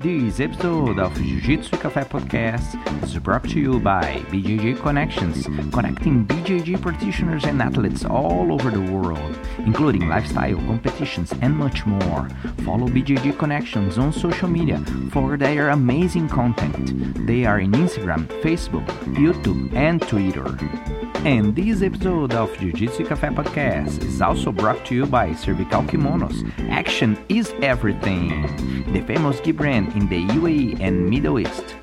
This 0.00 0.40
episode 0.40 0.98
of 0.98 1.14
Jiu-Jitsu 1.14 1.76
Café 1.76 2.08
Podcast 2.08 3.04
is 3.04 3.18
brought 3.18 3.44
to 3.50 3.60
you 3.60 3.78
by 3.78 4.16
BJJ 4.30 4.80
Connections, 4.80 5.44
connecting 5.74 6.24
BJJ 6.24 6.80
practitioners 6.80 7.44
and 7.44 7.60
athletes 7.60 8.06
all 8.06 8.50
over 8.50 8.70
the 8.70 8.80
world, 8.80 9.38
including 9.58 10.08
lifestyle 10.08 10.56
competitions 10.56 11.34
and 11.42 11.54
much 11.54 11.84
more. 11.84 12.26
Follow 12.64 12.88
BJJ 12.88 13.38
Connections 13.38 13.98
on 13.98 14.10
social 14.10 14.48
media 14.48 14.82
for 15.12 15.36
their 15.36 15.68
amazing 15.68 16.30
content. 16.30 17.26
They 17.26 17.44
are 17.44 17.60
in 17.60 17.72
Instagram, 17.72 18.26
Facebook, 18.40 18.86
YouTube, 19.20 19.70
and 19.74 20.00
Twitter. 20.00 20.56
And 21.26 21.54
this 21.54 21.82
episode 21.82 22.32
of 22.32 22.56
Jiu-Jitsu 22.56 23.04
Café 23.04 23.34
Podcast 23.34 24.02
is 24.02 24.22
also 24.22 24.50
brought 24.50 24.86
to 24.86 24.94
you 24.94 25.04
by 25.04 25.34
Cervical 25.34 25.82
Kimonos. 25.82 26.50
Action 26.70 27.18
is 27.28 27.52
everything. 27.60 28.30
The 28.94 29.02
famous 29.02 29.38
gi 29.40 29.52
brand 29.52 29.89
in 29.94 30.08
the 30.08 30.26
UAE 30.38 30.80
and 30.80 31.08
Middle 31.08 31.38
East. 31.38 31.76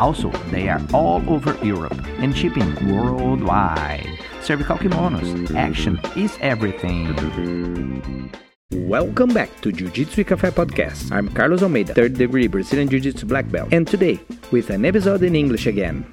Also, 0.00 0.30
they 0.50 0.68
are 0.68 0.80
all 0.92 1.22
over 1.28 1.56
Europe 1.64 1.98
and 2.18 2.36
shipping 2.36 2.74
worldwide. 2.92 4.08
Cervical 4.42 4.76
Kimonos. 4.76 5.54
Action 5.54 6.00
is 6.16 6.36
everything. 6.40 7.14
Welcome 8.72 9.32
back 9.32 9.50
to 9.62 9.72
Jiu-Jitsu 9.72 10.24
Café 10.24 10.50
Podcast. 10.50 11.12
I'm 11.12 11.28
Carlos 11.28 11.62
Almeida, 11.62 11.94
third 11.94 12.14
degree 12.14 12.48
Brazilian 12.48 12.88
Jiu-Jitsu 12.88 13.26
black 13.26 13.50
belt, 13.50 13.72
and 13.72 13.86
today 13.86 14.20
with 14.50 14.70
an 14.70 14.84
episode 14.84 15.22
in 15.22 15.36
English 15.36 15.66
again. 15.66 16.04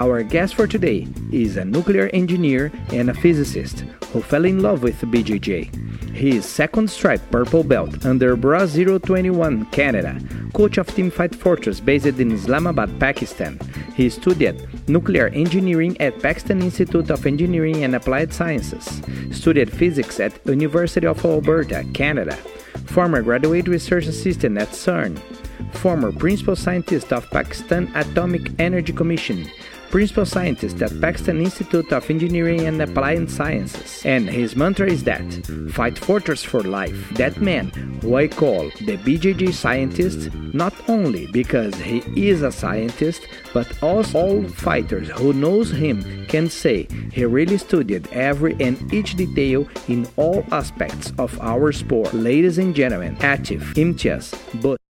Our 0.00 0.24
guest 0.24 0.56
for 0.56 0.66
today 0.66 1.06
is 1.30 1.56
a 1.56 1.64
nuclear 1.64 2.10
engineer 2.12 2.72
and 2.88 3.08
a 3.10 3.14
physicist 3.14 3.80
who 4.12 4.22
fell 4.22 4.44
in 4.44 4.60
love 4.60 4.82
with 4.82 5.00
BJJ. 5.00 6.12
He 6.12 6.36
is 6.36 6.46
second 6.46 6.90
stripe 6.90 7.22
purple 7.30 7.62
belt 7.62 8.04
under 8.04 8.34
Bra 8.34 8.66
021 8.66 9.66
Canada, 9.66 10.20
coach 10.52 10.78
of 10.78 10.92
Team 10.92 11.12
Fight 11.12 11.32
Fortress 11.32 11.78
based 11.78 12.06
in 12.06 12.32
Islamabad, 12.32 12.98
Pakistan. 12.98 13.60
He 13.94 14.10
studied 14.10 14.66
nuclear 14.88 15.28
engineering 15.28 15.96
at 16.00 16.20
Pakistan 16.20 16.60
Institute 16.60 17.10
of 17.10 17.24
Engineering 17.24 17.84
and 17.84 17.94
Applied 17.94 18.32
Sciences, 18.32 19.00
studied 19.30 19.72
physics 19.72 20.18
at 20.18 20.44
University 20.44 21.06
of 21.06 21.24
Alberta, 21.24 21.84
Canada, 21.94 22.34
former 22.86 23.22
graduate 23.22 23.68
research 23.68 24.06
assistant 24.06 24.58
at 24.58 24.70
CERN, 24.70 25.20
former 25.72 26.10
principal 26.10 26.56
scientist 26.56 27.12
of 27.12 27.30
Pakistan 27.30 27.90
Atomic 27.94 28.50
Energy 28.58 28.92
Commission, 28.92 29.48
principal 29.94 30.26
scientist 30.26 30.82
at 30.82 30.90
Pakistan 31.00 31.40
Institute 31.40 31.92
of 31.92 32.10
Engineering 32.10 32.66
and 32.66 32.82
Applied 32.82 33.30
Sciences. 33.30 34.02
And 34.04 34.28
his 34.28 34.56
mantra 34.56 34.90
is 34.90 35.04
that 35.04 35.22
fight 35.70 35.96
fortress 35.96 36.42
for 36.42 36.64
life. 36.64 36.98
That 37.10 37.40
man, 37.40 37.66
who 38.02 38.16
I 38.16 38.26
call 38.26 38.64
the 38.88 38.96
BJJ 39.06 39.52
scientist, 39.52 40.34
not 40.52 40.74
only 40.88 41.28
because 41.28 41.76
he 41.76 42.02
is 42.28 42.42
a 42.42 42.50
scientist, 42.50 43.22
but 43.52 43.68
also 43.84 44.18
all 44.18 44.48
fighters 44.48 45.10
who 45.10 45.32
knows 45.32 45.70
him 45.70 46.26
can 46.26 46.50
say 46.50 46.88
he 47.12 47.24
really 47.24 47.56
studied 47.56 48.08
every 48.10 48.56
and 48.58 48.92
each 48.92 49.14
detail 49.14 49.64
in 49.86 50.08
all 50.16 50.44
aspects 50.50 51.12
of 51.18 51.40
our 51.40 51.70
sport. 51.70 52.12
Ladies 52.12 52.58
and 52.58 52.74
gentlemen, 52.74 53.14
Atif 53.18 53.62
Imtiaz 53.74 54.34
Butt 54.60 54.83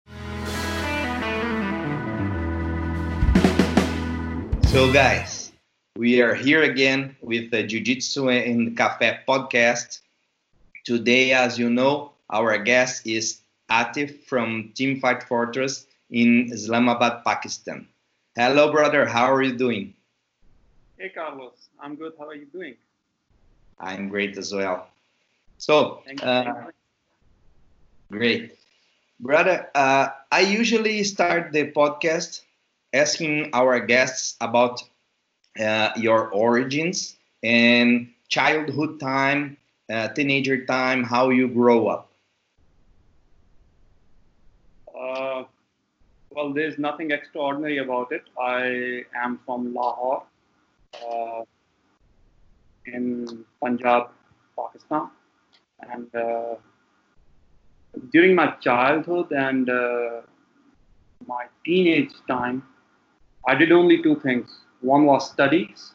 So, 4.75 4.91
guys, 4.91 5.53
we 5.95 6.21
are 6.21 6.35
here 6.35 6.65
again 6.65 7.15
with 7.23 7.53
the 7.53 7.63
Jiu 7.63 7.79
Jitsu 7.79 8.29
in 8.29 8.75
Cafe 8.75 9.21
podcast. 9.23 10.01
Today, 10.83 11.31
as 11.31 11.57
you 11.57 11.71
know, 11.71 12.11
our 12.29 12.59
guest 12.59 13.07
is 13.07 13.39
Atif 13.71 14.25
from 14.25 14.73
Team 14.75 14.99
Fight 14.99 15.23
Fortress 15.23 15.87
in 16.11 16.51
Islamabad, 16.51 17.23
Pakistan. 17.23 17.87
Hello, 18.35 18.73
brother. 18.73 19.07
How 19.07 19.33
are 19.33 19.43
you 19.43 19.55
doing? 19.57 19.95
Hey, 20.99 21.11
Carlos. 21.11 21.69
I'm 21.79 21.95
good. 21.95 22.15
How 22.19 22.27
are 22.27 22.35
you 22.35 22.47
doing? 22.47 22.75
I'm 23.79 24.09
great 24.09 24.37
as 24.37 24.53
well. 24.53 24.89
So, 25.59 26.03
uh, 26.21 26.53
great. 28.11 28.59
Brother, 29.21 29.71
uh, 29.77 30.09
I 30.33 30.41
usually 30.41 31.05
start 31.05 31.53
the 31.53 31.71
podcast 31.71 32.43
asking 32.95 33.51
our 33.53 33.81
guests 33.81 34.37
about 34.41 34.83
uh, 35.61 35.91
your 35.97 36.31
origins 36.31 37.17
and 37.43 38.09
childhood 38.29 39.01
time, 39.01 39.57
uh, 39.93 40.09
teenager 40.09 40.65
time, 40.65 41.05
how 41.05 41.31
you 41.31 41.49
grow 41.49 41.89
up. 41.89 42.11
Uh, 44.89 45.45
well, 46.31 46.53
there's 46.53 46.79
nothing 46.79 47.11
extraordinary 47.11 47.79
about 47.79 48.13
it. 48.13 48.23
I 48.41 49.05
am 49.17 49.41
from 49.45 49.75
Lahore 49.75 50.23
uh, 50.95 51.43
in 52.87 53.45
Punjab, 53.61 54.09
Pakistan. 54.59 55.11
And 55.91 56.15
uh, 56.15 56.57
during 58.13 58.35
my 58.35 58.53
childhood 58.61 59.33
and 59.33 59.69
uh, 59.69 60.23
my 61.27 61.47
teenage 61.65 62.13
time, 62.29 62.63
I 63.47 63.55
did 63.55 63.73
only 63.73 64.03
two 64.03 64.17
things. 64.21 64.61
One 64.81 65.05
was 65.07 65.31
studies. 65.31 65.95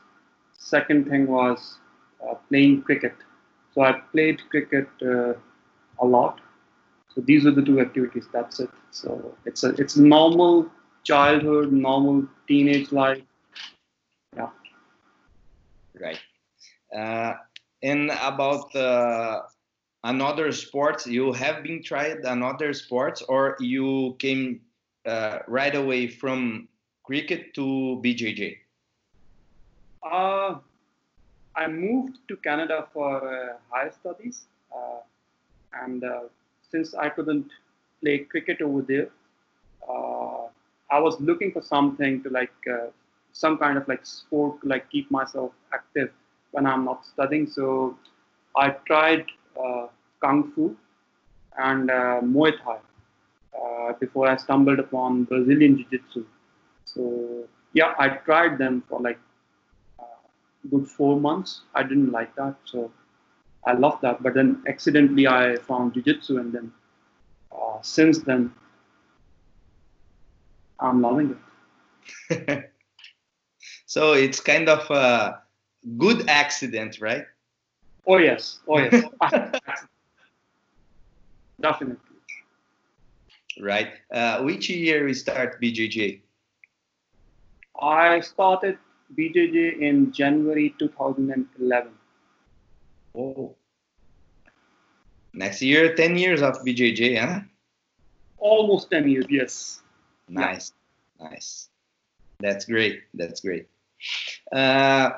Second 0.57 1.09
thing 1.09 1.27
was 1.27 1.79
uh, 2.23 2.35
playing 2.49 2.83
cricket. 2.83 3.15
So 3.73 3.81
I 3.81 3.93
played 4.11 4.41
cricket 4.49 4.87
uh, 5.01 5.33
a 5.99 6.05
lot. 6.05 6.41
So 7.13 7.21
these 7.21 7.45
are 7.45 7.51
the 7.51 7.61
two 7.63 7.79
activities. 7.79 8.27
That's 8.31 8.59
it. 8.59 8.69
So 8.91 9.35
it's 9.45 9.63
a 9.63 9.69
it's 9.77 9.97
normal 9.97 10.69
childhood, 11.03 11.71
normal 11.71 12.27
teenage 12.47 12.91
life. 12.91 13.21
Yeah. 14.35 14.49
Right. 15.99 16.19
Uh, 16.95 17.33
and 17.83 18.11
about 18.21 18.75
uh, 18.75 19.41
another 20.03 20.51
sports, 20.51 21.07
you 21.07 21.31
have 21.33 21.63
been 21.63 21.83
tried 21.83 22.19
another 22.25 22.73
sports, 22.73 23.21
or 23.23 23.55
you 23.59 24.15
came 24.19 24.61
uh, 25.05 25.39
right 25.47 25.75
away 25.75 26.07
from 26.07 26.67
cricket 27.09 27.55
to 27.55 27.99
BJJ? 28.05 28.57
Uh, 30.03 30.59
I 31.55 31.65
moved 31.67 32.19
to 32.27 32.37
Canada 32.37 32.87
for 32.93 33.15
uh, 33.27 33.57
higher 33.71 33.91
studies, 33.91 34.45
uh, 34.71 34.99
and 35.81 36.03
uh, 36.03 36.19
since 36.71 36.93
I 36.93 37.09
couldn't 37.09 37.49
play 38.01 38.19
cricket 38.19 38.61
over 38.61 38.83
there, 38.83 39.09
uh, 39.89 40.45
I 40.91 40.99
was 40.99 41.19
looking 41.19 41.51
for 41.51 41.63
something 41.63 42.21
to 42.21 42.29
like 42.29 42.53
uh, 42.71 42.87
some 43.33 43.57
kind 43.57 43.79
of 43.79 43.87
like 43.87 44.05
sport 44.05 44.61
to 44.61 44.67
like 44.67 44.87
keep 44.91 45.09
myself 45.09 45.51
active 45.73 46.11
when 46.51 46.67
I'm 46.67 46.85
not 46.85 47.05
studying. 47.05 47.47
So 47.47 47.97
I 48.55 48.69
tried 48.85 49.25
kung 50.21 50.51
fu 50.51 50.75
and 51.57 51.89
Muay 52.33 52.51
Thai 52.63 53.93
before 53.99 54.27
I 54.27 54.37
stumbled 54.37 54.77
upon 54.77 55.23
Brazilian 55.23 55.75
Jiu 55.77 55.85
Jitsu. 55.89 56.25
So 56.93 57.47
yeah, 57.73 57.93
I 57.97 58.09
tried 58.09 58.57
them 58.57 58.83
for 58.87 58.99
like 58.99 59.19
uh, 59.99 60.03
good 60.69 60.87
four 60.87 61.19
months. 61.19 61.61
I 61.75 61.83
didn't 61.83 62.11
like 62.11 62.35
that, 62.35 62.55
so 62.65 62.91
I 63.65 63.73
loved 63.73 64.01
that. 64.01 64.23
But 64.23 64.33
then 64.33 64.63
accidentally 64.67 65.27
I 65.27 65.57
found 65.57 65.93
jiu-jitsu, 65.93 66.39
and 66.39 66.53
then 66.53 66.71
uh, 67.51 67.81
since 67.81 68.19
then 68.19 68.53
I'm 70.79 71.01
loving 71.01 71.35
it. 72.29 72.71
so 73.85 74.13
it's 74.13 74.39
kind 74.39 74.69
of 74.69 74.89
a 74.89 75.41
good 75.97 76.27
accident, 76.27 76.99
right? 77.01 77.25
Oh 78.07 78.17
yes, 78.17 78.59
oh 78.67 78.79
yes, 78.79 79.03
definitely. 81.61 81.97
Right. 83.59 83.89
Uh, 84.11 84.41
which 84.41 84.69
year 84.69 85.03
we 85.05 85.13
start 85.13 85.61
BJJ? 85.61 86.21
I 87.81 88.19
started 88.19 88.77
BJJ 89.17 89.79
in 89.79 90.11
January 90.11 90.75
2011. 90.79 91.91
Oh. 93.15 93.55
Next 95.33 95.61
year, 95.61 95.95
10 95.95 96.17
years 96.17 96.41
of 96.41 96.59
BJJ, 96.65 97.19
huh? 97.19 97.41
Almost 98.37 98.91
10 98.91 99.09
years, 99.09 99.25
yes. 99.29 99.81
Nice, 100.27 100.73
yeah. 101.19 101.29
nice. 101.29 101.69
That's 102.39 102.65
great. 102.65 103.03
That's 103.13 103.41
great. 103.41 103.67
Uh, 104.51 105.11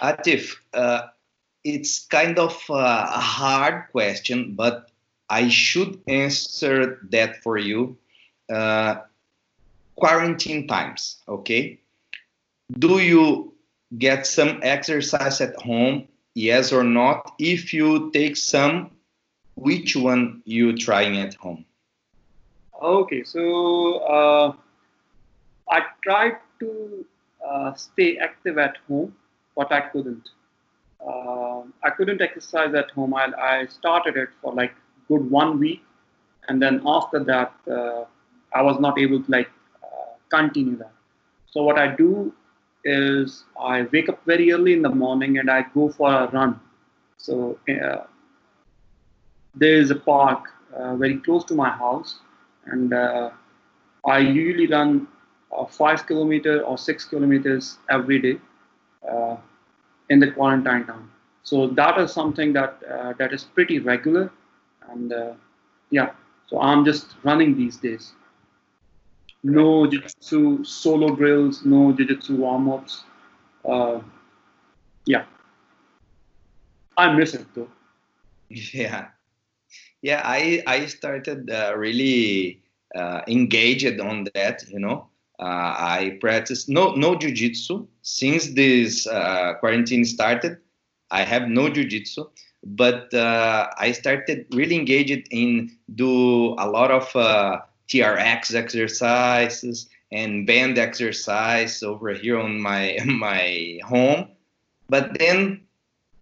Atif, 0.00 0.56
uh, 0.74 1.08
it's 1.64 2.06
kind 2.06 2.38
of 2.38 2.60
a 2.70 3.20
hard 3.20 3.84
question, 3.92 4.54
but 4.54 4.90
I 5.28 5.48
should 5.48 6.00
answer 6.08 6.98
that 7.10 7.42
for 7.42 7.58
you. 7.58 7.98
Uh, 8.52 8.96
quarantine 9.96 10.66
times, 10.66 11.22
okay? 11.28 11.80
Do 12.78 12.98
you 12.98 13.54
get 13.98 14.26
some 14.26 14.60
exercise 14.62 15.40
at 15.40 15.56
home? 15.56 16.08
Yes 16.34 16.72
or 16.72 16.84
not? 16.84 17.34
If 17.38 17.74
you 17.74 18.10
take 18.12 18.36
some, 18.36 18.90
which 19.56 19.96
one 19.96 20.42
you 20.44 20.76
trying 20.76 21.18
at 21.18 21.34
home? 21.34 21.64
Okay, 22.80 23.24
so 23.24 23.98
uh, 23.98 24.52
I 25.68 25.82
tried 26.02 26.38
to 26.60 27.04
uh, 27.46 27.74
stay 27.74 28.16
active 28.16 28.58
at 28.58 28.78
home, 28.88 29.14
but 29.56 29.70
I 29.72 29.80
couldn't. 29.80 30.30
Uh, 31.06 31.62
I 31.82 31.90
couldn't 31.96 32.20
exercise 32.20 32.74
at 32.74 32.90
home. 32.90 33.14
I, 33.14 33.32
I 33.38 33.66
started 33.66 34.16
it 34.16 34.28
for 34.40 34.54
like 34.54 34.74
good 35.08 35.30
one 35.30 35.58
week, 35.58 35.82
and 36.48 36.62
then 36.62 36.80
after 36.86 37.22
that, 37.24 37.52
uh, 37.70 38.04
I 38.54 38.62
was 38.62 38.80
not 38.80 38.98
able 38.98 39.22
to 39.22 39.30
like 39.30 39.50
continue 40.30 40.76
that. 40.78 40.92
So 41.50 41.62
what 41.62 41.78
I 41.78 41.88
do 41.94 42.32
is 42.84 43.44
I 43.60 43.82
wake 43.92 44.08
up 44.08 44.24
very 44.24 44.52
early 44.52 44.72
in 44.72 44.82
the 44.82 44.88
morning 44.88 45.38
and 45.38 45.50
I 45.50 45.66
go 45.74 45.88
for 45.90 46.10
a 46.12 46.30
run. 46.30 46.58
So 47.18 47.58
uh, 47.68 48.04
there 49.54 49.74
is 49.74 49.90
a 49.90 49.96
park 49.96 50.44
uh, 50.76 50.96
very 50.96 51.18
close 51.18 51.44
to 51.44 51.54
my 51.54 51.68
house, 51.68 52.20
and 52.66 52.92
uh, 52.92 53.30
I 54.06 54.18
usually 54.18 54.66
run 54.66 55.08
uh, 55.56 55.64
five 55.66 56.06
kilometer 56.06 56.60
or 56.62 56.78
six 56.78 57.04
kilometers 57.04 57.78
every 57.90 58.20
day 58.20 58.38
uh, 59.10 59.36
in 60.08 60.20
the 60.20 60.30
quarantine 60.30 60.86
time. 60.86 61.10
So 61.42 61.66
that 61.68 61.98
is 61.98 62.12
something 62.12 62.52
that 62.52 62.78
uh, 62.88 63.12
that 63.18 63.32
is 63.32 63.44
pretty 63.44 63.80
regular, 63.80 64.30
and 64.88 65.12
yeah. 65.90 66.10
So 66.46 66.60
I'm 66.60 66.84
just 66.84 67.14
running 67.22 67.56
these 67.56 67.76
days. 67.76 68.12
No 69.42 69.86
jiu-jitsu 69.86 70.64
solo 70.64 71.14
drills, 71.16 71.64
no 71.64 71.92
jiu-jitsu 71.92 72.36
warm-ups. 72.36 73.04
yeah. 75.06 75.24
I 76.96 77.12
miss 77.14 77.34
it 77.34 77.46
though. 77.54 77.68
Yeah 78.48 79.08
yeah 80.02 80.22
i 80.24 80.62
i 80.66 80.86
started 80.86 81.50
uh, 81.50 81.72
really 81.76 82.62
uh, 82.94 83.20
engaged 83.28 84.00
on 84.00 84.26
that 84.34 84.62
you 84.68 84.78
know 84.78 85.08
uh, 85.38 85.74
i 85.78 86.18
practice 86.20 86.68
no 86.68 86.94
no 86.94 87.14
jiu-jitsu 87.14 87.86
since 88.02 88.48
this 88.54 89.06
uh, 89.06 89.54
quarantine 89.60 90.04
started 90.04 90.58
i 91.10 91.22
have 91.22 91.48
no 91.48 91.68
jiu-jitsu 91.68 92.24
but 92.64 93.12
uh, 93.14 93.68
i 93.78 93.92
started 93.92 94.46
really 94.54 94.76
engaged 94.76 95.26
in 95.30 95.70
do 95.94 96.54
a 96.58 96.66
lot 96.66 96.90
of 96.90 97.14
uh, 97.16 97.60
trx 97.90 98.54
exercises 98.54 99.88
and 100.12 100.46
band 100.46 100.78
exercise 100.78 101.82
over 101.82 102.12
here 102.14 102.38
on 102.38 102.60
my 102.60 102.98
my 103.04 103.78
home 103.84 104.28
but 104.88 105.18
then 105.18 105.60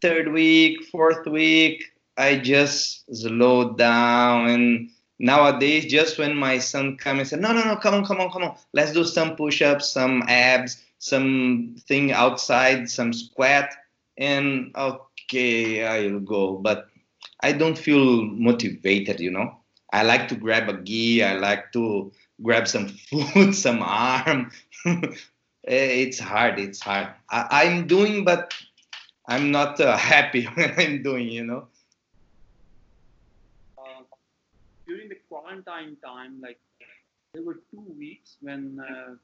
third 0.01 0.33
week 0.33 0.85
fourth 0.85 1.27
week 1.27 1.85
I 2.19 2.37
just 2.37 3.07
slowed 3.15 3.79
down. 3.79 4.49
And 4.49 4.91
nowadays, 5.19 5.87
just 5.87 6.19
when 6.19 6.37
my 6.37 6.59
son 6.59 6.97
comes 6.97 7.21
and 7.21 7.29
said, 7.29 7.41
no, 7.41 7.53
no, 7.53 7.65
no, 7.65 7.77
come 7.77 7.95
on, 7.95 8.05
come 8.05 8.21
on, 8.21 8.31
come 8.31 8.43
on. 8.43 8.57
Let's 8.73 8.93
do 8.93 9.05
some 9.05 9.37
push-ups, 9.37 9.89
some 9.89 10.25
abs, 10.27 10.83
something 10.99 12.13
outside, 12.13 12.91
some 12.91 13.13
squat. 13.13 13.71
And 14.19 14.75
okay, 14.77 15.87
I'll 15.87 16.19
go. 16.19 16.57
But 16.57 16.89
I 17.41 17.53
don't 17.53 17.79
feel 17.79 18.25
motivated, 18.25 19.21
you 19.21 19.31
know. 19.31 19.58
I 19.93 20.03
like 20.03 20.29
to 20.29 20.37
grab 20.37 20.69
a 20.69 20.75
gi. 20.83 21.23
I 21.23 21.35
like 21.35 21.73
to 21.73 22.13
grab 22.43 22.69
some 22.69 22.89
food, 23.11 23.55
some 23.55 23.83
arm. 23.83 24.51
it's 25.65 26.19
hard. 26.19 26.59
It's 26.59 26.81
hard. 26.81 27.09
I, 27.31 27.65
am 27.65 27.87
doing, 27.87 28.25
but 28.25 28.55
I'm 29.29 29.51
not 29.51 29.81
uh, 29.81 29.97
happy 30.15 30.45
when 30.45 30.75
I'm 30.79 31.03
doing, 31.03 31.29
you 31.29 31.45
know. 31.45 31.69
during 34.89 35.09
the 35.11 35.17
quarantine 35.29 35.97
time, 36.03 36.41
like 36.41 36.59
there 37.35 37.43
were 37.43 37.61
two 37.71 37.85
weeks 37.99 38.37
when 38.41 38.81
uh, 38.81 39.15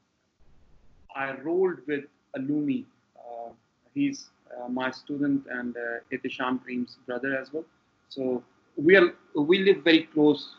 I 1.16 1.32
rolled 1.40 1.78
with 1.86 2.04
Alumi. 2.36 2.84
Uh, 3.16 3.50
he's 3.94 4.28
uh, 4.52 4.68
my 4.68 4.90
student 4.90 5.46
and 5.50 5.74
uh, 5.76 5.80
Ehtesham 6.12 6.60
brother 7.06 7.36
as 7.36 7.52
well. 7.52 7.64
So 8.10 8.42
we 8.76 8.96
are 8.96 9.12
we 9.34 9.58
live 9.64 9.82
very 9.84 10.04
close 10.12 10.56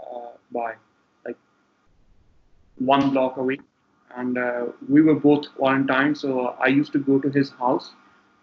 uh, 0.00 0.30
by, 0.52 0.74
like 1.24 1.36
one 2.78 3.10
block 3.10 3.36
away, 3.36 3.58
and 4.16 4.38
uh, 4.38 4.66
we 4.88 5.02
were 5.02 5.14
both 5.14 5.46
quarantined. 5.56 6.18
So 6.18 6.56
I 6.60 6.68
used 6.68 6.92
to 6.92 6.98
go 6.98 7.18
to 7.18 7.28
his 7.30 7.50
house, 7.50 7.92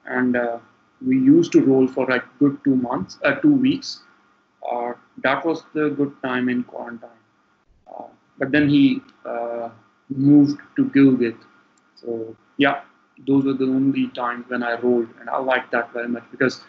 and 0.05 0.35
uh, 0.35 0.59
we 1.05 1.17
used 1.17 1.51
to 1.53 1.61
roll 1.61 1.87
for 1.87 2.05
like 2.07 2.23
good 2.39 2.59
two 2.63 2.75
months, 2.75 3.17
uh, 3.23 3.35
two 3.35 3.53
weeks 3.53 4.01
uh, 4.71 4.93
that 5.23 5.45
was 5.45 5.63
the 5.73 5.89
good 5.89 6.13
time 6.23 6.49
in 6.49 6.63
quarantine. 6.63 7.09
But 8.37 8.51
then 8.51 8.69
he 8.69 9.01
moved 10.09 10.59
to 10.77 10.85
Gilgit. 10.85 11.37
So 11.95 12.35
yeah, 12.57 12.81
those 13.27 13.45
were 13.45 13.53
the 13.53 13.65
only 13.65 14.07
times 14.09 14.45
when 14.47 14.63
I 14.63 14.79
rolled, 14.79 15.09
and 15.19 15.29
I 15.29 15.37
liked 15.39 15.71
that 15.71 15.91
very 15.93 16.07
much 16.07 16.23
because 16.31 16.61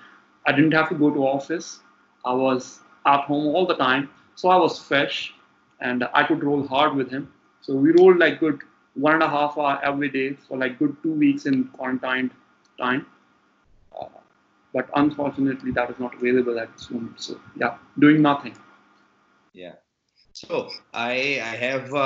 I 0.46 0.52
didn't 0.52 0.72
have 0.72 0.88
to 0.90 0.94
go 0.94 1.10
to 1.10 1.26
office. 1.26 1.80
I 2.24 2.32
was 2.32 2.80
at 3.06 3.20
home 3.22 3.54
all 3.54 3.66
the 3.66 3.76
time, 3.76 4.10
so 4.34 4.48
I 4.48 4.56
was 4.56 4.78
fresh, 4.78 5.32
and 5.80 6.04
I 6.14 6.24
could 6.24 6.44
roll 6.44 6.66
hard 6.66 6.94
with 6.94 7.10
him. 7.10 7.32
So 7.62 7.74
we 7.74 7.92
rolled 7.92 8.18
like 8.18 8.40
good 8.40 8.60
one 8.94 9.14
and 9.14 9.22
a 9.22 9.28
half 9.28 9.56
hour 9.56 9.80
every 9.82 10.08
day 10.08 10.34
for 10.48 10.58
like 10.58 10.78
good 10.78 10.96
two 11.02 11.12
weeks 11.12 11.46
in 11.46 11.64
quarantine 11.68 12.30
time. 12.78 13.06
But 14.72 14.88
unfortunately 14.94 15.72
that 15.72 15.90
is 15.90 15.98
not 15.98 16.14
available 16.14 16.58
at 16.58 16.72
this 16.72 16.88
so 17.16 17.40
yeah 17.56 17.78
doing 17.98 18.22
nothing. 18.22 18.56
Yeah. 19.52 19.74
So 20.32 20.70
i 20.94 21.10
i 21.42 21.56
have 21.66 21.92
uh, 21.92 21.96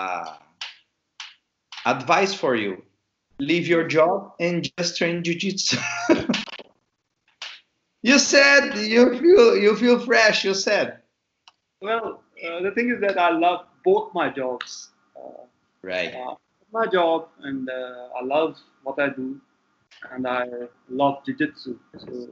uh, 0.00 0.36
advice 1.86 2.34
for 2.34 2.56
you. 2.56 2.82
Leave 3.38 3.66
your 3.66 3.86
job 3.86 4.32
and 4.40 4.70
just 4.78 4.96
train 4.96 5.22
jiu-jitsu 5.22 5.78
you 8.04 8.18
said 8.18 8.76
you 8.94 9.04
feel 9.18 9.56
you 9.64 9.72
feel 9.82 9.98
fresh 9.98 10.44
you 10.44 10.54
said 10.54 10.98
well 11.80 12.22
uh, 12.44 12.60
the 12.66 12.72
thing 12.76 12.90
is 12.94 13.00
that 13.00 13.18
i 13.18 13.30
love 13.30 13.60
both 13.84 14.12
my 14.14 14.28
jobs 14.40 14.90
uh, 15.16 15.44
right 15.82 16.14
uh, 16.14 16.34
my 16.72 16.86
job 16.86 17.28
and 17.48 17.68
uh, 17.68 18.20
i 18.20 18.22
love 18.34 18.56
what 18.84 19.00
i 19.00 19.08
do 19.08 19.40
and 20.12 20.26
I 20.26 20.46
love 20.88 21.24
jiu-jitsu. 21.24 21.78
So. 21.98 22.28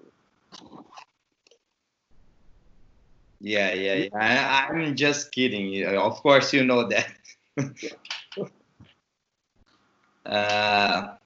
Yeah, 3.41 3.73
yeah, 3.75 3.95
yeah. 3.95 4.69
I, 4.71 4.75
am 4.75 4.95
just 4.95 5.33
kidding. 5.33 5.85
Of 5.85 6.23
course, 6.23 6.53
you 6.53 6.65
know 6.65 6.89
that. 6.89 7.13
uh, 10.27 11.17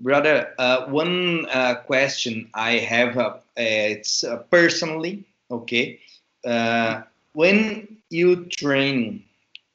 brother, 0.00 0.54
uh, 0.58 0.86
one 0.86 1.46
uh, 1.50 1.76
question 1.86 2.50
I 2.54 2.72
have, 2.78 3.16
uh, 3.16 3.38
it's 3.56 4.24
uh, 4.24 4.38
personally, 4.50 5.24
okay. 5.50 6.00
Uh, 6.44 7.02
when 7.34 7.96
you 8.10 8.46
train, 8.46 9.22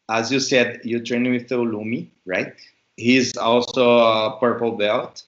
as 0.10 0.32
you 0.32 0.40
said, 0.40 0.82
you 0.84 1.00
train 1.00 1.30
with 1.32 1.50
Olumi, 1.50 2.08
right? 2.26 2.54
He's 2.98 3.38
also 3.38 4.00
a 4.00 4.38
purple 4.40 4.72
belt 4.72 5.24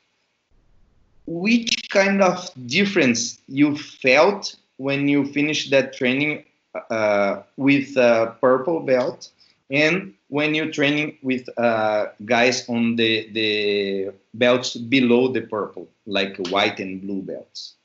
which 1.27 1.89
kind 1.89 2.21
of 2.21 2.49
difference 2.65 3.39
you 3.47 3.77
felt 3.77 4.55
when 4.77 5.07
you 5.07 5.25
finished 5.25 5.69
that 5.71 5.93
training 5.93 6.43
uh, 6.89 7.41
with 7.57 7.95
uh, 7.97 8.27
purple 8.41 8.79
belt 8.79 9.29
and 9.69 10.13
when 10.29 10.53
you're 10.53 10.71
training 10.71 11.17
with 11.21 11.47
uh, 11.57 12.07
guys 12.25 12.67
on 12.69 12.95
the 12.95 13.29
the 13.31 14.11
belts 14.33 14.75
below 14.75 15.27
the 15.27 15.41
purple 15.41 15.87
like 16.05 16.37
white 16.49 16.79
and 16.79 17.01
blue 17.01 17.21
belts. 17.21 17.75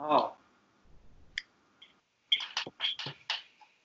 Oh. 0.00 0.32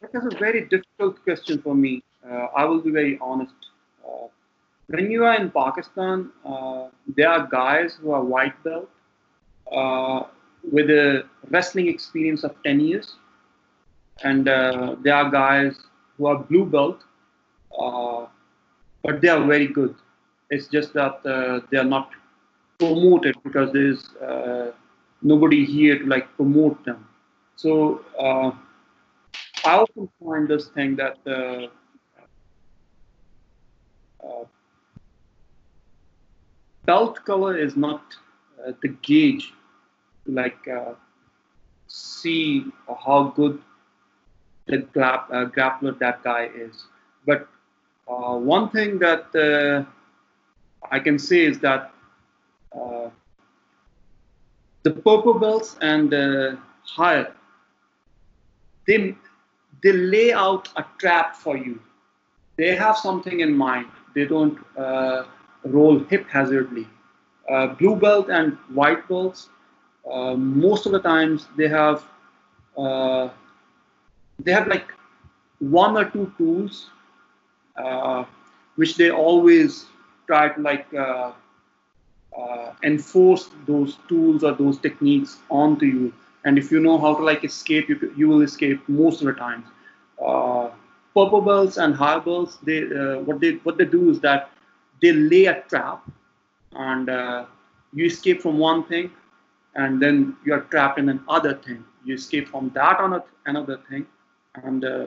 That 0.01 0.13
is 0.15 0.33
a 0.33 0.37
very 0.37 0.65
difficult 0.65 1.23
question 1.23 1.61
for 1.61 1.73
me. 1.73 2.03
Uh, 2.29 2.47
i 2.55 2.65
will 2.65 2.81
be 2.81 2.91
very 2.91 3.17
honest. 3.21 3.53
Uh, 4.05 4.27
when 4.87 5.09
you 5.09 5.25
are 5.25 5.35
in 5.35 5.49
Pakistan, 5.49 6.29
uh, 6.45 6.89
there 7.07 7.29
are 7.29 7.47
guys 7.47 7.97
who 8.01 8.11
are 8.11 8.23
white 8.23 8.61
belt 8.63 8.89
uh, 9.71 10.23
with 10.71 10.89
a 10.89 11.25
wrestling 11.49 11.87
experience 11.87 12.43
of 12.43 12.55
10 12.63 12.79
years. 12.79 13.15
And 14.23 14.47
uh, 14.47 14.95
there 15.01 15.15
are 15.15 15.29
guys 15.29 15.75
who 16.17 16.27
are 16.27 16.37
blue 16.37 16.65
belt, 16.65 17.03
uh, 17.79 18.25
but 19.03 19.21
they 19.21 19.29
are 19.29 19.45
very 19.45 19.67
good. 19.67 19.95
It's 20.49 20.67
just 20.67 20.93
that 20.93 21.25
uh, 21.25 21.61
they 21.71 21.77
are 21.77 21.83
not 21.83 22.09
promoted 22.79 23.35
because 23.43 23.71
there's 23.71 24.09
uh, 24.15 24.71
nobody 25.21 25.65
here 25.65 25.99
to 25.99 26.05
like 26.05 26.35
promote 26.35 26.83
them. 26.85 27.07
So 27.55 28.01
I 29.65 29.75
often 29.77 30.09
find 30.19 30.47
this 30.47 30.67
thing 30.67 30.95
that 30.97 31.17
uh, 31.25 31.67
belt 36.85 37.23
color 37.25 37.57
is 37.57 37.75
not 37.75 38.01
uh, 38.65 38.71
the 38.81 38.89
gauge 39.01 39.53
to 40.25 40.31
like 40.31 40.67
uh, 40.67 40.93
see 41.87 42.65
how 43.05 43.33
good 43.35 43.61
the 44.67 44.77
grap, 44.95 45.25
uh, 45.31 45.49
grappler 45.49 45.97
that 45.99 46.23
guy 46.23 46.49
is. 46.55 46.85
But 47.25 47.47
uh, 48.07 48.35
one 48.37 48.69
thing 48.69 48.99
that 48.99 49.33
uh, 49.35 49.83
I 50.91 50.99
can 50.99 51.17
say 51.17 51.45
is 51.45 51.59
that 51.59 51.91
uh, 52.75 53.09
the 54.83 54.91
purple 54.91 55.39
belts 55.39 55.77
and 55.81 56.09
the 56.09 56.57
higher, 56.85 57.33
they, 58.87 59.15
they 59.81 59.93
lay 59.93 60.33
out 60.33 60.69
a 60.75 60.85
trap 60.97 61.35
for 61.35 61.57
you. 61.57 61.79
They 62.57 62.75
have 62.75 62.97
something 62.97 63.39
in 63.39 63.55
mind. 63.55 63.87
They 64.13 64.25
don't 64.25 64.57
uh, 64.77 65.23
roll 65.63 66.03
haphazardly. 66.09 66.87
Uh, 67.49 67.67
blue 67.67 67.95
belt 67.95 68.29
and 68.29 68.57
white 68.73 69.07
belts, 69.07 69.49
uh, 70.11 70.33
most 70.35 70.85
of 70.85 70.91
the 70.91 70.99
times 70.99 71.47
they 71.57 71.67
have 71.67 72.03
uh, 72.77 73.29
they 74.39 74.51
have 74.51 74.67
like 74.67 74.91
one 75.59 75.95
or 75.95 76.05
two 76.05 76.31
tools 76.37 76.89
uh, 77.77 78.23
which 78.75 78.95
they 78.95 79.09
always 79.11 79.85
try 80.27 80.49
to 80.49 80.61
like 80.61 80.85
uh, 80.93 81.31
uh, 82.37 82.73
enforce 82.83 83.49
those 83.65 83.97
tools 84.07 84.43
or 84.43 84.53
those 84.53 84.77
techniques 84.79 85.37
onto 85.49 85.85
you. 85.85 86.13
And 86.45 86.57
if 86.57 86.71
you 86.71 86.79
know 86.79 86.97
how 86.97 87.15
to 87.15 87.23
like 87.23 87.43
escape, 87.43 87.89
you, 87.89 88.13
you 88.15 88.27
will 88.27 88.41
escape 88.41 88.87
most 88.87 89.21
of 89.21 89.27
the 89.27 89.33
times. 89.33 89.65
Purple 91.13 91.41
belts 91.41 91.77
and 91.77 91.95
high 91.95 92.19
belts, 92.19 92.57
they 92.63 92.81
what 93.27 93.39
they 93.39 93.51
what 93.65 93.77
they 93.77 93.85
do 93.85 94.09
is 94.09 94.19
that 94.21 94.49
they 95.01 95.11
lay 95.11 95.45
a 95.45 95.61
trap, 95.69 96.03
and 96.73 97.07
you 97.93 98.05
escape 98.05 98.41
from 98.41 98.57
one 98.59 98.83
thing, 98.83 99.11
and 99.75 100.01
then 100.01 100.35
you 100.45 100.53
are 100.53 100.61
trapped 100.73 100.99
in 100.99 101.09
another 101.09 101.53
thing. 101.55 101.83
You 102.05 102.15
escape 102.15 102.47
from 102.49 102.69
that 102.75 102.99
on 102.99 103.21
another 103.45 103.77
thing, 103.89 104.05
and 104.55 104.83
uh, 104.83 105.05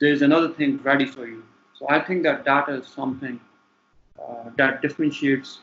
there's 0.00 0.22
another 0.22 0.48
thing 0.48 0.78
ready 0.82 1.06
for 1.06 1.26
you. 1.26 1.42
So 1.78 1.86
I 1.88 2.00
think 2.00 2.22
that 2.22 2.44
that 2.44 2.68
is 2.68 2.86
something 2.86 3.38
uh, 4.18 4.50
that 4.56 4.80
differentiates 4.80 5.60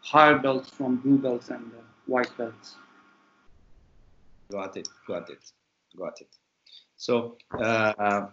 higher 0.00 0.38
belts 0.38 0.70
from 0.70 0.96
blue 0.96 1.18
belts 1.18 1.48
and 1.48 1.72
uh, 1.76 1.82
white 2.06 2.30
belts. 2.38 2.76
Got 4.50 4.76
it, 4.76 4.88
got 5.08 5.28
it, 5.28 5.42
got 5.98 6.20
it. 6.20 6.28
So 6.96 7.36
uh, 7.58 8.26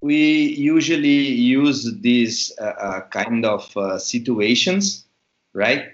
we 0.00 0.54
usually 0.54 1.28
use 1.28 1.94
these 2.00 2.52
uh, 2.58 2.64
uh, 2.64 3.00
kind 3.08 3.44
of 3.44 3.76
uh, 3.76 3.98
situations, 3.98 5.04
right? 5.52 5.88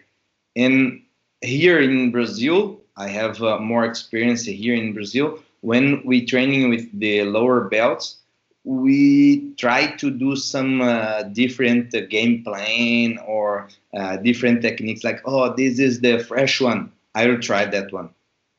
And 0.55 1.03
here 1.41 1.81
in 1.81 2.13
Brazil, 2.13 2.81
I 2.97 3.09
have 3.09 3.41
more 3.61 3.85
experience 3.85 4.45
here 4.45 4.75
in 4.75 4.93
Brazil. 4.93 5.41
When 5.63 6.03
we 6.05 6.25
training 6.25 6.71
with 6.71 6.89
the 7.01 7.25
lower 7.25 7.69
belts, 7.69 8.19
we 8.65 9.53
try 9.57 9.89
to 9.97 10.11
do 10.11 10.37
some 10.37 10.81
uh, 10.81 11.23
different 11.25 11.95
uh, 11.95 12.01
game 12.07 12.43
plan 12.43 13.19
or 13.27 13.69
uh, 13.95 14.17
different 14.19 14.63
techniques 14.63 15.05
like 15.05 15.21
oh 15.25 15.55
this 15.55 15.79
is 15.79 16.01
the 16.01 16.19
fresh 16.19 16.61
one. 16.61 16.91
I 17.15 17.27
will 17.27 17.41
try 17.41 17.67
that 17.67 17.93
one. 17.93 18.11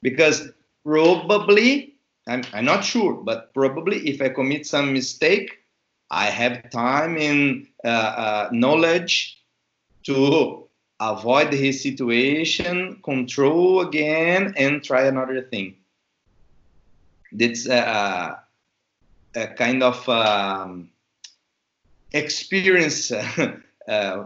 Because 0.01 0.49
probably 0.85 1.95
I'm, 2.27 2.43
I'm 2.53 2.65
not 2.65 2.83
sure 2.83 3.13
but 3.13 3.53
probably 3.53 3.97
if 4.07 4.21
i 4.21 4.29
commit 4.29 4.67
some 4.67 4.93
mistake 4.93 5.59
i 6.11 6.25
have 6.25 6.69
time 6.69 7.17
and 7.17 7.67
uh, 7.83 7.87
uh, 7.87 8.49
knowledge 8.51 9.43
to 10.03 10.65
avoid 10.99 11.51
his 11.51 11.81
situation 11.81 13.01
control 13.03 13.81
again 13.81 14.53
and 14.57 14.83
try 14.83 15.03
another 15.03 15.41
thing. 15.41 15.75
That's 17.31 17.67
uh, 17.67 18.35
a 19.35 19.47
kind 19.47 19.83
of 19.83 20.07
um, 20.09 20.89
experience 22.13 23.11
uh, 23.87 24.25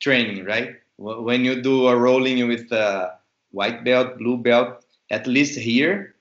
training, 0.00 0.44
right? 0.44 0.76
When 0.96 1.44
you 1.44 1.60
do 1.62 1.88
a 1.88 1.96
rolling 1.96 2.46
with 2.48 2.72
a 2.72 3.18
white 3.50 3.84
belt, 3.84 4.18
blue 4.18 4.38
belt, 4.38 4.84
at 5.10 5.26
least 5.26 5.58
here, 5.58 6.14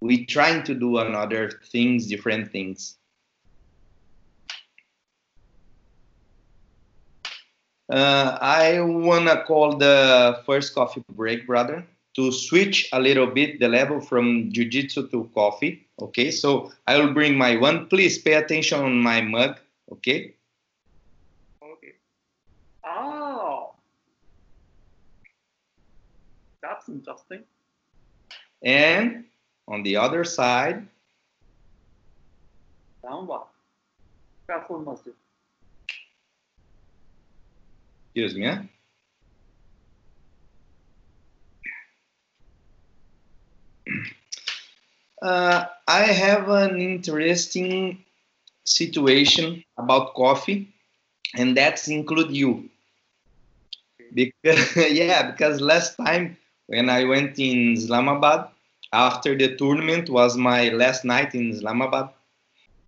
we 0.00 0.24
trying 0.26 0.62
to 0.64 0.74
do 0.74 0.98
another 0.98 1.50
things, 1.70 2.06
different 2.06 2.50
things. 2.50 2.96
Uh, 7.88 8.36
I 8.40 8.80
wanna 8.80 9.44
call 9.44 9.76
the 9.76 10.42
first 10.44 10.74
coffee 10.74 11.04
break, 11.12 11.46
brother 11.46 11.86
to 12.16 12.32
switch 12.32 12.88
a 12.92 12.98
little 12.98 13.26
bit 13.26 13.60
the 13.60 13.68
level 13.68 14.00
from 14.00 14.50
jiu-jitsu 14.50 15.08
to 15.08 15.30
coffee 15.34 15.85
okay 16.00 16.30
so 16.30 16.72
i 16.86 16.98
will 16.98 17.12
bring 17.12 17.36
my 17.36 17.56
one. 17.56 17.86
Please 17.86 18.18
pay 18.18 18.34
attention 18.34 18.80
on 18.80 19.00
my 19.00 19.20
mug 19.20 19.58
okay? 19.92 20.34
Okay. 21.62 21.92
Oh. 22.84 23.74
That's 26.62 26.88
interesting. 26.88 27.44
And 28.64 29.24
on 29.68 29.82
the 29.82 29.96
other 29.96 30.24
side. 30.24 30.86
Excuse 38.14 38.34
me 38.34 38.46
huh? 38.46 38.62
Uh, 45.26 45.66
I 45.88 46.04
have 46.04 46.48
an 46.48 46.80
interesting 46.80 48.02
situation 48.64 49.64
about 49.78 50.14
coffee, 50.14 50.68
and 51.36 51.56
that's 51.56 51.88
include 51.88 52.32
you. 52.36 52.70
Because 54.12 54.76
yeah, 54.90 55.30
because 55.30 55.60
last 55.60 55.96
time 55.96 56.36
when 56.66 56.88
I 56.90 57.04
went 57.04 57.38
in 57.38 57.74
Islamabad 57.74 58.48
after 58.92 59.36
the 59.36 59.56
tournament 59.56 60.08
was 60.10 60.36
my 60.36 60.70
last 60.70 61.04
night 61.04 61.34
in 61.34 61.50
Islamabad. 61.50 62.10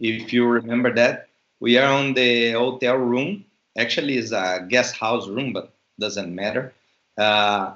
If 0.00 0.33
you 0.33 0.47
remember 0.47 0.95
that, 0.95 1.28
we 1.61 1.78
are 1.78 1.92
on 1.92 2.14
the 2.14 2.52
hotel 2.52 2.97
room. 2.97 3.45
Actually, 3.78 4.18
it's 4.18 4.33
a 4.33 4.66
guest 4.68 4.97
house 4.97 5.28
room, 5.28 5.52
but 5.52 5.73
doesn't 6.00 6.35
matter. 6.35 6.75
Uh, 7.18 7.75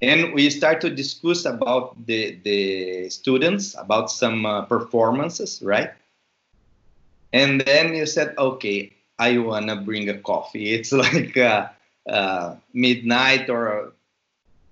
and 0.00 0.32
we 0.32 0.48
start 0.50 0.80
to 0.80 0.90
discuss 0.90 1.44
about 1.44 2.06
the 2.06 2.38
the 2.44 3.08
students 3.10 3.74
about 3.78 4.10
some 4.10 4.46
uh, 4.46 4.62
performances 4.62 5.60
right? 5.62 5.90
And 7.32 7.60
then 7.60 7.94
you 7.94 8.06
said 8.06 8.34
okay 8.38 8.92
i 9.18 9.36
want 9.38 9.68
to 9.68 9.76
bring 9.76 10.08
a 10.08 10.18
coffee. 10.18 10.72
It's 10.76 10.92
like 10.92 11.36
uh, 11.36 11.68
uh, 12.08 12.56
midnight 12.72 13.50
or 13.50 13.92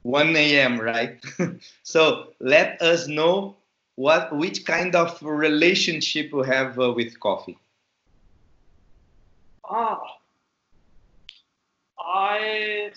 1 0.03 0.37
a.m 0.37 0.81
right? 0.81 1.19
So 1.83 2.33
let 2.41 2.81
us 2.81 3.09
know 3.09 3.57
what 3.97 4.35
which 4.37 4.65
kind 4.65 4.95
of 4.95 5.21
relationship 5.23 6.31
you 6.33 6.43
have 6.43 6.79
uh, 6.79 6.93
with 6.93 7.19
coffee. 7.19 7.59
Ah. 9.65 10.01
I 11.99 12.91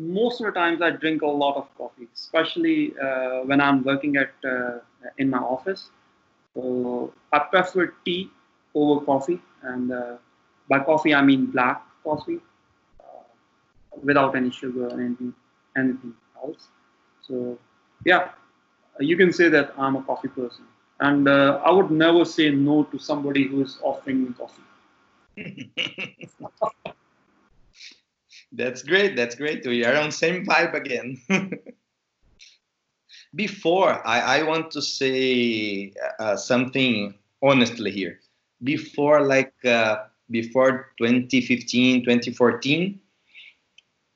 most 0.00 0.40
of 0.40 0.46
the 0.46 0.52
times 0.52 0.80
I 0.80 0.90
drink 0.90 1.22
a 1.22 1.26
lot 1.26 1.56
of 1.56 1.68
coffee, 1.76 2.08
especially 2.14 2.94
uh, 2.98 3.40
when 3.44 3.60
I'm 3.60 3.84
working 3.84 4.16
at 4.16 4.32
uh, 4.44 4.78
in 5.18 5.28
my 5.28 5.38
office. 5.38 5.90
So 6.54 7.12
I 7.32 7.40
prefer 7.40 7.92
tea 8.04 8.30
over 8.74 9.04
coffee, 9.04 9.40
and 9.62 9.92
uh, 9.92 10.16
by 10.68 10.80
coffee 10.80 11.14
I 11.14 11.22
mean 11.22 11.46
black 11.46 11.82
coffee, 12.02 12.40
uh, 13.00 13.24
without 14.02 14.34
any 14.36 14.50
sugar 14.50 14.88
or 14.88 15.00
anything 15.00 15.34
anything 15.76 16.14
else. 16.42 16.68
So 17.22 17.58
yeah, 18.06 18.30
you 19.00 19.16
can 19.16 19.32
say 19.32 19.48
that 19.50 19.74
I'm 19.76 19.96
a 19.96 20.02
coffee 20.02 20.28
person, 20.28 20.64
and 21.00 21.28
uh, 21.28 21.60
I 21.64 21.70
would 21.70 21.90
never 21.90 22.24
say 22.24 22.50
no 22.50 22.84
to 22.84 22.98
somebody 22.98 23.48
who 23.48 23.62
is 23.62 23.78
offering 23.82 24.24
me 24.24 24.32
coffee. 24.32 24.64
That's 28.52 28.82
great. 28.82 29.16
That's 29.16 29.34
great. 29.34 29.66
We 29.66 29.84
are 29.84 29.96
on 29.96 30.10
same 30.10 30.44
vibe 30.44 30.74
again. 30.74 31.20
Before, 33.34 34.06
I, 34.06 34.40
I 34.40 34.42
want 34.42 34.72
to 34.72 34.82
say 34.82 35.92
uh, 36.18 36.36
something 36.36 37.14
honestly 37.42 37.90
here. 37.92 38.18
Before, 38.62 39.22
like, 39.22 39.54
uh, 39.64 40.04
before 40.30 40.92
2015, 40.98 42.04
2014, 42.04 43.00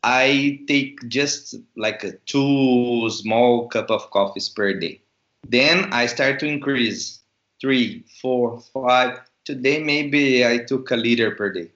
I 0.02 0.60
take 0.68 1.08
just 1.08 1.54
like 1.76 2.04
a 2.04 2.12
two 2.26 3.08
small 3.10 3.68
cup 3.68 3.90
of 3.90 4.10
coffees 4.10 4.48
per 4.48 4.74
day. 4.74 5.00
Then 5.48 5.92
I 5.92 6.06
start 6.06 6.40
to 6.40 6.46
increase 6.46 7.20
three, 7.60 8.04
four, 8.20 8.60
five. 8.72 9.20
Today, 9.44 9.82
maybe 9.82 10.44
I 10.46 10.58
took 10.58 10.90
a 10.90 10.96
liter 10.96 11.30
per 11.30 11.52
day. 11.52 11.70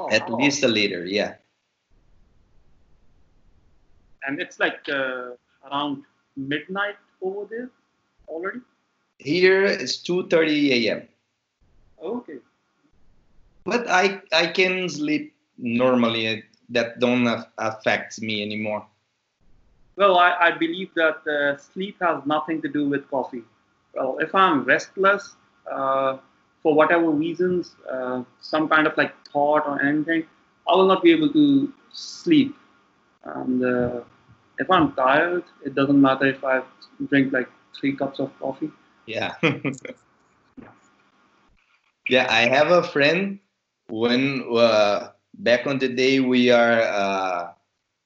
Oh, 0.00 0.08
At 0.08 0.30
oh. 0.30 0.36
least 0.36 0.64
a 0.64 0.68
liter, 0.68 1.04
yeah. 1.04 1.34
And 4.24 4.40
it's 4.40 4.58
like 4.58 4.88
uh, 4.88 5.36
around 5.68 6.04
midnight 6.36 6.96
over 7.20 7.44
there 7.44 7.68
already. 8.26 8.60
here 9.18 9.64
it's 9.64 10.00
2:30 10.00 10.72
a.m. 10.76 11.00
Okay. 12.00 12.38
But 13.64 13.84
I 13.88 14.22
I 14.32 14.46
can 14.46 14.88
sleep 14.88 15.34
normally. 15.58 16.44
That 16.70 17.00
don't 17.00 17.26
affect 17.58 18.22
me 18.22 18.40
anymore. 18.46 18.86
Well, 19.96 20.16
I, 20.16 20.30
I 20.48 20.50
believe 20.52 20.94
that 20.94 21.18
uh, 21.26 21.58
sleep 21.58 21.96
has 22.00 22.24
nothing 22.24 22.62
to 22.62 22.68
do 22.68 22.88
with 22.88 23.10
coffee. 23.10 23.42
Well, 23.92 24.18
if 24.22 24.32
I'm 24.34 24.62
restless 24.64 25.34
uh, 25.66 26.18
for 26.62 26.74
whatever 26.74 27.10
reasons, 27.10 27.74
uh, 27.90 28.22
some 28.40 28.68
kind 28.68 28.86
of 28.86 28.96
like 28.96 29.14
thought 29.32 29.66
or 29.66 29.82
anything, 29.82 30.24
I 30.68 30.76
will 30.76 30.86
not 30.86 31.02
be 31.02 31.12
able 31.12 31.32
to 31.32 31.72
sleep. 31.92 32.54
And 33.24 33.64
uh, 33.64 34.00
if 34.58 34.70
I'm 34.70 34.92
tired, 34.92 35.44
it 35.64 35.74
doesn't 35.74 36.00
matter 36.00 36.26
if 36.26 36.44
I 36.44 36.62
drink 37.08 37.32
like 37.32 37.48
three 37.78 37.96
cups 37.96 38.18
of 38.20 38.30
coffee. 38.38 38.70
Yeah. 39.06 39.34
yeah, 42.08 42.26
I 42.30 42.40
have 42.48 42.70
a 42.70 42.82
friend 42.82 43.38
when 43.88 44.44
uh, 44.54 45.08
back 45.34 45.66
on 45.66 45.78
the 45.78 45.88
day 45.88 46.20
we 46.20 46.50
are 46.50 46.80
uh, 46.80 47.52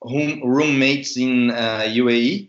home, 0.03 0.41
roommates 0.45 1.17
in 1.17 1.51
uh, 1.51 1.83
UAE, 1.87 2.49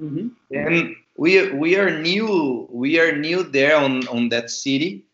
mm-hmm. 0.00 0.28
and 0.50 0.96
we 1.16 1.50
we 1.52 1.76
are 1.76 1.98
new 2.00 2.68
we 2.70 2.98
are 3.00 3.16
new 3.16 3.42
there 3.42 3.76
on 3.76 4.06
on 4.08 4.28
that 4.30 4.50
city. 4.50 5.05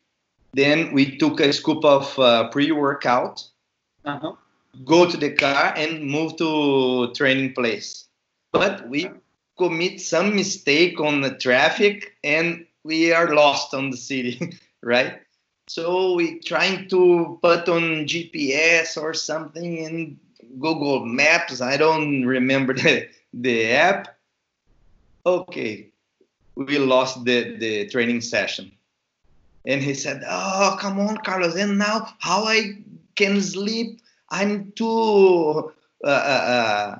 Then 0.54 0.92
we 0.92 1.16
took 1.16 1.40
a 1.40 1.52
scoop 1.52 1.84
of 1.84 2.18
uh, 2.18 2.48
pre-workout, 2.50 3.44
uh-huh. 4.04 4.32
go 4.84 5.08
to 5.08 5.16
the 5.16 5.32
car, 5.32 5.72
and 5.76 6.04
move 6.04 6.36
to 6.36 7.12
training 7.14 7.54
place. 7.54 8.06
But 8.52 8.88
we 8.88 9.08
commit 9.56 10.00
some 10.00 10.34
mistake 10.34 11.00
on 11.00 11.22
the 11.22 11.36
traffic, 11.36 12.12
and 12.22 12.66
we 12.84 13.12
are 13.12 13.34
lost 13.34 13.72
on 13.72 13.90
the 13.90 13.96
city, 13.96 14.58
right? 14.82 15.20
So 15.68 16.14
we 16.14 16.38
trying 16.40 16.88
to 16.90 17.38
put 17.40 17.68
on 17.68 18.06
GPS 18.06 19.00
or 19.00 19.14
something 19.14 19.78
in 19.78 20.20
Google 20.58 21.06
Maps. 21.06 21.62
I 21.62 21.78
don't 21.78 22.26
remember 22.26 22.74
the, 22.74 23.08
the 23.32 23.72
app. 23.72 24.16
Okay, 25.24 25.88
we 26.56 26.78
lost 26.78 27.24
the, 27.24 27.56
the 27.56 27.88
training 27.88 28.20
session. 28.20 28.72
And 29.64 29.80
he 29.82 29.94
said, 29.94 30.22
Oh, 30.28 30.76
come 30.80 30.98
on, 31.00 31.18
Carlos. 31.18 31.56
And 31.56 31.78
now 31.78 32.14
how 32.18 32.44
I 32.44 32.78
can 33.14 33.40
sleep? 33.40 34.00
I'm 34.28 34.72
too 34.72 35.72
uh, 36.04 36.06
uh, 36.06 36.08
uh 36.08 36.98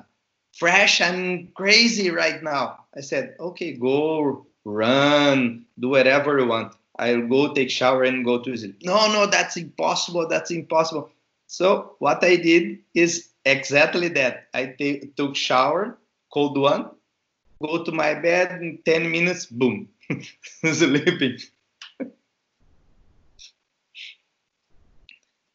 fresh. 0.57 1.01
I'm 1.01 1.49
crazy 1.55 2.09
right 2.09 2.41
now. 2.41 2.85
I 2.95 3.01
said, 3.01 3.35
Okay, 3.39 3.73
go 3.73 4.45
run, 4.65 5.65
do 5.79 5.89
whatever 5.89 6.39
you 6.39 6.47
want. 6.47 6.73
I'll 6.97 7.27
go 7.27 7.53
take 7.53 7.71
shower 7.71 8.03
and 8.03 8.23
go 8.23 8.39
to 8.39 8.55
sleep. 8.55 8.77
No, 8.83 9.11
no, 9.11 9.25
that's 9.25 9.57
impossible. 9.57 10.27
That's 10.27 10.51
impossible. 10.51 11.09
So 11.47 11.95
what 11.99 12.23
I 12.23 12.35
did 12.35 12.79
is 12.93 13.29
exactly 13.45 14.09
that. 14.09 14.47
I 14.53 14.67
t- 14.67 15.11
took 15.17 15.35
shower, 15.35 15.97
cold 16.31 16.57
one, 16.57 16.91
go 17.61 17.83
to 17.83 17.91
my 17.91 18.13
bed 18.13 18.61
in 18.61 18.79
10 18.85 19.11
minutes, 19.11 19.47
boom, 19.47 19.89
sleeping. 20.63 21.39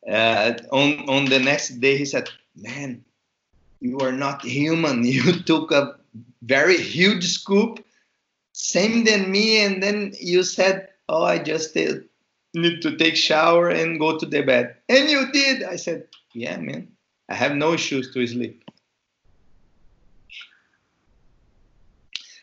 Uh, 0.09 0.55
on, 0.73 1.09
on 1.09 1.25
the 1.27 1.38
next 1.38 1.81
day, 1.81 1.97
he 1.97 2.05
said, 2.05 2.31
man, 2.57 3.05
you 3.81 3.99
are 3.99 4.12
not 4.12 4.43
human. 4.43 5.05
You 5.05 5.41
took 5.43 5.71
a 5.71 5.97
very 6.43 6.79
huge 6.79 7.29
scoop, 7.29 7.85
same 8.53 9.05
than 9.05 9.31
me, 9.31 9.65
and 9.65 9.83
then 9.83 10.15
you 10.21 10.43
said, 10.43 10.89
oh, 11.09 11.25
I 11.25 11.39
just 11.39 11.76
need 12.54 12.82
to 12.82 12.97
take 12.97 13.17
shower 13.17 13.69
and 13.69 13.99
go 13.99 14.19
to 14.19 14.26
the 14.26 14.43
bed. 14.43 14.76
And 14.89 15.11
you 15.11 15.30
did. 15.32 15.63
I 15.63 15.76
said, 15.76 16.09
yeah, 16.35 16.56
man, 16.56 16.89
I 17.28 17.35
have 17.35 17.54
no 17.54 17.75
issues 17.75 18.13
to 18.15 18.26
sleep. 18.26 18.65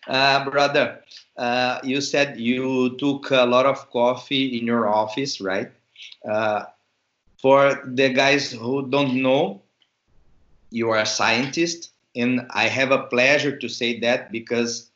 Uh, 0.07 0.47
brother, 0.47 1.01
uh, 1.35 1.79
you 1.83 1.99
said 1.99 2.39
you 2.39 2.95
took 2.97 3.31
a 3.31 3.45
lot 3.45 3.65
of 3.65 3.89
coffee 3.89 4.59
in 4.59 4.67
your 4.67 4.87
office, 4.87 5.41
right? 5.41 5.71
Uh, 6.29 6.65
for 7.45 7.79
the 7.85 8.09
guys 8.09 8.51
who 8.51 8.89
don't 8.89 9.21
know, 9.21 9.61
you 10.71 10.89
are 10.89 10.97
a 10.97 11.05
scientist, 11.05 11.91
and 12.15 12.47
I 12.49 12.67
have 12.67 12.89
a 12.89 13.03
pleasure 13.03 13.55
to 13.55 13.69
say 13.69 13.99
that 13.99 14.31
because 14.31 14.89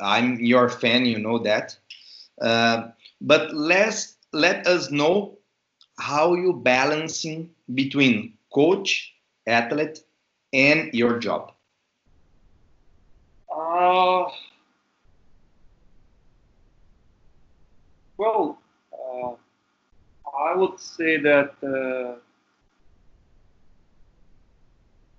I'm 0.00 0.40
your 0.40 0.68
fan, 0.68 1.06
you 1.06 1.20
know 1.20 1.38
that. 1.44 1.78
Uh, 2.40 2.88
but 3.20 3.54
let's 3.54 4.16
let 4.32 4.66
us 4.66 4.90
know 4.90 5.38
how 5.96 6.34
you 6.34 6.54
balancing 6.54 7.50
between 7.72 8.36
coach, 8.52 9.14
athlete, 9.46 10.00
and 10.52 10.92
your 10.92 11.20
job. 11.20 11.52
Uh, 13.48 14.24
well, 18.18 18.58
uh, 18.92 19.36
I 20.38 20.54
would 20.56 20.80
say 20.80 21.18
that 21.18 21.52
uh, 21.62 22.16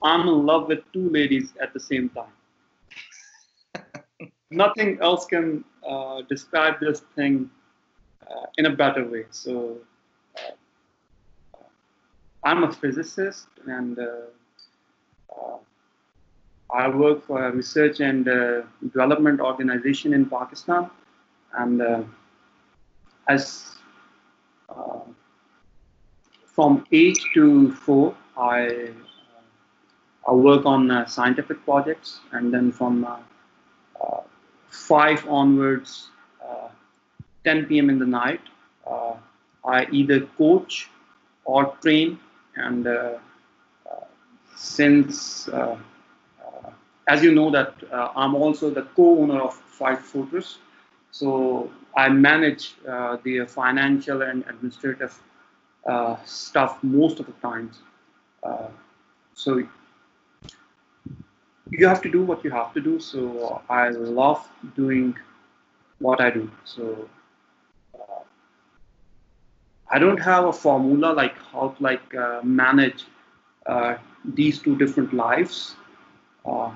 I'm 0.05 0.27
in 0.27 0.45
love 0.45 0.67
with 0.67 0.79
two 0.91 1.09
ladies 1.09 1.53
at 1.61 1.73
the 1.73 1.79
same 1.79 2.09
time. 2.09 2.33
Nothing 4.51 4.97
else 5.01 5.25
can 5.25 5.63
uh, 5.87 6.21
describe 6.29 6.79
this 6.79 7.01
thing 7.15 7.49
uh, 8.21 8.45
in 8.57 8.65
a 8.65 8.75
better 8.75 9.07
way. 9.07 9.25
So 9.29 9.77
uh, 10.37 10.51
I'm 12.43 12.63
a 12.63 12.71
physicist 12.71 13.47
and 13.67 13.99
uh, 13.99 15.57
I 16.73 16.87
work 16.87 17.25
for 17.27 17.45
a 17.45 17.51
research 17.51 17.99
and 17.99 18.25
development 18.81 19.39
organization 19.39 20.13
in 20.13 20.25
Pakistan. 20.25 20.89
And 21.55 22.07
as 23.27 23.72
from 26.53 26.85
8 26.91 27.17
to 27.33 27.71
4, 27.71 28.15
I, 28.37 28.89
I 30.27 30.31
work 30.31 30.65
on 30.65 30.91
uh, 30.91 31.05
scientific 31.07 31.65
projects, 31.65 32.19
and 32.31 32.53
then 32.53 32.71
from 32.71 33.03
uh, 33.05 33.17
uh, 33.99 34.21
5 34.69 35.27
onwards, 35.27 36.09
10 37.43 37.65
p.m. 37.65 37.89
in 37.89 37.99
the 37.99 38.05
night, 38.05 38.39
uh, 38.87 39.15
I 39.65 39.85
either 39.91 40.21
coach 40.37 40.89
or 41.43 41.75
train. 41.81 42.17
And 42.55 42.87
uh, 42.87 43.17
uh, 43.89 44.05
since, 44.55 45.49
as 47.07 47.21
you 47.21 47.33
know, 47.33 47.51
that 47.51 47.73
I'm 47.91 48.33
also 48.35 48.69
the 48.69 48.83
co-owner 48.95 49.41
of 49.41 49.55
Fight 49.55 49.99
Fortress, 49.99 50.59
so 51.11 51.69
I 51.97 52.07
manage 52.09 52.75
the 52.85 53.45
financial 53.49 54.21
and 54.21 54.45
administrative 54.47 55.19
stuff 56.25 56.83
most 56.83 57.19
of 57.19 57.25
the 57.25 57.33
times. 57.33 57.81
so 59.33 59.61
you 61.71 61.87
have 61.87 62.01
to 62.01 62.09
do 62.09 62.23
what 62.23 62.43
you 62.43 62.51
have 62.51 62.73
to 62.73 62.81
do. 62.81 62.99
So 62.99 63.61
I 63.69 63.89
love 63.89 64.47
doing 64.75 65.15
what 65.99 66.21
I 66.21 66.29
do. 66.29 66.51
So 66.65 67.09
I 69.93 69.99
don't 69.99 70.17
have 70.17 70.45
a 70.45 70.53
formula 70.53 71.13
like 71.13 71.37
how 71.51 71.69
to 71.69 71.83
like 71.83 72.15
uh, 72.15 72.41
manage 72.43 73.05
uh, 73.67 73.97
these 74.25 74.59
two 74.59 74.75
different 74.75 75.13
lives, 75.13 75.75
uh, 76.45 76.71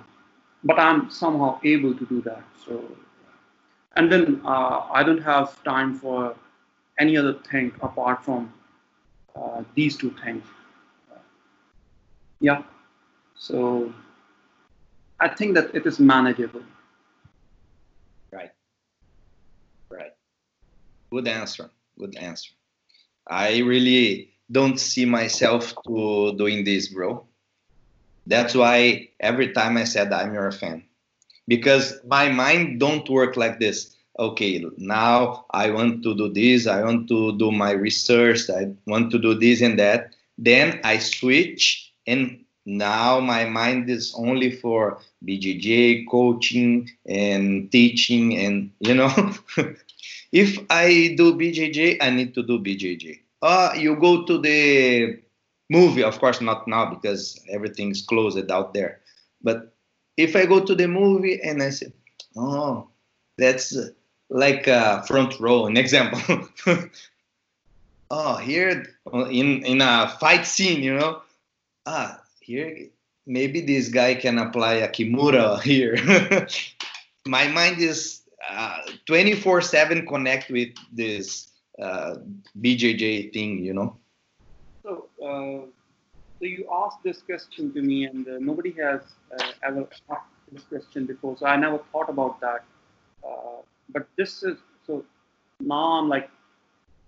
but 0.64 0.80
I'm 0.80 1.10
somehow 1.10 1.60
able 1.64 1.96
to 1.96 2.06
do 2.06 2.22
that. 2.22 2.44
So, 2.66 2.84
and 3.96 4.12
then 4.12 4.42
uh, 4.46 4.86
I 4.92 5.04
don't 5.04 5.24
have 5.24 5.64
time 5.64 5.96
for 5.96 6.36
any 7.00 7.18
other 7.18 7.34
thing 7.34 7.72
apart 7.82 8.24
from 8.24 8.54
uh, 9.38 9.64
these 9.76 9.98
two 9.98 10.14
things. 10.24 10.44
yeah, 12.40 12.64
so 13.36 13.94
I 15.20 15.30
think 15.30 15.56
that 15.56 15.74
it 15.74 15.86
is 15.86 16.00
manageable. 16.00 16.64
Right. 18.32 18.52
Right. 19.90 20.12
Good 21.12 21.28
answer. 21.28 21.70
Good 21.98 22.16
answer. 22.18 22.52
I 23.28 23.60
really 23.60 24.34
don't 24.52 24.80
see 24.80 25.06
myself 25.06 25.74
to 25.88 26.36
doing 26.38 26.64
this, 26.64 26.90
bro. 26.90 27.26
That's 28.26 28.56
why 28.56 29.10
every 29.20 29.54
time 29.54 29.78
I 29.78 29.86
said 29.86 30.14
I'm 30.14 30.34
your 30.34 30.52
fan, 30.52 30.84
because 31.48 32.00
my 32.06 32.30
mind 32.30 32.80
don't 32.80 33.08
work 33.10 33.38
like 33.38 33.60
this. 33.60 33.97
Okay, 34.20 34.66
now 34.78 35.46
I 35.52 35.70
want 35.70 36.02
to 36.04 36.16
do 36.16 36.30
this. 36.30 36.66
I 36.66 36.84
want 36.84 37.08
to 37.10 37.38
do 37.38 37.52
my 37.52 37.72
research. 37.72 38.50
I 38.50 38.74
want 38.88 39.12
to 39.12 39.20
do 39.20 39.36
this 39.36 39.62
and 39.62 39.78
that. 39.78 40.16
Then 40.38 40.80
I 40.84 40.98
switch, 40.98 41.94
and 42.08 42.44
now 42.66 43.20
my 43.20 43.46
mind 43.46 43.90
is 43.90 44.14
only 44.18 44.52
for 44.52 45.00
BJJ 45.26 46.06
coaching 46.10 46.90
and 47.06 47.72
teaching, 47.72 48.38
and 48.38 48.72
you 48.80 48.96
know. 48.96 49.12
if 50.32 50.58
I 50.70 51.14
do 51.18 51.34
BJJ, 51.34 51.98
I 52.02 52.10
need 52.10 52.34
to 52.36 52.44
do 52.44 52.60
BJJ. 52.60 53.20
Uh, 53.42 53.74
you 53.78 53.96
go 53.96 54.26
to 54.26 54.38
the 54.40 55.20
movie, 55.70 56.04
of 56.04 56.20
course, 56.20 56.42
not 56.42 56.68
now 56.68 56.90
because 56.90 57.40
everything's 57.50 58.02
closed 58.02 58.52
out 58.52 58.74
there. 58.74 59.02
But 59.42 59.74
if 60.18 60.36
I 60.36 60.46
go 60.46 60.64
to 60.64 60.76
the 60.76 60.88
movie 60.88 61.40
and 61.42 61.62
I 61.62 61.70
say, 61.70 61.94
oh, 62.36 62.90
that's 63.38 63.78
like 64.30 64.68
a 64.68 65.04
front 65.08 65.40
row, 65.40 65.66
an 65.66 65.78
example. 65.78 66.48
oh, 68.12 68.36
here 68.38 68.86
in 69.14 69.64
in 69.64 69.82
a 69.82 70.16
fight 70.20 70.46
scene, 70.46 70.84
you 70.84 70.96
know, 70.96 71.22
ah, 71.86 72.22
here 72.40 72.90
maybe 73.26 73.62
this 73.62 73.90
guy 73.90 74.16
can 74.16 74.38
apply 74.40 74.76
a 74.76 74.90
kimura 74.90 75.62
here. 75.62 75.98
My 77.26 77.48
mind 77.48 77.80
is 77.80 78.22
24/7 79.06 80.04
uh, 80.04 80.10
connect 80.10 80.50
with 80.50 80.74
this 80.92 81.52
uh, 81.82 82.16
BJJ 82.62 83.34
thing, 83.34 83.64
you 83.64 83.74
know. 83.74 83.98
So, 84.84 85.10
uh, 85.22 85.68
so 86.40 86.46
you 86.46 86.66
asked 86.72 87.04
this 87.04 87.22
question 87.22 87.74
to 87.74 87.82
me, 87.82 88.06
and 88.06 88.28
uh, 88.28 88.38
nobody 88.40 88.72
has 88.72 89.02
uh, 89.38 89.52
ever 89.64 89.88
asked 90.10 90.32
this 90.52 90.64
question 90.64 91.06
before, 91.06 91.36
so 91.38 91.46
I 91.46 91.58
never 91.58 91.80
thought 91.92 92.10
about 92.10 92.40
that. 92.40 92.64
Uh, 93.88 93.94
but 93.94 94.08
this 94.18 94.44
is 94.44 94.58
so 94.86 95.04
now 95.60 96.00
I'm 96.00 96.10
like 96.10 96.30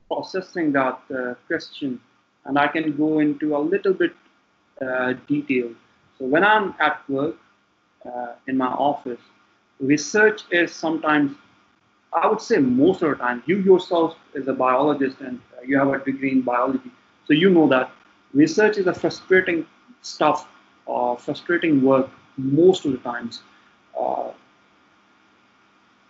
processing 0.07 0.71
that 0.73 0.99
question, 1.47 1.99
and 2.45 2.57
I 2.57 2.67
can 2.67 2.95
go 2.97 3.19
into 3.19 3.55
a 3.55 3.59
little 3.59 3.93
bit 3.93 4.13
detail. 5.27 5.71
So 6.17 6.25
when 6.25 6.43
I'm 6.43 6.73
at 6.79 7.07
work 7.09 7.35
in 8.47 8.57
my 8.57 8.67
office, 8.67 9.19
research 9.79 10.43
is 10.51 10.73
sometimes, 10.73 11.37
I 12.11 12.27
would 12.27 12.41
say 12.41 12.57
most 12.57 13.01
of 13.01 13.09
the 13.11 13.15
time, 13.15 13.43
you 13.45 13.57
yourself 13.57 14.17
is 14.33 14.47
a 14.47 14.53
biologist 14.53 15.21
and 15.21 15.39
you 15.65 15.77
have 15.77 15.89
a 15.89 15.99
degree 16.03 16.31
in 16.31 16.41
biology. 16.41 16.91
So 17.27 17.33
you 17.33 17.49
know 17.49 17.67
that 17.69 17.91
research 18.33 18.77
is 18.77 18.87
a 18.87 18.93
frustrating 18.93 19.65
stuff, 20.01 20.47
uh, 20.87 21.15
frustrating 21.15 21.83
work 21.83 22.09
most 22.37 22.85
of 22.85 22.91
the 22.91 22.97
times. 22.97 23.43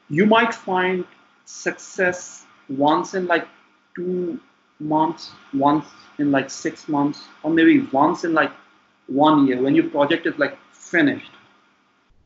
You 0.10 0.26
might 0.26 0.54
find 0.54 1.06
success 1.46 2.46
once 2.68 3.14
in 3.14 3.28
like 3.28 3.48
two 3.96 4.40
months, 4.80 5.32
once 5.54 5.86
in 6.20 6.32
like 6.32 6.50
six 6.50 6.88
months, 6.88 7.24
or 7.44 7.52
maybe 7.52 7.80
once 7.92 8.24
in 8.24 8.34
like 8.34 8.52
one 9.08 9.48
year 9.48 9.62
when 9.62 9.76
your 9.76 9.90
project 9.90 10.26
is 10.28 10.38
like 10.38 10.58
finished. 10.74 11.32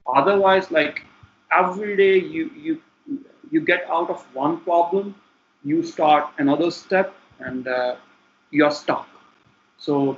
Otherwise, 0.07 0.71
like 0.71 1.03
every 1.51 1.95
day 1.95 2.17
you 2.19 2.49
you 2.65 2.81
you 3.51 3.61
get 3.61 3.85
out 3.89 4.09
of 4.09 4.21
one 4.33 4.59
problem, 4.61 5.15
you 5.63 5.83
start 5.83 6.27
another 6.37 6.71
step, 6.71 7.13
and 7.39 7.67
uh, 7.67 7.95
you're 8.51 8.71
stuck. 8.71 9.07
So 9.77 10.17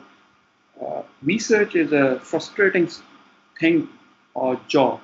uh, 0.82 1.04
research 1.24 1.76
is 1.76 1.92
a 1.94 2.20
frustrating 2.22 2.90
thing 3.60 3.90
or 4.34 4.60
job. 4.68 5.02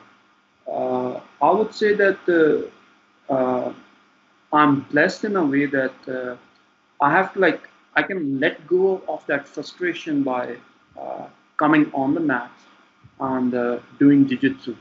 Uh, 0.67 1.19
I 1.41 1.51
would 1.51 1.73
say 1.73 1.93
that 1.95 2.19
uh, 3.29 3.33
uh, 3.33 3.73
I'm 4.53 4.81
blessed 4.91 5.25
in 5.25 5.35
a 5.35 5.45
way 5.45 5.65
that 5.65 6.37
I 7.01 7.11
have 7.11 7.33
to 7.33 7.39
like 7.39 7.67
I 7.95 8.03
can 8.03 8.39
let 8.39 8.67
go 8.67 9.01
of 9.07 9.25
that 9.27 9.47
frustration 9.47 10.23
by 10.23 10.55
coming 11.57 11.91
on 11.93 12.13
the 12.13 12.19
mat 12.19 12.51
and 13.19 13.51
doing 13.99 14.27
jiu-jitsu. 14.27 14.75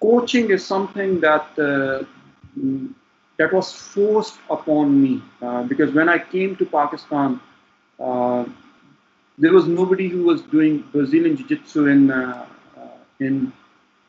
Coaching 0.00 0.50
is 0.50 0.64
something 0.64 1.20
that 1.20 1.46
uh, 1.58 2.04
that 3.38 3.52
was 3.52 3.72
forced 3.72 4.38
upon 4.50 5.02
me 5.02 5.22
uh, 5.42 5.62
because 5.64 5.92
when 5.92 6.08
I 6.08 6.18
came 6.18 6.56
to 6.56 6.64
Pakistan, 6.64 7.40
uh, 8.00 8.44
there 9.38 9.52
was 9.52 9.66
nobody 9.66 10.08
who 10.08 10.22
was 10.24 10.42
doing 10.42 10.84
Brazilian 10.92 11.36
Jiu-Jitsu 11.36 11.86
in 11.86 12.10
uh, 12.10 12.14
uh, 12.16 12.46
in 13.20 13.52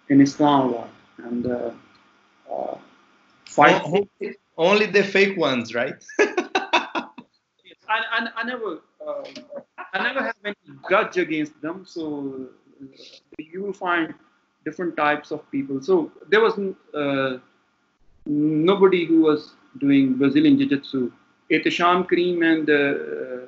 in 0.09 0.21
Islamabad, 0.21 0.89
and 1.17 1.47
uh, 1.47 1.71
fight. 3.45 3.81
Only, 3.85 4.35
only 4.57 4.85
the 4.85 5.03
fake 5.03 5.37
ones, 5.37 5.73
right? 5.75 6.03
I, 6.19 7.97
I, 8.15 8.27
I, 8.35 8.43
never 8.43 8.79
I 9.93 10.03
never 10.03 10.21
have 10.23 10.35
any 10.43 10.55
grudge 10.83 11.17
against 11.17 11.59
them, 11.61 11.85
so 11.85 12.47
you 13.37 13.63
will 13.63 13.73
find 13.73 14.13
different 14.65 14.97
types 14.97 15.31
of 15.31 15.49
people. 15.51 15.81
So 15.81 16.11
there 16.29 16.41
was 16.41 16.55
uh, 16.93 17.37
nobody 18.25 19.05
who 19.05 19.21
was 19.21 19.53
doing 19.79 20.17
Brazilian 20.17 20.57
Jiu-Jitsu. 20.57 21.11
Ehtesham 21.49 22.09
Karim 22.09 22.41
and 22.43 22.69
uh, 22.69 22.73
uh, 22.73 23.45